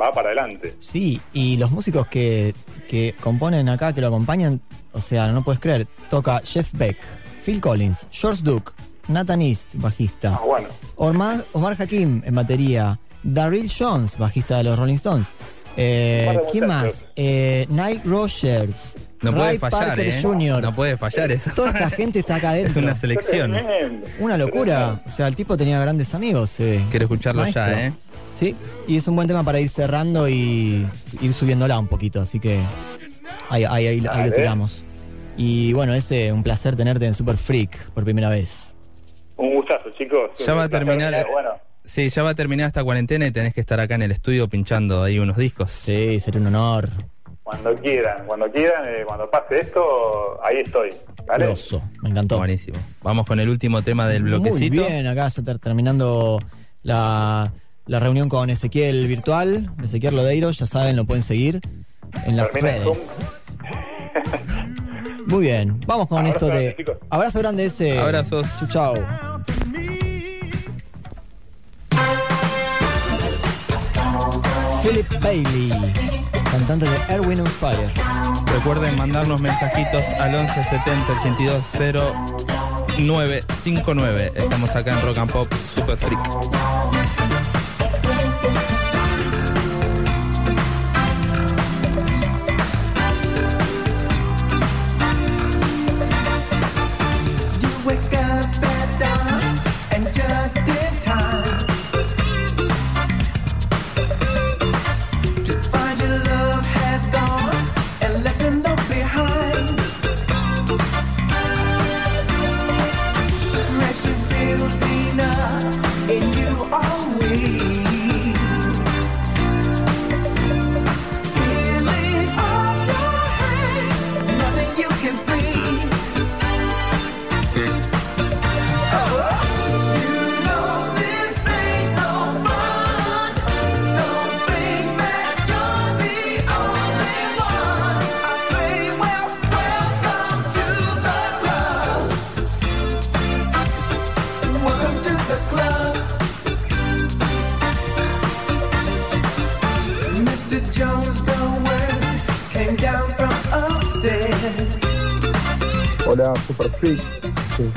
va 0.00 0.12
para 0.12 0.28
adelante. 0.28 0.74
Sí, 0.80 1.20
y 1.32 1.56
los 1.56 1.70
músicos 1.70 2.06
que, 2.08 2.54
que 2.88 3.14
componen 3.20 3.68
acá, 3.68 3.94
que 3.94 4.00
lo 4.02 4.08
acompañan, 4.08 4.60
o 4.92 5.00
sea, 5.00 5.28
no 5.28 5.42
puedes 5.42 5.60
creer, 5.60 5.86
toca 6.10 6.40
Jeff 6.44 6.72
Beck, 6.74 6.98
Phil 7.44 7.60
Collins, 7.60 8.06
George 8.10 8.42
Duke, 8.44 8.72
Nathan 9.08 9.40
East, 9.42 9.76
bajista, 9.76 10.34
Ah, 10.40 10.44
bueno, 10.44 10.68
Omar, 10.96 11.44
Omar 11.52 11.74
Hakim 11.80 12.22
en 12.24 12.34
batería, 12.34 12.98
Daryl 13.22 13.70
Jones, 13.76 14.18
bajista 14.18 14.58
de 14.58 14.64
los 14.64 14.78
Rolling 14.78 14.94
Stones, 14.94 15.28
Eh, 15.76 16.38
¿Quién 16.50 16.66
más? 16.66 17.06
Eh, 17.16 17.66
Nile 17.68 18.00
Rogers. 18.04 18.96
No 19.22 19.32
puede 19.32 19.46
Ray 19.50 19.58
fallar, 19.58 19.86
Parker 19.88 20.08
¿eh? 20.08 20.20
Jr. 20.20 20.62
No 20.62 20.74
puede 20.74 20.96
fallar 20.96 21.30
eso. 21.30 21.50
Toda 21.54 21.70
esta 21.70 21.90
gente 21.90 22.18
está 22.18 22.36
acá 22.36 22.56
Es 22.56 22.64
adentro. 22.64 22.82
una 22.82 22.94
selección. 22.94 23.56
Una 24.18 24.36
locura. 24.36 25.00
O 25.06 25.10
sea, 25.10 25.28
el 25.28 25.36
tipo 25.36 25.56
tenía 25.56 25.80
grandes 25.80 26.12
amigos. 26.14 26.56
ve. 26.58 26.84
Quiero 26.90 27.04
escucharlo 27.04 27.42
Maestro. 27.42 27.64
ya, 27.66 27.86
¿eh? 27.86 27.92
Sí, 28.32 28.56
y 28.88 28.96
es 28.96 29.06
un 29.06 29.14
buen 29.14 29.28
tema 29.28 29.44
para 29.44 29.60
ir 29.60 29.68
cerrando 29.68 30.28
y 30.28 30.86
ir 31.20 31.32
subiéndola 31.34 31.78
un 31.78 31.86
poquito, 31.86 32.20
así 32.22 32.40
que 32.40 32.60
ahí, 33.50 33.64
ahí, 33.64 33.86
ahí- 33.88 34.06
ahí 34.10 34.24
lo 34.28 34.32
tiramos. 34.32 34.86
Y 35.36 35.72
bueno, 35.74 35.92
ese 35.94 36.32
un 36.32 36.42
placer 36.42 36.74
tenerte 36.74 37.04
en 37.06 37.12
Super 37.14 37.36
Freak 37.36 37.90
por 37.90 38.04
primera 38.04 38.30
vez. 38.30 38.74
Un 39.36 39.54
gustazo, 39.54 39.90
chicos. 39.98 40.30
Ya 40.46 40.54
va 40.54 40.64
a 40.64 40.68
terminar. 40.68 41.26
Bueno, 41.30 41.50
Sí, 41.84 42.08
ya 42.08 42.22
va 42.22 42.30
a 42.30 42.34
terminar 42.34 42.68
esta 42.68 42.84
cuarentena 42.84 43.26
y 43.26 43.30
tenés 43.32 43.54
que 43.54 43.60
estar 43.60 43.80
acá 43.80 43.94
en 43.96 44.02
el 44.02 44.12
estudio 44.12 44.48
pinchando 44.48 45.02
ahí 45.02 45.18
unos 45.18 45.36
discos. 45.36 45.70
Sí, 45.70 46.20
sería 46.20 46.40
un 46.40 46.46
honor. 46.48 46.88
cuando 47.42 47.74
quieran, 47.74 48.24
cuando 48.26 48.50
quieran, 48.50 48.84
eh, 48.86 49.02
cuando 49.06 49.28
pase 49.30 49.60
esto, 49.60 50.42
ahí 50.44 50.58
estoy. 50.58 50.90
¿Vale? 51.26 51.46
Grosso, 51.46 51.82
me 52.02 52.10
encantó. 52.10 52.38
Buenísimo. 52.38 52.78
Vamos 53.02 53.26
con 53.26 53.40
el 53.40 53.48
último 53.48 53.82
tema 53.82 54.08
del 54.08 54.22
Muy 54.22 54.30
bloquecito. 54.30 54.86
bien, 54.86 55.06
acá 55.06 55.28
ya 55.28 55.42
ter- 55.42 55.58
terminando 55.58 56.38
la, 56.82 57.52
la 57.86 57.98
reunión 58.00 58.28
con 58.28 58.48
Ezequiel 58.48 59.06
virtual, 59.08 59.70
Ezequiel 59.82 60.14
Lodeiro, 60.16 60.50
ya 60.52 60.66
saben, 60.66 60.94
lo 60.96 61.04
pueden 61.04 61.22
seguir 61.24 61.60
en 62.26 62.36
las 62.36 62.50
Termina 62.52 62.78
redes. 62.78 63.16
Muy 65.26 65.42
bien, 65.42 65.80
vamos 65.86 66.08
con 66.08 66.18
Abrazo 66.18 66.46
esto 66.46 66.58
de... 66.58 66.74
grande. 66.84 67.06
Abrazo 67.10 67.38
grande 67.40 67.64
ese. 67.66 67.98
Abrazos. 67.98 68.46
Chau, 68.70 68.94
chau. 68.94 68.94
Philip 74.82 75.06
Bailey, 75.20 75.70
cantante 76.50 76.86
de 76.86 76.96
Erwin 77.08 77.40
on 77.40 77.46
Fire. 77.46 77.88
Recuerden 78.52 78.96
mandarnos 78.96 79.40
mensajitos 79.40 80.04
al 80.18 80.34
11 80.34 80.64
70 80.64 81.12
82 81.20 81.64
0959. 82.98 84.32
Estamos 84.34 84.74
acá 84.74 84.98
en 84.98 85.06
Rock 85.06 85.18
and 85.18 85.30
Pop 85.30 85.52
Super 85.64 85.96
Freak. 85.96 86.20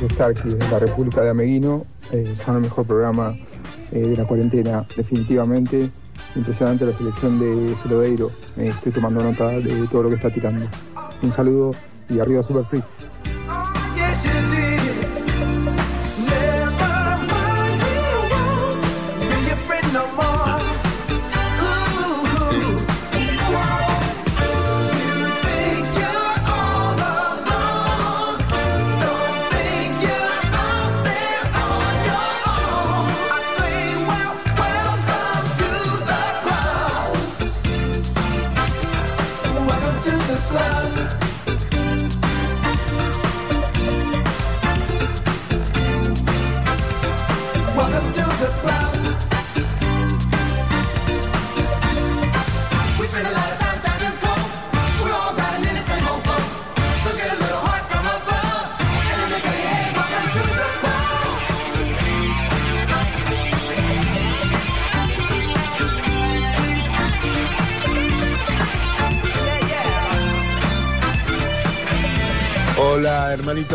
Starkey 0.09 0.55
la 0.71 0.79
República 0.79 1.21
de 1.21 1.29
Ameguino. 1.29 1.83
Eh, 2.11 2.35
son 2.35 2.55
el 2.55 2.61
mejor 2.61 2.85
programa 2.85 3.35
eh, 3.91 3.99
de 3.99 4.17
la 4.17 4.25
cuarentena, 4.25 4.85
definitivamente. 4.95 5.89
Impresionante 6.35 6.85
la 6.85 6.93
selección 6.93 7.39
de 7.39 7.75
Celodeiro. 7.75 8.31
Eh, 8.57 8.67
estoy 8.67 8.91
tomando 8.91 9.23
nota 9.23 9.47
de 9.47 9.87
todo 9.91 10.03
lo 10.03 10.09
que 10.09 10.15
está 10.15 10.29
tirando. 10.29 10.67
Un 11.21 11.31
saludo 11.31 11.71
y 12.09 12.19
arriba 12.19 12.43
Super 12.43 12.65
Freak. 12.65 12.85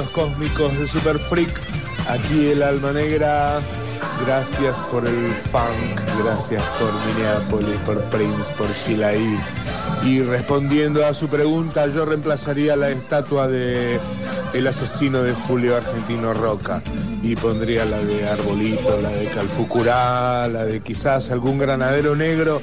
Cósmicos 0.09 0.77
de 0.79 0.87
Super 0.87 1.19
Freak, 1.19 1.61
aquí 2.09 2.49
el 2.49 2.63
Alma 2.63 2.93
Negra, 2.93 3.61
gracias 4.25 4.81
por 4.91 5.07
el 5.07 5.33
funk, 5.35 6.01
gracias 6.23 6.63
por 6.79 6.93
Minneapolis, 7.07 7.77
por 7.87 8.03
Prince, 8.11 8.53
por 8.55 8.73
Shilaí. 8.73 9.39
Y 10.05 10.23
respondiendo 10.23 11.05
a 11.05 11.15
su 11.15 11.29
pregunta, 11.29 11.87
yo 11.89 12.05
reemplazaría 12.07 12.77
la 12.77 12.91
estatua 12.91 13.49
de 13.49 14.01
el 14.53 14.67
asesino 14.67 15.23
de 15.23 15.33
Julio 15.33 15.77
Argentino 15.77 16.35
Roca 16.35 16.83
y 17.23 17.37
pondría 17.37 17.85
la 17.85 17.99
de 17.99 18.29
Arbolito, 18.29 19.01
la 19.01 19.11
de 19.11 19.27
Calfucurá, 19.27 20.49
la 20.49 20.65
de 20.65 20.81
quizás 20.81 21.31
algún 21.31 21.59
granadero 21.59 22.17
negro 22.17 22.63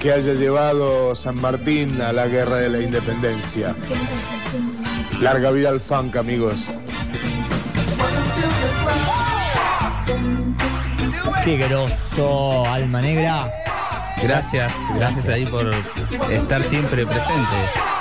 que 0.00 0.12
haya 0.12 0.34
llevado 0.34 1.14
San 1.14 1.36
Martín 1.36 2.00
a 2.00 2.12
la 2.12 2.26
guerra 2.26 2.56
de 2.56 2.68
la 2.68 2.80
independencia. 2.80 3.74
Larga 5.20 5.50
vida 5.50 5.70
al 5.70 5.80
funk, 5.80 6.16
amigos. 6.16 6.56
Qué 11.46 11.56
grosso, 11.58 12.66
alma 12.66 13.00
negra. 13.00 13.48
Gracias, 14.20 14.72
gracias 14.96 15.28
ahí 15.28 15.44
por 15.46 15.72
estar 16.28 16.60
siempre 16.64 17.06
presente. 17.06 17.56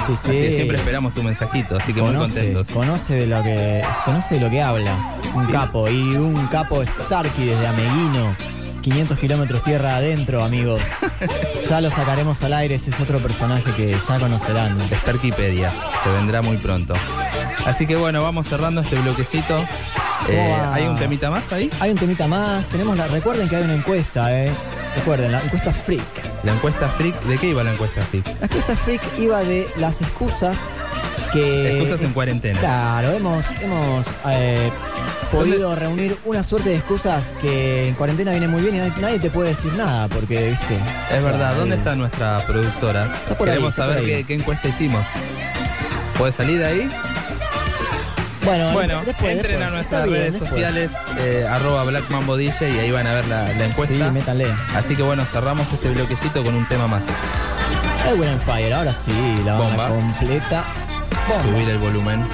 Sí, 0.08 0.14
Así 0.14 0.56
siempre 0.56 0.80
esperamos 0.80 1.14
tu 1.14 1.22
mensajito, 1.22 1.78
así 1.78 1.94
que 1.94 2.02
muy 2.02 2.10
Conoce, 2.10 2.34
contentos. 2.34 2.68
conoce 2.70 3.14
de 3.14 3.28
lo 3.28 3.44
que 3.44 3.84
conoce 4.04 4.36
de 4.36 4.42
lo 4.42 4.50
que 4.50 4.64
habla. 4.64 5.14
Un 5.36 5.46
capo 5.46 5.88
y 5.88 6.16
un 6.16 6.48
capo 6.48 6.84
Starkey 6.84 7.46
desde 7.46 7.68
Ameguino. 7.68 8.36
500 8.82 9.16
kilómetros 9.20 9.62
tierra 9.62 9.98
adentro, 9.98 10.44
amigos. 10.44 10.82
Ya 11.70 11.82
lo 11.82 11.92
sacaremos 11.92 12.42
al 12.44 12.54
aire, 12.54 12.76
ese 12.76 12.90
es 12.90 13.00
otro 13.00 13.20
personaje 13.20 13.72
que 13.76 13.96
ya 13.96 14.20
conocerán. 14.20 14.76
Starkipedia, 15.02 15.72
se 16.04 16.10
vendrá 16.10 16.42
muy 16.42 16.58
pronto. 16.58 16.96
Así 17.64 17.86
que 17.86 17.96
bueno, 17.96 18.24
vamos 18.24 18.48
cerrando 18.48 18.82
este 18.82 18.96
bloquecito. 18.96 19.66
Eh? 20.30 20.56
¿Hay 20.74 20.84
un 20.88 20.98
temita 20.98 21.30
más 21.30 21.52
ahí? 21.52 21.70
Hay 21.80 21.92
un 21.92 21.98
temita 21.98 22.28
más, 22.28 22.66
tenemos 22.68 22.98
la, 22.98 23.08
recuerden 23.08 23.48
que 23.48 23.56
hay 23.58 23.64
una 23.64 23.76
encuesta, 23.76 24.36
eh. 24.36 24.52
Recuerden, 24.96 25.32
la 25.34 25.42
encuesta 25.42 25.72
freak. 25.74 26.04
La 26.44 26.54
encuesta 26.54 26.88
freak, 26.90 27.20
¿de 27.24 27.38
qué 27.38 27.48
iba 27.50 27.64
la 27.64 27.74
encuesta 27.74 28.02
freak? 28.04 28.26
La 28.40 28.46
encuesta 28.46 28.76
freak 28.78 29.02
iba 29.20 29.40
de 29.44 29.68
las 29.78 30.02
excusas 30.02 30.58
que. 31.34 31.74
Excusas 31.80 32.02
en 32.02 32.14
cuarentena. 32.14 32.60
Claro, 32.62 33.12
hemos, 33.12 33.44
hemos 33.62 34.08
eh, 34.30 34.72
podido 35.34 35.76
reunir 35.76 36.18
una 36.24 36.44
suerte 36.44 36.70
de 36.70 36.78
excusas 36.78 37.34
que 37.42 37.90
en 37.90 37.96
cuarentena 37.96 38.32
viene 38.32 38.48
muy 38.48 38.62
bien 38.62 38.76
y 38.76 38.78
nadie, 38.78 38.94
nadie 39.02 39.20
te 39.20 39.30
puede 39.30 39.50
decir 39.50 39.74
nada, 39.74 40.08
porque, 40.08 40.50
viste. 40.52 40.76
Es 40.76 41.20
o 41.20 41.22
sea, 41.24 41.32
verdad, 41.32 41.56
¿dónde 41.56 41.76
es- 41.76 41.80
está 41.80 41.94
nuestra 41.96 42.46
productora? 42.48 43.14
Está 43.22 43.38
por 43.38 43.50
ahí, 43.50 43.56
Queremos 43.56 43.74
está 43.74 43.86
por 43.88 43.94
saber 43.96 44.10
ahí. 44.10 44.16
qué, 44.22 44.24
qué 44.28 44.34
encuesta 44.36 44.68
hicimos. 44.70 45.06
¿Puede 46.18 46.32
salir 46.32 46.60
de 46.60 46.66
ahí? 46.66 46.90
Bueno, 48.46 48.72
Bueno, 48.74 49.04
después, 49.06 49.32
entren 49.34 49.60
después, 49.60 49.68
a 49.72 49.76
nuestras 49.76 50.04
bien, 50.06 50.16
redes 50.18 50.34
después. 50.34 50.52
sociales, 50.52 50.92
eh, 51.18 51.48
arroba 51.50 51.84
Black 51.84 52.10
Mambo 52.10 52.38
DJ 52.38 52.70
y 52.76 52.80
ahí 52.80 52.92
van 52.92 53.08
a 53.08 53.14
ver 53.14 53.26
la, 53.28 53.44
la 53.54 53.66
encuesta. 53.66 53.96
Sí, 53.96 54.12
métanle. 54.12 54.48
Así 54.76 54.96
que 54.96 55.04
bueno, 55.04 55.26
cerramos 55.26 55.72
este 55.74 55.90
bloquecito 55.90 56.44
con 56.44 56.56
un 56.56 56.68
tema 56.68 56.88
más. 56.88 57.06
El 58.08 58.40
Fire, 58.40 58.74
ahora 58.74 58.94
sí, 58.94 59.12
la 59.44 59.54
banda 59.58 59.88
Bomba. 59.88 59.88
completa. 59.88 60.64
Bomba. 61.28 61.44
Subir 61.44 61.70
el 61.70 61.80
volumen. 61.80 62.28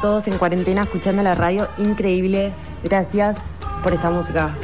Todos 0.00 0.26
en 0.26 0.36
cuarentena 0.36 0.82
escuchando 0.82 1.22
la 1.22 1.34
radio, 1.34 1.68
increíble. 1.78 2.52
Gracias 2.84 3.38
por 3.82 3.92
esta 3.94 4.10
música. 4.10 4.54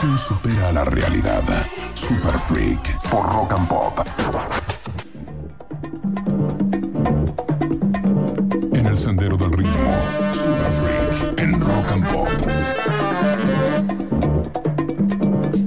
Ficción 0.00 0.18
supera 0.18 0.68
a 0.68 0.72
la 0.72 0.84
realidad. 0.84 1.42
Super 1.94 2.38
Freak 2.38 3.00
por 3.10 3.30
Rock 3.30 3.52
and 3.52 3.68
Pop. 3.68 4.00
En 8.72 8.86
el 8.86 8.96
sendero 8.96 9.36
del 9.36 9.52
ritmo. 9.52 9.98
Super 10.32 10.72
Freak 10.72 11.38
en 11.38 11.60
Rock 11.60 11.92
and 11.92 12.08
Pop. 12.12 12.28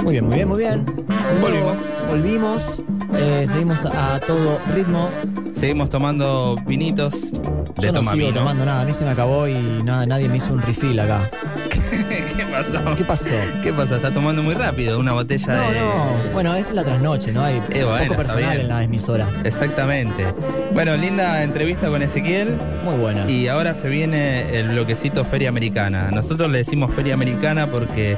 Muy 0.04 0.12
bien, 0.14 0.26
muy 0.26 0.36
bien, 0.36 0.48
muy 0.48 0.58
bien. 0.58 0.86
De 0.86 1.40
nuevo, 1.40 1.40
Volvimos. 1.40 1.80
Volvimos. 2.10 2.82
eh, 3.16 3.48
seguimos 3.52 3.86
a 3.86 4.20
todo 4.20 4.60
ritmo. 4.74 5.10
Seguimos 5.54 5.90
tomando 5.90 6.56
vinitos 6.66 7.32
de 7.32 7.40
Yo 7.82 7.92
no 7.92 8.00
toma 8.00 8.12
sigo 8.14 8.28
vino. 8.28 8.40
tomando 8.40 8.66
nada, 8.66 8.82
a 8.82 8.86
mí 8.86 8.94
se 8.94 9.06
me 9.06 9.12
acabó 9.12 9.48
y 9.48 9.84
nada, 9.84 10.06
nadie 10.06 10.28
me 10.28 10.38
hizo 10.38 10.54
un 10.54 10.62
refill 10.62 11.00
acá. 11.00 11.30
¿Qué 12.38 12.46
pasó? 12.46 12.96
¿Qué 12.96 13.04
pasó? 13.06 13.26
¿Qué 13.62 13.74
pasa? 13.74 13.96
Está 13.98 14.12
tomando 14.12 14.42
muy 14.44 14.56
rápido 14.56 15.00
una 15.00 15.14
botella 15.14 15.56
No, 15.56 15.72
de. 15.72 15.80
no. 15.80 16.32
Bueno, 16.34 16.56
es 16.56 16.72
la 16.72 16.84
trasnoche, 16.84 17.32
¿no? 17.32 17.44
Hay 17.44 17.62
Eh, 17.72 17.84
bueno, 17.84 18.06
poco 18.06 18.18
personal 18.18 18.60
en 18.60 18.68
la 18.68 18.84
emisora. 18.84 19.30
Exactamente. 19.44 20.26
Bueno, 20.74 20.96
linda 20.98 21.44
entrevista 21.44 21.88
con 21.90 22.02
Ezequiel. 22.02 22.58
Muy 22.84 22.96
buena. 22.96 23.30
Y 23.30 23.48
ahora 23.48 23.74
se 23.74 23.90
viene 23.90 24.58
el 24.58 24.70
bloquecito 24.70 25.26
Feria 25.26 25.50
Americana. 25.50 26.10
Nosotros 26.12 26.50
le 26.52 26.60
decimos 26.60 26.94
Feria 26.94 27.14
Americana 27.14 27.68
porque 27.68 28.18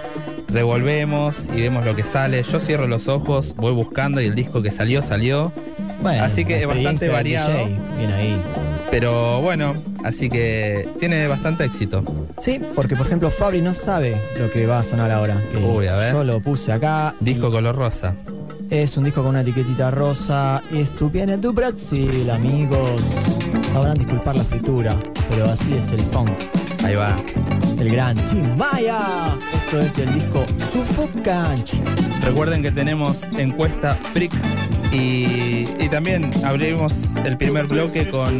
revolvemos 0.50 1.48
y 1.56 1.62
vemos 1.62 1.86
lo 1.86 1.96
que 1.96 2.04
sale. 2.04 2.44
Yo 2.44 2.60
cierro 2.60 2.88
los 2.88 3.08
ojos, 3.08 3.54
voy 3.56 3.74
buscando 3.74 4.22
y 4.22 4.26
el 4.26 4.36
disco 4.36 4.62
que 4.62 4.72
salió, 4.72 5.02
salió. 5.02 5.52
Bueno, 6.02 6.24
así 6.24 6.46
que 6.46 6.62
es 6.62 6.68
bastante 6.68 7.10
variado. 7.10 7.50
DJ, 7.66 7.80
Bien 7.98 8.12
ahí. 8.12 8.42
Pero 8.98 9.42
bueno, 9.42 9.76
así 10.06 10.30
que 10.30 10.88
tiene 11.02 11.28
bastante 11.28 11.66
éxito. 11.66 12.02
Sí, 12.40 12.62
porque 12.76 12.96
por 12.96 13.06
ejemplo 13.06 13.30
Fabri 13.30 13.62
no 13.62 13.74
sabe 13.74 14.22
lo 14.40 14.50
que 14.50 14.66
va 14.66 14.80
a 14.80 14.84
sonar 14.84 15.12
ahora. 15.12 15.44
Que 15.52 15.58
Uy, 15.58 15.88
a 15.88 15.98
ver. 15.98 16.14
Yo 16.14 16.24
lo 16.24 16.40
puse 16.40 16.72
acá. 16.72 17.14
Disco 17.20 17.52
color 17.52 17.76
rosa. 17.76 18.16
Es 18.70 18.96
un 18.96 19.04
disco 19.04 19.22
con 19.22 19.32
una 19.32 19.42
etiquetita 19.42 19.92
rosa. 19.92 20.64
Estupiene 20.72 21.38
tu 21.38 21.52
Brasil, 21.52 22.30
amigos. 22.30 23.02
Sabrán 23.68 23.98
disculpar 23.98 24.38
la 24.38 24.46
fritura, 24.46 24.98
pero 25.30 25.44
así 25.44 25.74
es 25.74 25.92
el 25.92 26.06
funk. 26.06 26.32
Ahí 26.82 26.96
va. 26.96 27.18
El 27.78 27.92
gran 27.92 28.16
Tim 28.28 28.56
Maya. 28.56 29.38
Esto 29.58 29.82
es 29.82 29.94
del 29.94 30.14
disco 30.14 30.46
Sufocante. 30.72 31.74
Recuerden 32.22 32.62
que 32.62 32.72
tenemos 32.72 33.24
encuesta 33.38 33.94
Freak 34.14 34.32
y, 34.96 35.68
y 35.80 35.90
también 35.90 36.32
abrimos 36.44 37.16
el 37.24 37.38
primer 37.38 37.66
bloque 37.68 38.10
con 38.10 38.38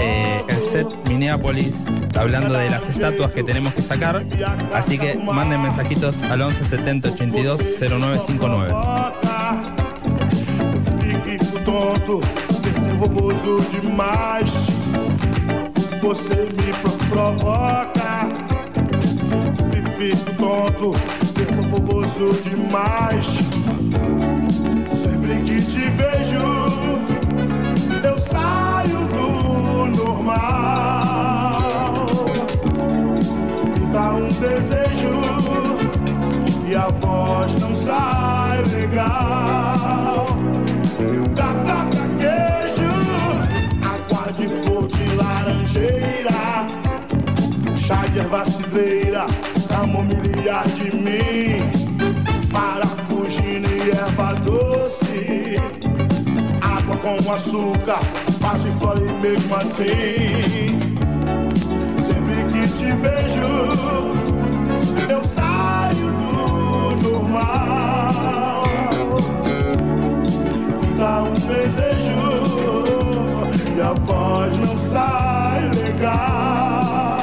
eh, 0.00 0.42
el 0.48 0.56
set 0.56 0.86
Minneapolis 1.08 1.72
hablando 2.16 2.54
de 2.54 2.70
las 2.70 2.88
estatuas 2.88 3.30
que 3.32 3.42
tenemos 3.42 3.74
que 3.74 3.82
sacar. 3.82 4.22
Así 4.72 4.98
que 4.98 5.16
manden 5.16 5.62
mensajitos 5.62 6.22
al 6.22 6.40
11 6.42 6.64
70 6.64 7.08
82 7.10 7.60
0959. 7.80 8.74
Fique 11.00 11.38
tonto, 11.64 12.20
nervoso 12.86 13.58
demais. 13.72 14.50
Você 16.02 16.34
me 16.34 16.72
pro- 16.82 16.98
provoca. 17.10 18.28
fico 19.98 20.24
tonto, 20.36 20.92
demais. 22.44 23.26
Te 25.74 25.90
vejo, 25.90 26.46
eu 28.04 28.16
saio 28.18 29.00
do 29.08 29.26
normal. 29.96 30.46
Me 33.74 33.86
dá 33.92 34.14
um 34.14 34.28
desejo 34.28 35.14
e 36.64 36.76
a 36.76 36.86
voz 37.00 37.60
não 37.60 37.74
sai 37.74 38.62
legal. 38.66 40.28
Dá, 41.34 41.52
dá 41.66 41.86
queijo, 42.20 42.92
água 43.82 44.32
de 44.34 44.46
flor 44.46 44.86
de 44.86 45.06
laranjeira, 45.16 46.68
chá 47.76 48.06
de 48.06 48.20
erva 48.20 48.46
cidreira, 48.46 49.26
camomilha 49.68 50.62
de 50.76 50.94
mim, 50.94 51.62
e 52.38 53.03
erva 53.94 54.34
doce, 54.34 55.56
água 56.60 56.96
com 56.96 57.32
açúcar, 57.32 58.00
passo 58.40 58.66
e 58.68 58.70
mesmo 59.22 59.54
assim. 59.54 60.78
Sempre 62.02 62.44
que 62.52 62.68
te 62.74 62.92
vejo, 62.92 63.52
eu 65.08 65.24
saio 65.24 66.10
do 66.12 67.08
normal. 67.08 68.64
Me 70.80 70.90
dá 70.98 71.22
um 71.22 71.34
desejo 71.34 72.24
e 73.76 73.80
a 73.80 73.92
voz 73.92 74.56
não 74.56 74.78
sai 74.78 75.70
legal. 75.70 77.13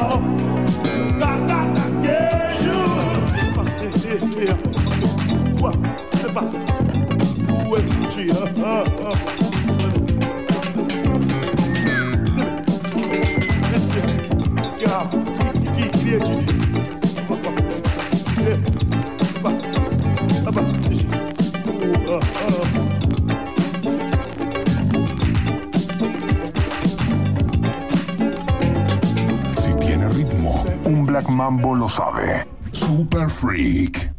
Mambo 31.29 31.73
lo 31.73 31.87
sabe. 31.87 32.47
Super 32.71 33.29
Freak. 33.29 34.10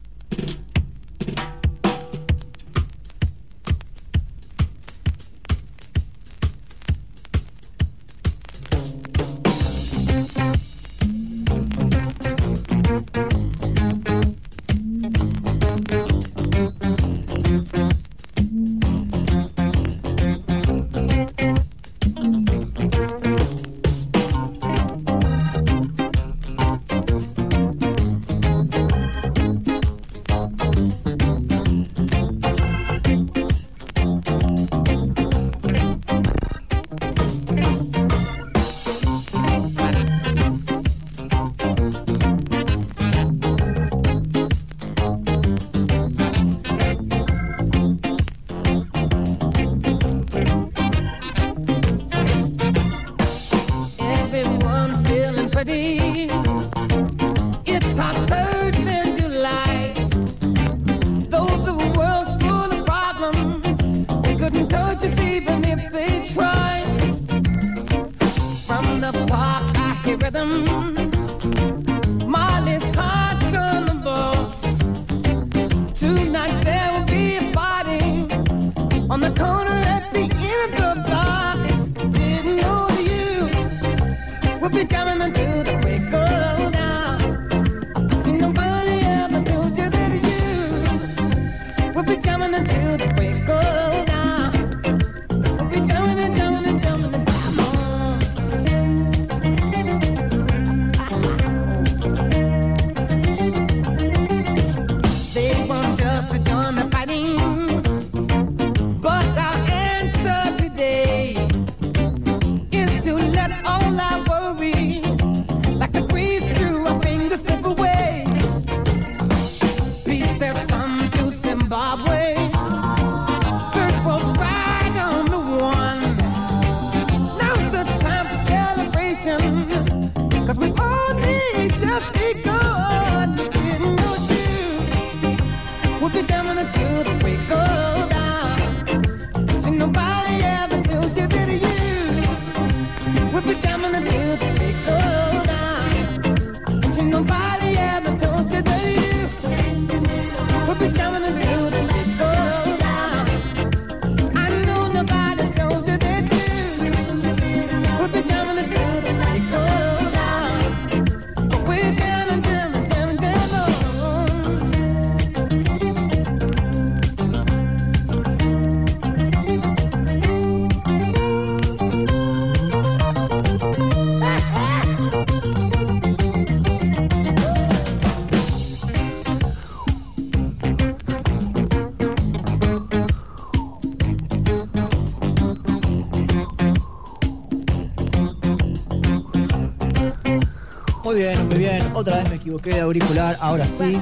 Muy 191.12 191.20
bien, 191.20 191.46
muy 191.46 191.58
bien. 191.58 191.90
Otra 191.92 192.16
vez 192.16 192.30
me 192.30 192.36
equivoqué 192.36 192.70
de 192.70 192.80
auricular, 192.80 193.36
ahora 193.38 193.66
sí. 193.66 194.00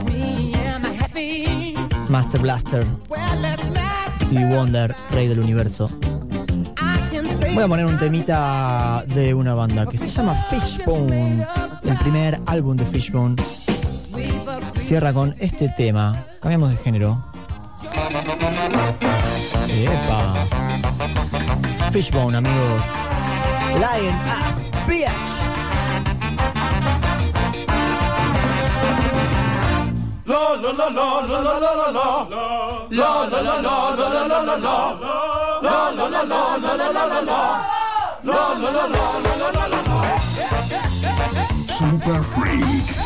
Master 2.08 2.40
Blaster. 2.40 2.86
Stevie 4.22 4.54
Wonder, 4.54 4.94
rey 5.10 5.26
del 5.26 5.40
universo. 5.40 5.90
Voy 7.52 7.64
a 7.64 7.66
poner 7.66 7.86
un 7.86 7.98
temita 7.98 9.02
de 9.08 9.34
una 9.34 9.54
banda 9.54 9.86
que 9.86 9.98
se 9.98 10.06
llama 10.06 10.36
Fishbone. 10.50 11.44
El 11.82 11.98
primer 11.98 12.38
álbum 12.46 12.76
de 12.76 12.86
Fishbone. 12.86 13.34
Cierra 14.80 15.12
con 15.12 15.34
este 15.40 15.68
tema. 15.70 16.26
Cambiamos 16.40 16.70
de 16.70 16.76
género. 16.76 17.24
Fishbone, 21.90 22.36
amigos. 22.36 22.82
Lion 23.74 24.14
Ass 24.28 24.64
Bitch. 24.86 25.29
Super 41.78 42.22
Freak. 42.22 43.00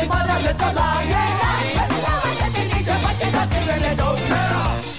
Mi 0.00 0.08
padre 0.08 0.32
ha 0.32 0.50
hecho 0.50 0.72
la 0.72 1.04
guerra 1.04 1.52
Pero 1.74 1.94
no 2.00 2.12
hay 2.24 2.36
gente 2.36 2.74
ni 2.74 2.84
se 2.84 2.90
va 2.90 3.10
a 3.10 3.14
quedar 3.14 3.48
sin 3.48 3.68
el 3.68 3.82
dinero 3.82 4.89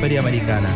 Feria 0.00 0.20
Americana. 0.20 0.68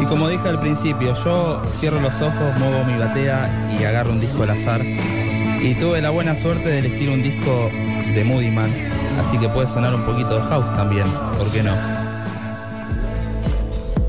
Y 0.00 0.06
como 0.06 0.28
dije 0.28 0.48
al 0.48 0.60
principio, 0.60 1.14
yo 1.24 1.62
cierro 1.78 2.00
los 2.00 2.14
ojos, 2.20 2.58
muevo 2.58 2.84
mi 2.84 2.98
batea 2.98 3.76
y 3.78 3.84
agarro 3.84 4.12
un 4.12 4.20
disco 4.20 4.42
al 4.42 4.50
azar. 4.50 4.82
Y 4.84 5.74
tuve 5.76 6.00
la 6.00 6.10
buena 6.10 6.34
suerte 6.34 6.68
de 6.68 6.78
elegir 6.80 7.08
un 7.10 7.22
disco 7.22 7.70
de 8.14 8.24
Moody 8.24 8.50
Man, 8.50 8.70
así 9.20 9.38
que 9.38 9.48
puede 9.48 9.68
sonar 9.68 9.94
un 9.94 10.02
poquito 10.02 10.34
de 10.36 10.42
house 10.48 10.72
también, 10.74 11.06
¿por 11.38 11.48
qué 11.50 11.62
no? 11.62 11.74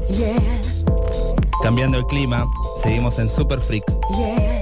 Yeah, 0.09 0.61
Cambiando 1.61 1.97
el 1.97 2.05
clima, 2.05 2.45
seguimos 2.81 3.19
en 3.19 3.29
Super 3.29 3.59
Freak. 3.59 3.85
yeah. 4.17 4.52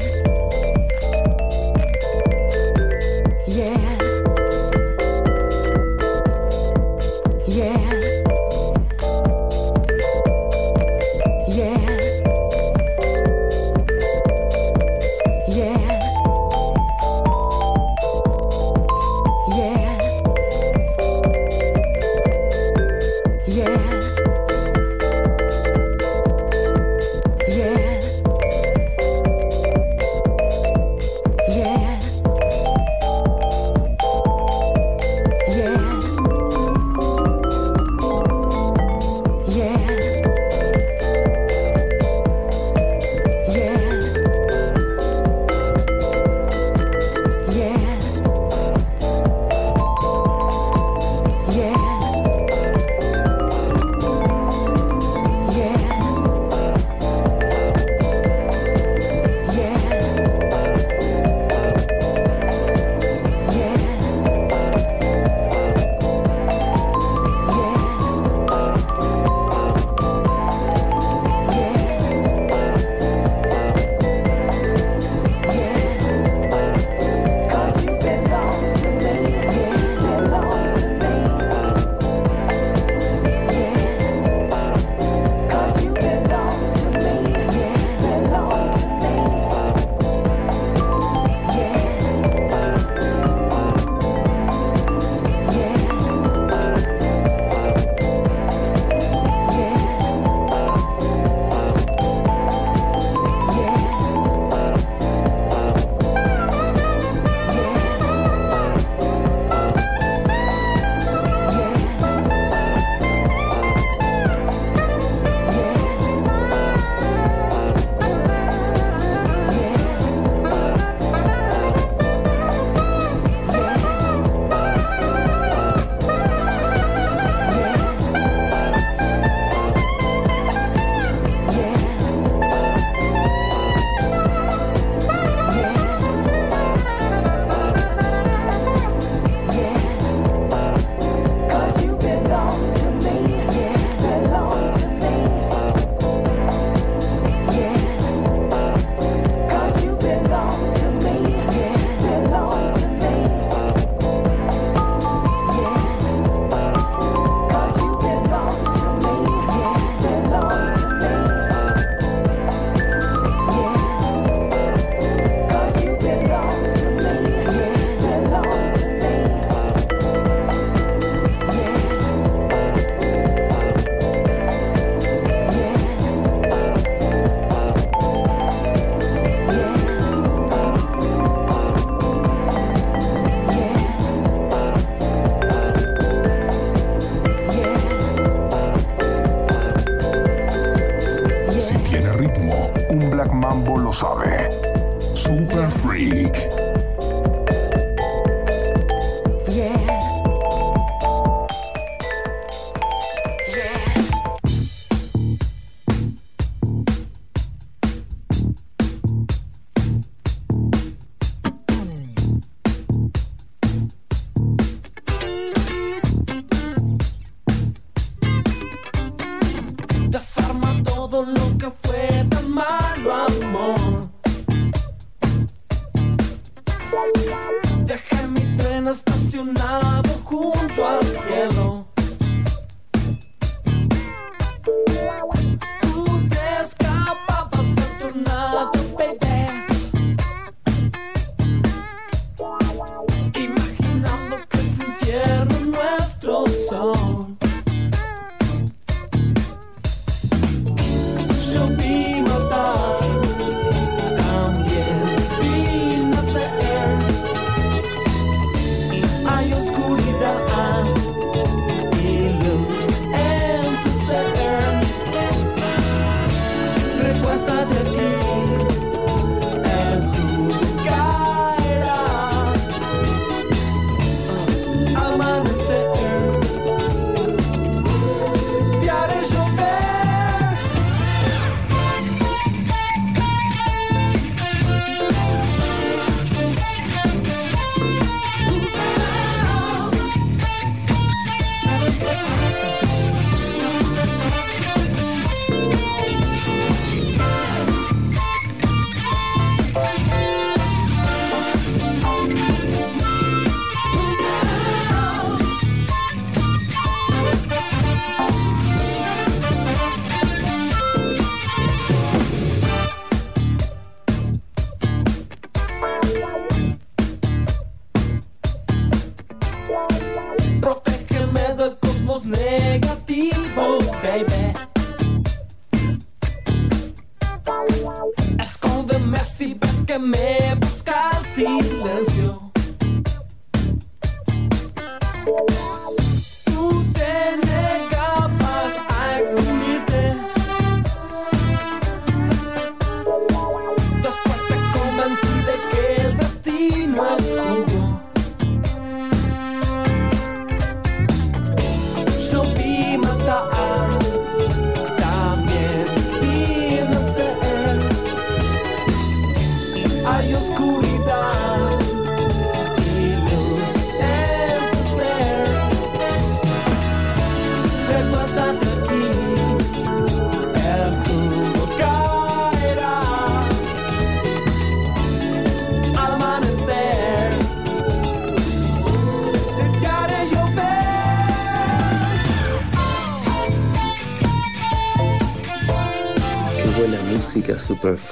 Me 329.99 330.55
buscar 330.55 331.21
silêncio 331.35 332.10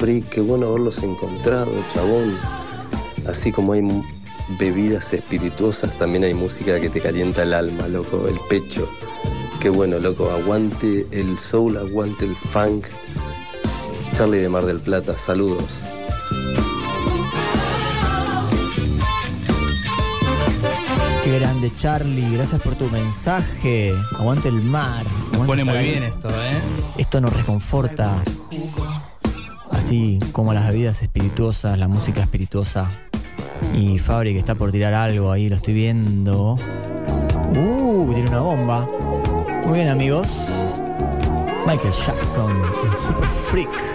Rick, 0.10 0.30
qué 0.30 0.41
bueno 0.41 0.65
haberlos 0.65 1.03
encontrado, 1.03 1.72
chabón. 1.94 2.36
Así 3.27 3.52
como 3.52 3.73
hay 3.73 3.84
bebidas 4.57 5.14
espirituosas, 5.14 5.95
también 5.99 6.23
hay 6.23 6.34
música 6.34 6.80
que 6.80 6.90
te 6.90 6.99
calienta 6.99 7.44
el 7.44 7.53
alma, 7.53 7.88
loco, 7.88 8.27
el 8.27 8.40
pecho. 8.49 8.90
Qué 9.60 9.69
bueno, 9.69 9.99
loco, 9.99 10.31
aguante 10.31 11.06
el 11.11 11.38
soul, 11.38 11.77
aguante 11.77 12.26
el 12.26 12.36
funk. 12.36 12.88
Charlie 14.15 14.40
de 14.40 14.49
Mar 14.49 14.65
del 14.65 14.80
Plata, 14.80 15.15
saludos. 15.15 15.81
Qué 21.23 21.38
grande 21.38 21.72
Charlie, 21.77 22.36
gracias 22.36 22.60
por 22.64 22.73
tu 22.73 22.90
mensaje. 22.90 23.94
Aguante 24.18 24.48
el 24.48 24.60
mar. 24.64 25.06
Pone 25.45 25.64
muy 25.64 25.77
bien 25.77 26.02
esto, 26.02 26.30
¿eh? 26.30 26.60
Esto 26.98 27.22
nos 27.22 27.31
reconforta 27.31 28.23
así 29.90 30.20
como 30.34 30.53
las 30.53 30.68
bebidas 30.68 31.02
espirituosas, 31.02 31.80
la 31.80 31.88
música 31.88 32.22
espirituosa. 32.22 32.91
Y 33.76 33.98
Fabri 33.98 34.34
que 34.34 34.40
está 34.40 34.53
por 34.53 34.72
tirar 34.72 34.94
algo 34.94 35.32
ahí, 35.32 35.49
lo 35.49 35.56
estoy 35.56 35.74
viendo. 35.74 36.57
Uh, 37.56 38.14
tiene 38.14 38.30
una 38.30 38.41
bomba. 38.41 38.88
Muy 39.66 39.80
bien 39.80 39.88
amigos. 39.88 40.28
Michael 41.66 41.94
Jackson, 42.06 42.52
el 42.84 42.91
Super 42.91 43.30
Freak. 43.49 43.89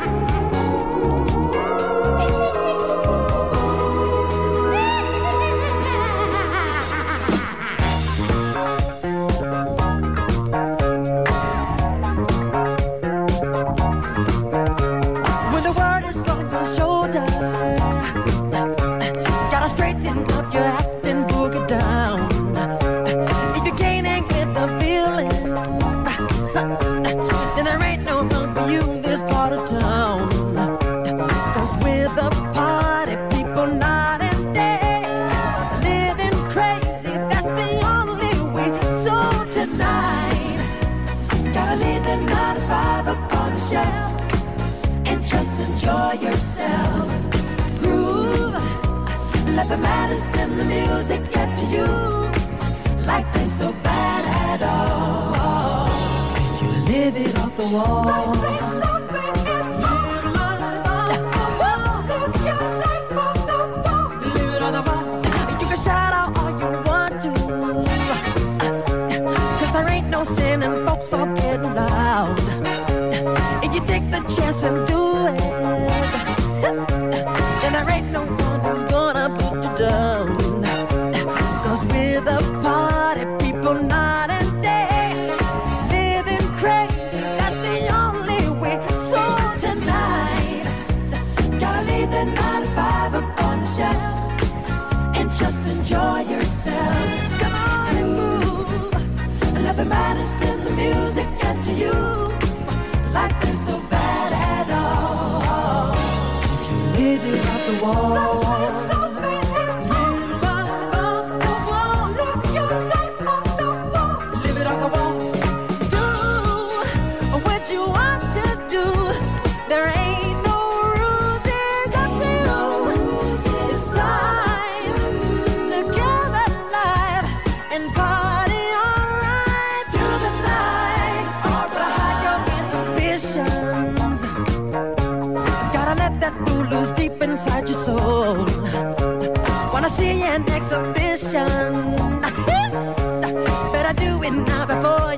baby, 107.19 107.39
up 107.39 107.67
the 107.67 107.83
wall. 107.83 108.54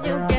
you 0.04 0.35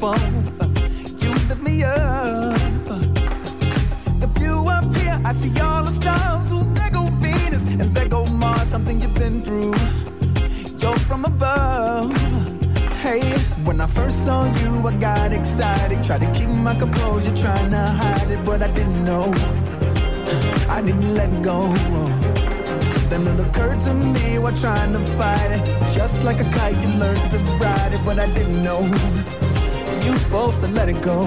simple. 0.00 0.18
You 1.20 1.30
lift 1.48 1.62
me 1.62 1.84
up. 1.84 2.54
The 4.20 4.28
view 4.38 4.68
up 4.68 4.94
here, 4.94 5.20
I 5.24 5.34
see 5.34 5.60
all 5.60 5.84
the 5.84 5.92
stars. 5.92 6.52
Ooh, 6.52 6.64
there 6.74 6.90
go 6.90 7.08
Venus 7.20 7.64
and 7.66 7.94
there 7.94 8.08
go 8.08 8.24
Mars. 8.26 8.68
Something 8.68 9.00
you've 9.00 9.14
been 9.14 9.42
through. 9.42 9.74
You're 10.78 10.98
from 11.08 11.24
above. 11.24 12.12
Hey, 13.02 13.22
when 13.64 13.80
I 13.80 13.86
first 13.86 14.24
saw 14.24 14.44
you, 14.60 14.86
I 14.86 14.96
got 14.96 15.32
excited. 15.32 16.02
Tried 16.02 16.20
to 16.20 16.32
keep 16.32 16.48
my 16.48 16.74
composure, 16.74 17.34
trying 17.36 17.70
to 17.70 17.84
hide 18.00 18.30
it, 18.30 18.44
but 18.44 18.62
I 18.62 18.68
didn't 18.68 19.04
know. 19.04 19.32
I 20.68 20.80
didn't 20.80 21.14
let 21.14 21.42
go. 21.42 21.68
Then 23.10 23.26
it 23.26 23.40
occurred 23.40 23.80
to 23.80 23.92
me 23.92 24.38
while 24.38 24.56
trying 24.56 24.92
to 24.92 25.00
fight 25.18 25.50
it. 25.50 25.92
Just 25.92 26.22
like 26.22 26.38
a 26.40 26.48
kite, 26.56 26.76
you 26.76 26.88
learned 26.98 27.30
to 27.32 27.38
ride 27.58 27.92
it, 27.92 28.04
but 28.04 28.18
I 28.18 28.26
didn't 28.32 28.62
know. 28.62 28.82
You 30.04 30.16
supposed 30.18 30.60
to 30.60 30.68
let 30.68 30.88
it 30.88 31.00
go. 31.02 31.22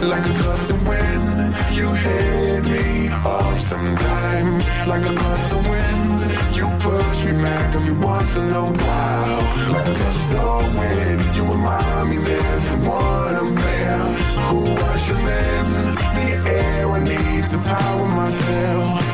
Like 0.00 0.24
a 0.26 0.34
gust 0.42 0.70
of 0.70 0.88
wind, 0.88 1.54
you 1.72 1.92
hit 1.92 2.64
me 2.64 3.08
off 3.08 3.60
sometimes. 3.60 4.66
Like 4.86 5.04
a 5.04 5.14
gust 5.14 5.50
of 5.52 5.66
wind, 5.66 6.20
you 6.56 6.66
push 6.80 7.18
me 7.24 7.32
back 7.32 7.74
every 7.74 7.92
once 7.92 8.36
in 8.36 8.50
a 8.50 8.64
while. 8.64 9.42
Like 9.72 9.86
a 9.86 9.94
gust 9.94 10.34
of 10.34 10.76
wind, 10.76 11.36
you 11.36 11.42
remind 11.42 12.10
me 12.10 12.18
there's 12.18 12.62
someone 12.62 13.34
up 13.34 13.54
there 13.56 13.98
who 14.48 14.64
ushes 14.64 15.24
in 15.42 15.94
the 16.16 16.50
air. 16.50 16.90
I 16.90 16.98
need 17.00 17.50
to 17.50 17.58
power 17.58 18.06
myself. 18.08 19.13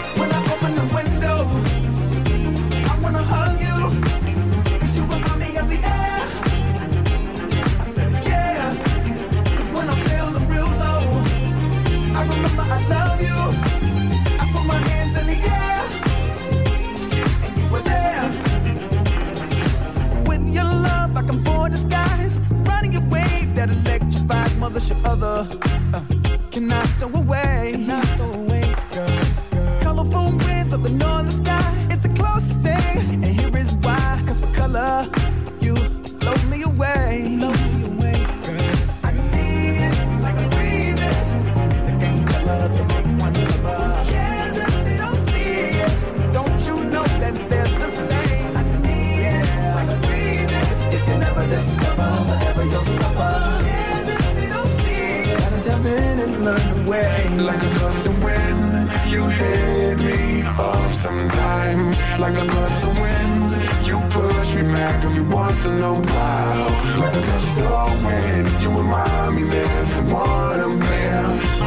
Gust 57.80 58.04
of 58.04 58.22
wind, 58.22 58.90
you 59.08 59.26
hit 59.26 59.98
me 59.98 60.42
off 60.42 60.92
sometimes. 60.94 61.98
Like 62.18 62.36
a 62.36 62.46
gust 62.46 62.82
of 62.82 62.98
wind, 62.98 63.50
you 63.86 63.98
push 64.10 64.50
me 64.54 64.62
back 64.64 65.02
every 65.02 65.22
once 65.22 65.64
in 65.64 65.82
a 65.82 65.94
while. 65.94 66.70
Like 67.00 67.14
a 67.14 67.20
gust 67.22 67.48
of 67.48 68.04
wind, 68.04 68.62
you 68.62 68.68
remind 68.68 69.36
me 69.36 69.44
there's 69.44 69.88
someone 69.88 70.60
up 70.60 70.78
there 70.78 71.22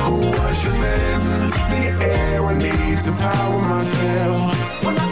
who 0.06 0.22
ushes 0.22 0.82
in 0.98 1.50
the 1.72 2.06
air. 2.06 2.46
I 2.46 2.54
need 2.54 3.04
to 3.06 3.12
power 3.14 3.60
myself. 3.60 5.03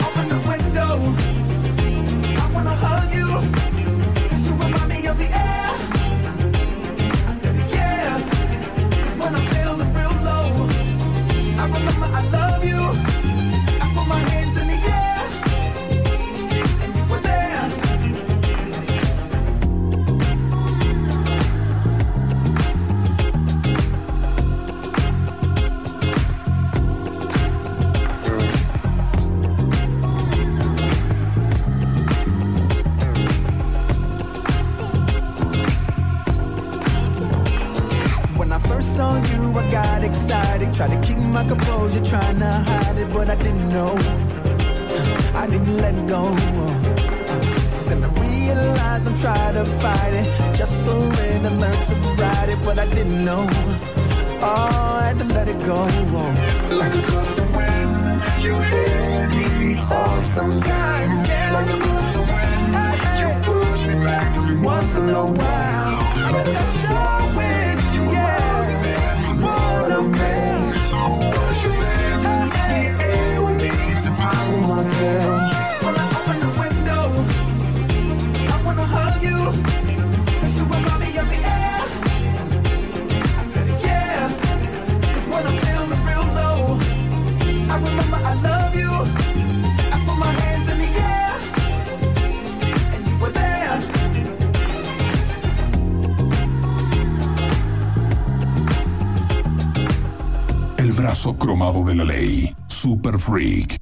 Freak. 103.31 103.79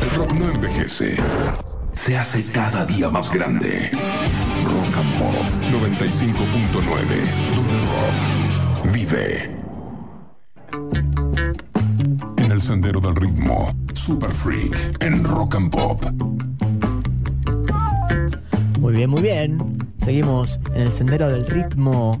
El 0.00 0.10
rock 0.16 0.32
no 0.34 0.48
envejece. 0.52 1.16
Se 1.92 2.16
hace 2.16 2.40
cada 2.52 2.86
día 2.86 3.10
más 3.10 3.32
grande. 3.32 3.90
Rock 4.64 4.96
and 4.96 5.18
Pop 5.18 5.34
95.9. 5.72 6.72
Donde 7.56 7.74
el 7.74 7.82
rock 7.90 8.92
vive. 8.92 9.50
En 12.36 12.52
el 12.52 12.60
sendero 12.60 13.00
del 13.00 13.16
ritmo. 13.16 13.74
Super 13.94 14.32
Freak. 14.32 15.02
En 15.02 15.24
Rock 15.24 15.56
and 15.56 15.70
Pop. 15.72 16.04
Muy 18.78 18.92
bien, 18.92 19.10
muy 19.10 19.22
bien. 19.22 19.78
Seguimos 19.98 20.60
en 20.76 20.82
el 20.82 20.92
sendero 20.92 21.28
del 21.28 21.44
ritmo 21.44 22.20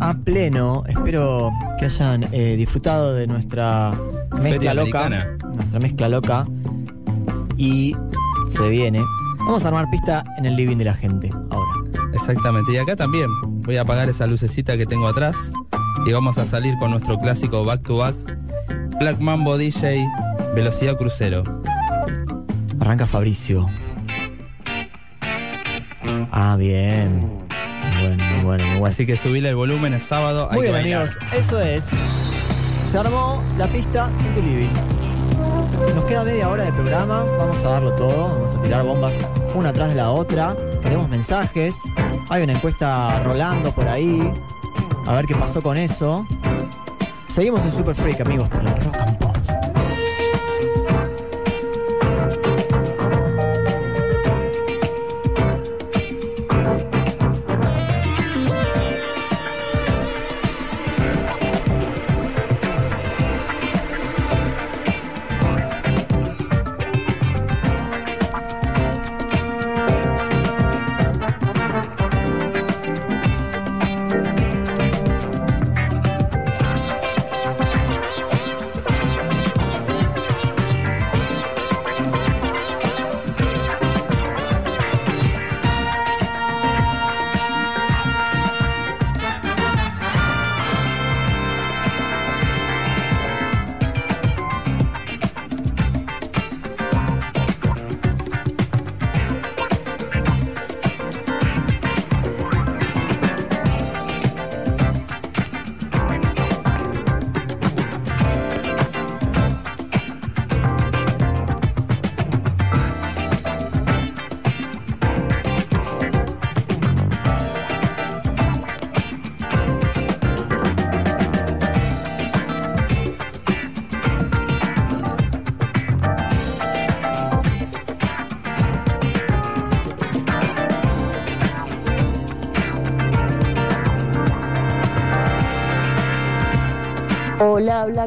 a 0.00 0.12
pleno. 0.12 0.82
Espero 0.88 1.52
que 1.78 1.84
hayan 1.84 2.28
eh, 2.32 2.56
disfrutado 2.56 3.14
de 3.14 3.28
nuestra 3.28 3.92
mezcla 4.32 4.40
Feria 4.40 4.74
loca. 4.74 5.06
Americana. 5.06 5.33
Nuestra 5.74 5.88
mezcla 5.88 6.08
loca. 6.08 6.46
Y 7.56 7.96
se 8.48 8.68
viene. 8.68 9.02
Vamos 9.38 9.64
a 9.64 9.68
armar 9.68 9.90
pista 9.90 10.22
en 10.38 10.46
el 10.46 10.54
living 10.54 10.76
de 10.76 10.84
la 10.84 10.94
gente 10.94 11.32
ahora. 11.50 11.72
Exactamente, 12.12 12.72
y 12.72 12.76
acá 12.76 12.94
también 12.94 13.28
voy 13.62 13.76
a 13.76 13.80
apagar 13.82 14.08
esa 14.08 14.26
lucecita 14.28 14.76
que 14.76 14.86
tengo 14.86 15.08
atrás 15.08 15.52
y 16.06 16.12
vamos 16.12 16.38
a 16.38 16.46
salir 16.46 16.76
con 16.78 16.92
nuestro 16.92 17.18
clásico 17.18 17.64
back 17.64 17.82
to 17.82 17.96
back 17.98 18.14
Black 19.00 19.18
Mambo 19.20 19.58
DJ 19.58 20.06
Velocidad 20.54 20.96
Crucero. 20.96 21.42
Arranca 22.78 23.08
Fabricio. 23.08 23.68
Ah, 26.30 26.54
bien. 26.56 27.20
Bueno, 28.00 28.24
bueno, 28.44 28.64
bueno. 28.64 28.86
Así 28.86 29.06
que 29.06 29.16
subile 29.16 29.48
el 29.48 29.56
volumen, 29.56 29.92
es 29.94 30.04
sábado. 30.04 30.48
Muy 30.52 30.66
que 30.66 30.70
bien, 30.70 30.82
bailar. 30.82 31.08
amigos. 31.08 31.18
Eso 31.36 31.60
es. 31.60 31.88
Se 32.88 32.96
armó 32.96 33.42
la 33.58 33.66
pista 33.66 34.08
en 34.24 34.32
tu 34.32 34.40
living. 34.40 34.93
Queda 36.08 36.22
media 36.24 36.48
hora 36.50 36.64
de 36.64 36.72
programa. 36.72 37.24
Vamos 37.38 37.64
a 37.64 37.70
darlo 37.70 37.92
todo. 37.94 38.28
Vamos 38.34 38.54
a 38.54 38.60
tirar 38.60 38.84
bombas 38.84 39.14
una 39.54 39.70
atrás 39.70 39.88
de 39.88 39.94
la 39.94 40.10
otra. 40.10 40.54
Queremos 40.82 41.08
mensajes. 41.08 41.76
Hay 42.28 42.42
una 42.42 42.52
encuesta 42.52 43.20
rolando 43.20 43.72
por 43.72 43.88
ahí. 43.88 44.32
A 45.06 45.14
ver 45.14 45.26
qué 45.26 45.34
pasó 45.34 45.62
con 45.62 45.76
eso. 45.76 46.26
Seguimos 47.26 47.64
en 47.64 47.72
Super 47.72 47.94
Freak, 47.94 48.20
amigos, 48.20 48.48
por 48.48 48.62
la 48.62 48.74
Rock 48.74 48.96
and 48.96 49.23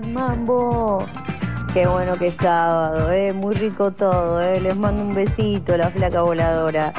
Mambo. 0.05 1.05
Qué 1.73 1.87
bueno 1.87 2.17
que 2.17 2.27
es 2.27 2.35
sábado, 2.35 3.11
eh. 3.11 3.33
Muy 3.33 3.55
rico 3.55 3.91
todo, 3.91 4.41
eh. 4.41 4.59
Les 4.59 4.75
mando 4.75 5.03
un 5.03 5.13
besito, 5.13 5.77
la 5.77 5.89
flaca 5.89 6.21
voladora. 6.21 6.93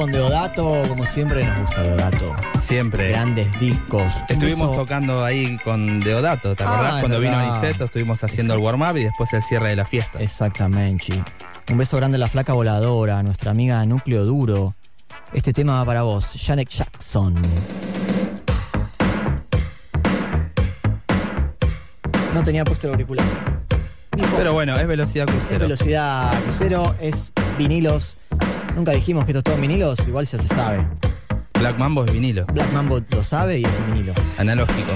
Con 0.00 0.12
Deodato, 0.12 0.84
como 0.88 1.04
siempre 1.04 1.44
nos 1.44 1.58
gusta 1.58 1.82
Deodato. 1.82 2.34
Siempre. 2.58 3.10
Grandes 3.10 3.60
discos. 3.60 4.02
Estuvimos 4.30 4.60
Incluso- 4.68 4.74
tocando 4.76 5.22
ahí 5.22 5.58
con 5.58 6.00
Deodato, 6.00 6.56
¿te 6.56 6.64
Ah, 6.64 6.72
acordás? 6.72 6.94
es 6.94 7.00
Cuando 7.00 7.20
vino. 7.20 7.36
Aniceto 7.36 7.84
estuvimos 7.84 8.24
haciendo 8.24 8.54
el 8.54 8.60
warm-up 8.60 8.96
y 8.96 9.04
después 9.04 9.30
el 9.34 9.42
cierre 9.42 9.68
de 9.68 9.76
la 9.76 9.84
fiesta. 9.84 10.18
Exactamente. 10.18 11.22
Un 11.70 11.76
beso 11.76 11.98
grande 11.98 12.16
a 12.16 12.18
la 12.18 12.28
flaca 12.28 12.54
voladora, 12.54 13.22
nuestra 13.22 13.50
amiga 13.50 13.84
Núcleo 13.84 14.24
Duro. 14.24 14.74
Este 15.34 15.52
tema 15.52 15.74
va 15.74 15.84
para 15.84 16.00
vos, 16.02 16.32
Janet 16.34 16.70
Jackson. 16.70 17.34
No 22.32 22.42
tenía 22.42 22.64
puesto 22.64 22.86
el 22.86 22.94
auricular. 22.94 23.26
Pero 24.36 24.54
bueno, 24.54 24.76
es 24.78 24.86
velocidad 24.86 25.28
Es 25.28 25.34
crucero. 25.34 25.60
velocidad 25.60 26.42
crucero, 26.44 26.94
es 27.00 27.32
vinilos. 27.58 28.16
Nunca 28.80 28.92
dijimos 28.92 29.26
que 29.26 29.32
esto 29.32 29.40
es 29.40 29.44
todo 29.44 29.56
vinilos, 29.58 29.98
igual 30.08 30.24
ya 30.24 30.38
se 30.38 30.48
sabe. 30.48 30.86
Black 31.58 31.76
Mambo 31.76 32.02
es 32.06 32.12
vinilo, 32.12 32.46
Black 32.46 32.72
Mambo 32.72 32.98
lo 33.10 33.22
sabe 33.22 33.58
y 33.58 33.64
es 33.66 33.76
en 33.76 33.92
vinilo. 33.92 34.14
analógico. 34.38 34.92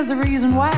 Here's 0.00 0.08
the 0.08 0.16
reason 0.16 0.54
why. 0.54 0.69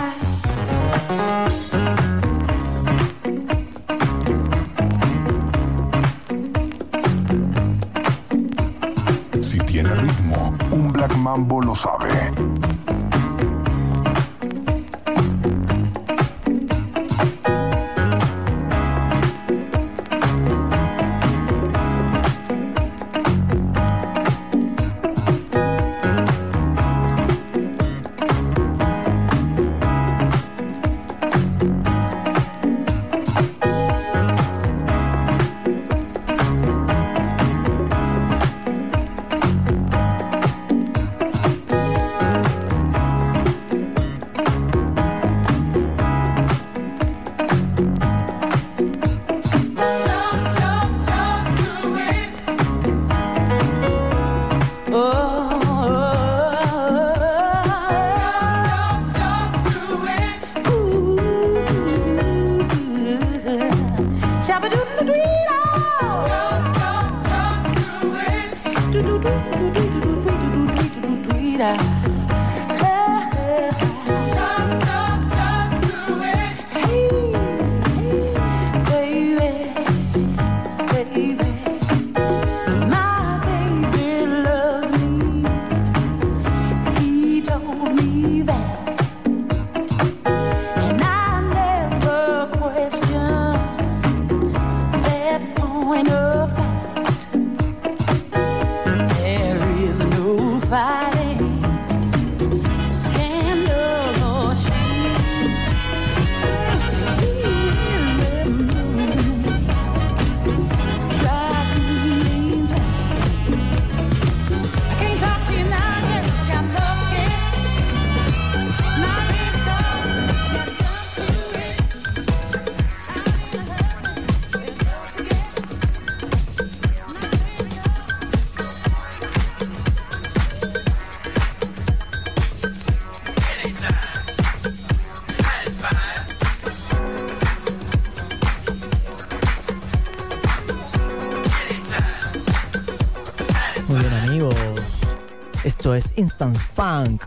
Esto 145.82 145.96
es 145.96 146.12
Instant 146.16 146.56
Funk, 146.56 147.24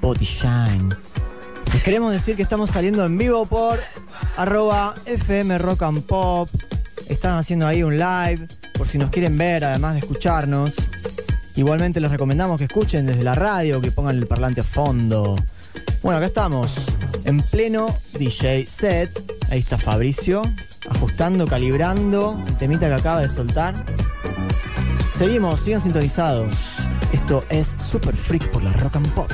Body 0.00 0.24
Shine. 0.24 0.94
Les 1.72 1.82
queremos 1.82 2.12
decir 2.12 2.36
que 2.36 2.42
estamos 2.44 2.70
saliendo 2.70 3.04
en 3.04 3.18
vivo 3.18 3.46
por 3.46 3.80
arroba 4.36 4.94
FM 5.06 5.58
Rock 5.58 5.82
and 5.82 6.02
Pop. 6.04 6.48
Están 7.08 7.36
haciendo 7.36 7.66
ahí 7.66 7.82
un 7.82 7.98
live 7.98 8.46
por 8.74 8.86
si 8.86 8.96
nos 8.96 9.10
quieren 9.10 9.36
ver, 9.36 9.64
además 9.64 9.94
de 9.94 9.98
escucharnos. 9.98 10.74
Igualmente 11.56 11.98
les 11.98 12.12
recomendamos 12.12 12.58
que 12.58 12.66
escuchen 12.66 13.06
desde 13.06 13.24
la 13.24 13.34
radio, 13.34 13.80
que 13.80 13.90
pongan 13.90 14.18
el 14.18 14.28
parlante 14.28 14.60
a 14.60 14.64
fondo. 14.64 15.34
Bueno, 16.00 16.18
acá 16.18 16.26
estamos, 16.26 16.72
en 17.24 17.42
pleno 17.42 17.98
DJ 18.16 18.68
set. 18.68 19.10
Ahí 19.50 19.58
está 19.58 19.78
Fabricio, 19.78 20.42
ajustando, 20.88 21.48
calibrando 21.48 22.40
el 22.46 22.56
temita 22.56 22.86
que 22.86 22.94
acaba 22.94 23.20
de 23.20 23.28
soltar. 23.28 23.74
Seguimos, 25.12 25.60
sigan 25.62 25.82
sintonizados. 25.82 26.69
Esto 27.12 27.44
es 27.50 27.74
Super 27.76 28.14
Freak 28.14 28.50
por 28.50 28.62
la 28.62 28.72
Rock 28.74 28.96
and 28.96 29.12
Pop. 29.14 29.30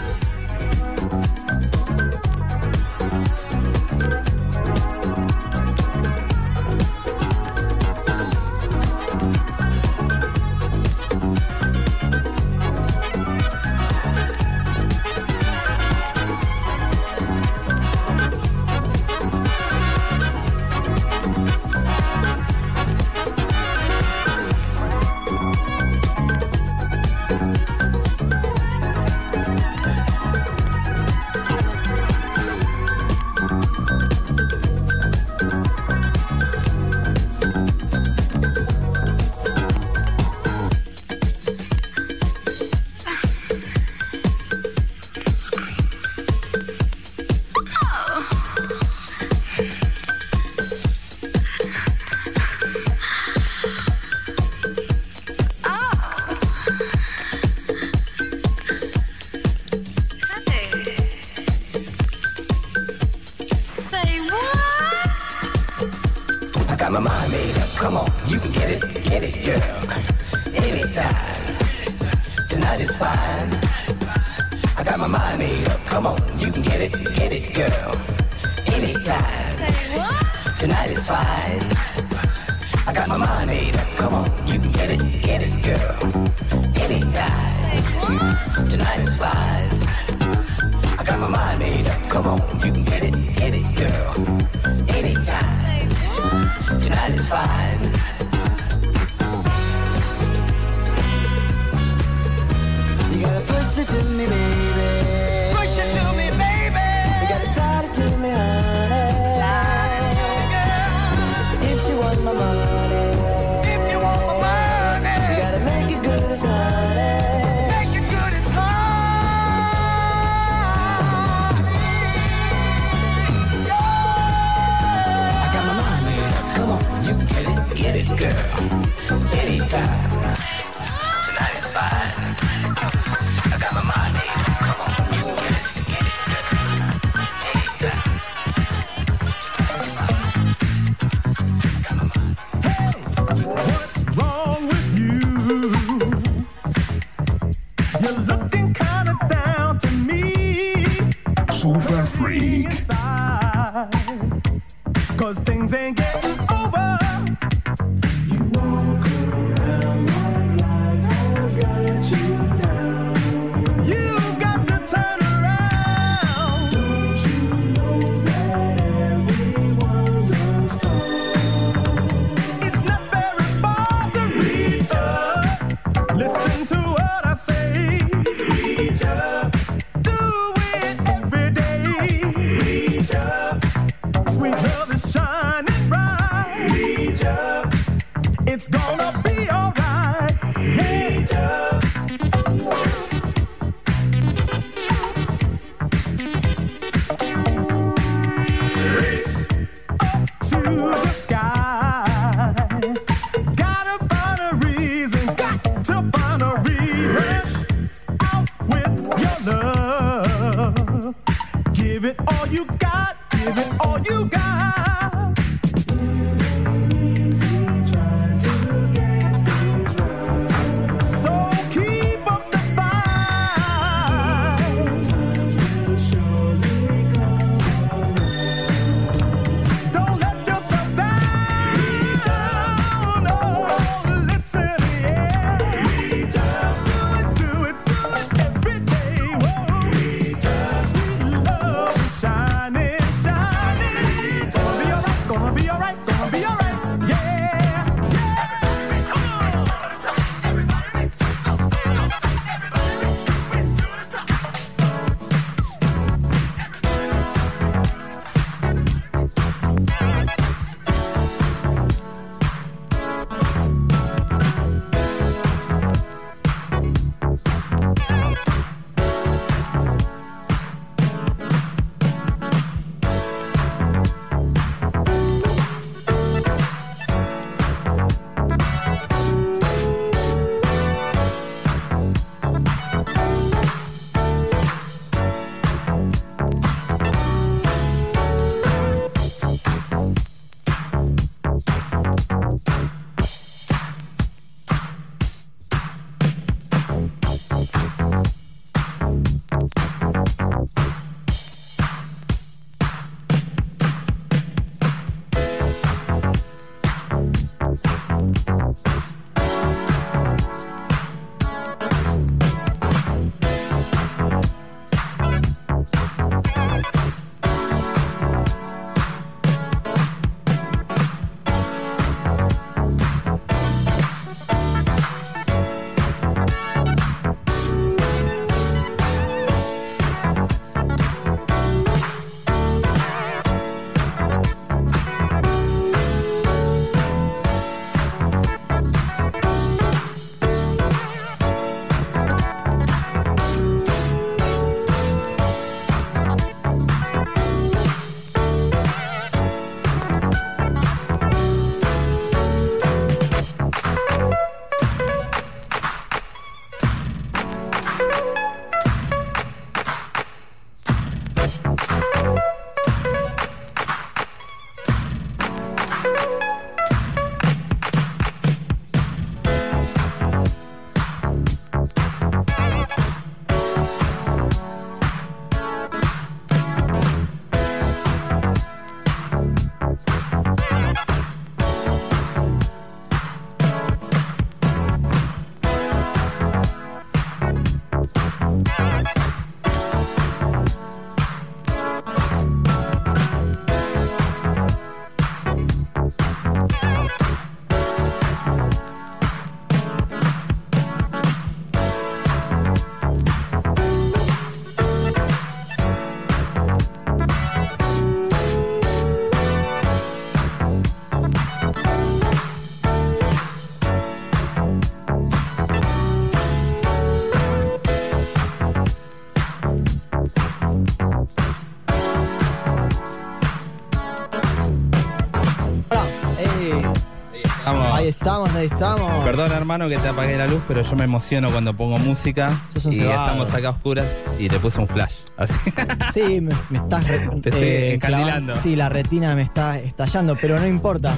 Ahí 428.67 428.73
estamos. 428.73 429.25
Perdón, 429.25 429.53
hermano, 429.53 429.89
que 429.89 429.97
te 429.99 430.09
apagué 430.09 430.37
la 430.37 430.47
luz, 430.47 430.61
pero 430.69 430.83
yo 430.83 430.97
me 430.97 431.05
emociono 431.05 431.51
cuando 431.51 431.75
pongo 431.75 431.99
música. 431.99 432.61
Sos 432.73 432.85
un 432.87 432.93
y 432.93 432.97
cebado. 432.99 433.27
estamos 433.27 433.55
acá 433.55 433.69
a 433.69 433.71
oscuras 433.71 434.07
y 434.39 434.49
le 434.49 434.59
puse 434.61 434.81
un 434.81 434.89
flash. 434.89 435.15
Así. 435.37 435.55
Sí, 436.13 436.41
me, 436.41 436.55
me 436.71 436.79
estás 436.79 437.07
re- 437.07 437.29
Te 437.43 437.49
estoy 437.51 437.95
encandilando. 437.95 438.53
clavando- 438.55 438.63
Sí, 438.63 438.77
la 438.77 438.89
retina 438.89 439.35
me 439.35 439.43
está 439.43 439.79
estallando, 439.79 440.37
pero 440.41 440.59
no 440.59 440.67
importa. 440.67 441.17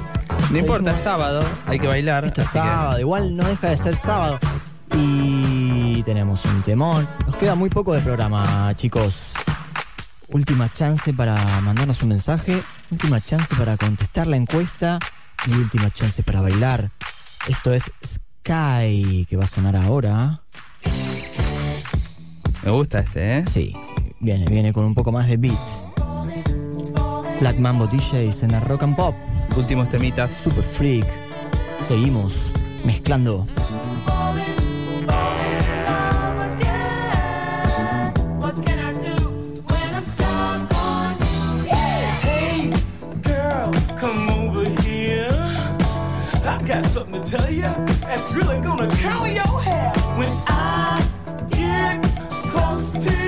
No 0.51 0.59
importa, 0.59 0.93
es 0.93 1.01
sábado, 1.01 1.43
hay 1.67 1.79
que 1.79 1.87
bailar. 1.87 2.25
Esto 2.25 2.41
es 2.43 2.49
que- 2.49 2.59
sábado, 2.59 2.99
igual 3.01 3.37
no 3.37 3.45
deja 3.45 3.69
de 3.71 3.77
ser 3.77 3.97
sábado. 3.97 4.39
Y 4.97 6.03
tenemos 6.05 6.45
un 6.45 6.63
temón. 6.63 7.09
Nos 7.27 7.37
queda 7.37 7.55
muy 7.55 7.71
poco 7.71 7.93
de 7.95 8.01
programa, 8.01 8.73
chicos. 8.75 9.33
Última 10.29 10.71
chance 10.73 11.13
para 11.15 11.35
mandarnos 11.63 12.03
un 12.03 12.11
mensaje, 12.11 12.63
última 12.91 13.21
chance 13.21 13.55
para 13.57 13.77
contestar 13.77 14.27
la 14.27 14.37
encuesta 14.37 14.99
y 15.47 15.53
última 15.53 15.91
chance 15.91 16.23
para 16.23 16.41
bailar. 16.43 16.91
Esto 17.47 17.73
es 17.73 17.85
Sky, 18.05 19.27
que 19.29 19.37
va 19.37 19.45
a 19.45 19.47
sonar 19.47 19.77
ahora. 19.77 20.43
Me 22.65 22.71
gusta 22.71 23.01
este, 23.01 23.39
¿eh? 23.39 23.45
Sí, 23.53 23.75
viene, 24.21 24.47
viene 24.47 24.73
con 24.73 24.85
un 24.85 24.95
poco 24.95 25.13
más 25.13 25.27
de 25.29 25.37
beat. 25.37 25.59
Black 27.41 27.59
Mambo 27.59 27.87
DJs 27.87 28.43
en 28.43 28.53
la 28.53 28.61
Rock 28.61 28.83
and 28.83 28.97
Pop. 28.97 29.15
Últimos 29.57 29.89
temitas. 29.89 30.33
Super 30.33 30.65
Freak. 30.65 31.07
Seguimos 31.81 32.53
mezclando. 32.85 33.47
Tell 47.31 47.51
you 47.51 47.61
that's 47.61 48.31
really 48.33 48.59
gonna 48.63 48.89
curl 48.97 49.27
your 49.27 49.61
hair. 49.61 49.93
When 50.17 50.31
I 50.47 51.07
get 51.51 52.03
close 52.53 52.93
to 53.05 53.28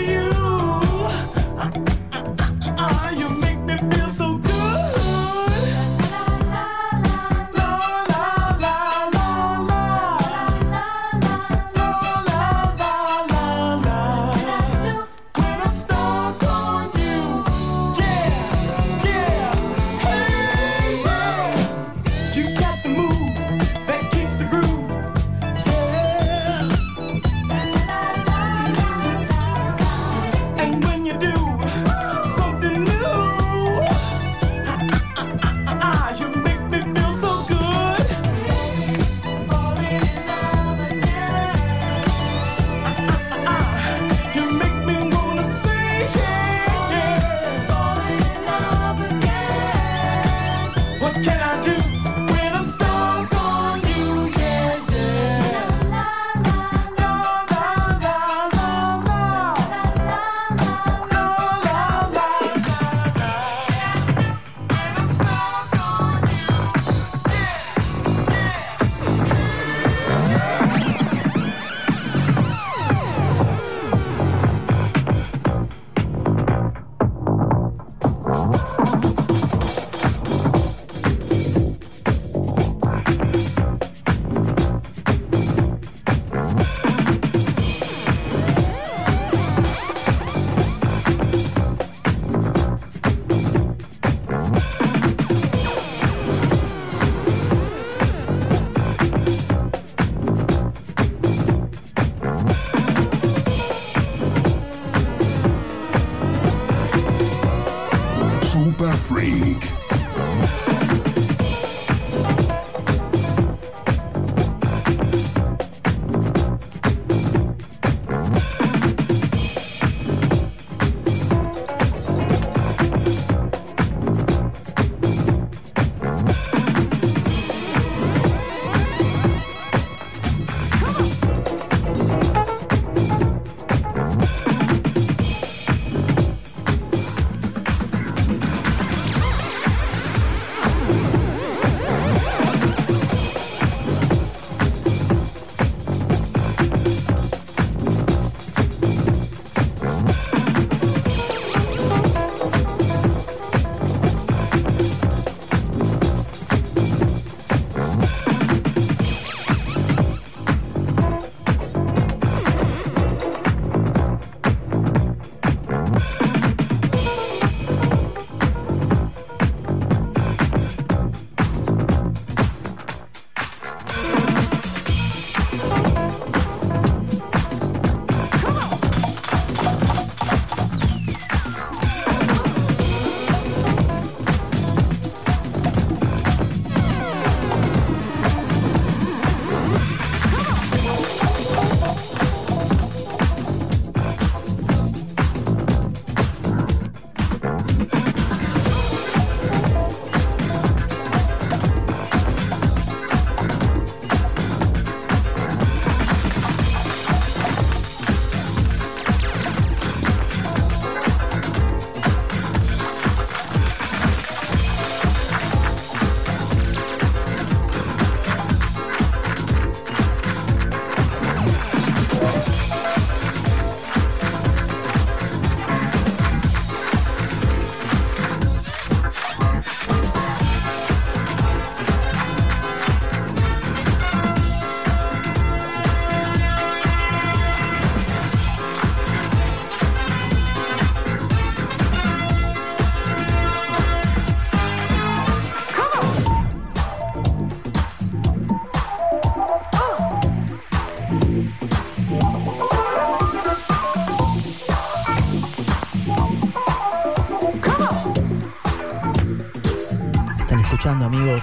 amigos. 261.20 261.42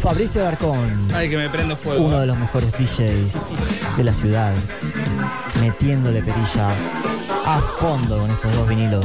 Fabricio 0.00 0.40
Alarcón, 0.42 1.08
Ay, 1.14 1.28
que 1.28 1.36
me 1.36 1.48
prendo 1.48 1.76
fuego. 1.76 2.04
uno 2.04 2.20
de 2.20 2.26
los 2.26 2.36
mejores 2.38 2.70
DJs 2.72 3.96
de 3.96 4.04
la 4.04 4.14
ciudad, 4.14 4.52
metiéndole 5.60 6.22
perilla 6.22 6.74
a 7.46 7.60
fondo 7.80 8.18
con 8.18 8.30
estos 8.30 8.54
dos 8.54 8.68
vinilos. 8.68 9.04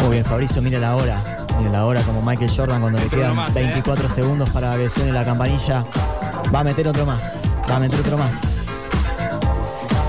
Muy 0.00 0.10
bien, 0.12 0.24
Fabricio, 0.24 0.62
mira 0.62 0.78
la 0.78 0.96
hora. 0.96 1.46
Mira 1.58 1.70
la 1.72 1.84
hora 1.86 2.00
como 2.02 2.22
Michael 2.22 2.50
Jordan 2.54 2.80
cuando 2.80 3.00
le 3.00 3.08
quedan 3.08 3.34
más, 3.34 3.50
¿eh? 3.50 3.62
24 3.62 4.08
segundos 4.08 4.48
para 4.50 4.76
que 4.76 4.88
suene 4.88 5.12
la 5.12 5.24
campanilla. 5.24 5.84
Va 6.54 6.60
a 6.60 6.64
meter 6.64 6.86
otro 6.88 7.04
más. 7.04 7.42
Va 7.68 7.76
a 7.76 7.80
meter 7.80 8.00
otro 8.00 8.16
más. 8.16 8.66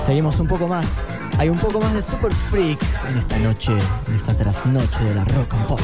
Seguimos 0.06 0.38
un 0.38 0.46
poco 0.46 0.68
más. 0.68 0.86
Hay 1.38 1.48
un 1.48 1.58
poco 1.58 1.80
más 1.80 1.92
de 1.94 2.02
Super 2.02 2.32
Freak 2.32 2.80
en 3.08 3.18
esta 3.18 3.38
noche, 3.38 3.72
en 4.08 4.14
esta 4.14 4.34
trasnoche 4.34 5.04
de 5.04 5.14
la 5.14 5.24
Rock 5.24 5.54
and 5.54 5.66
Pop. 5.66 5.80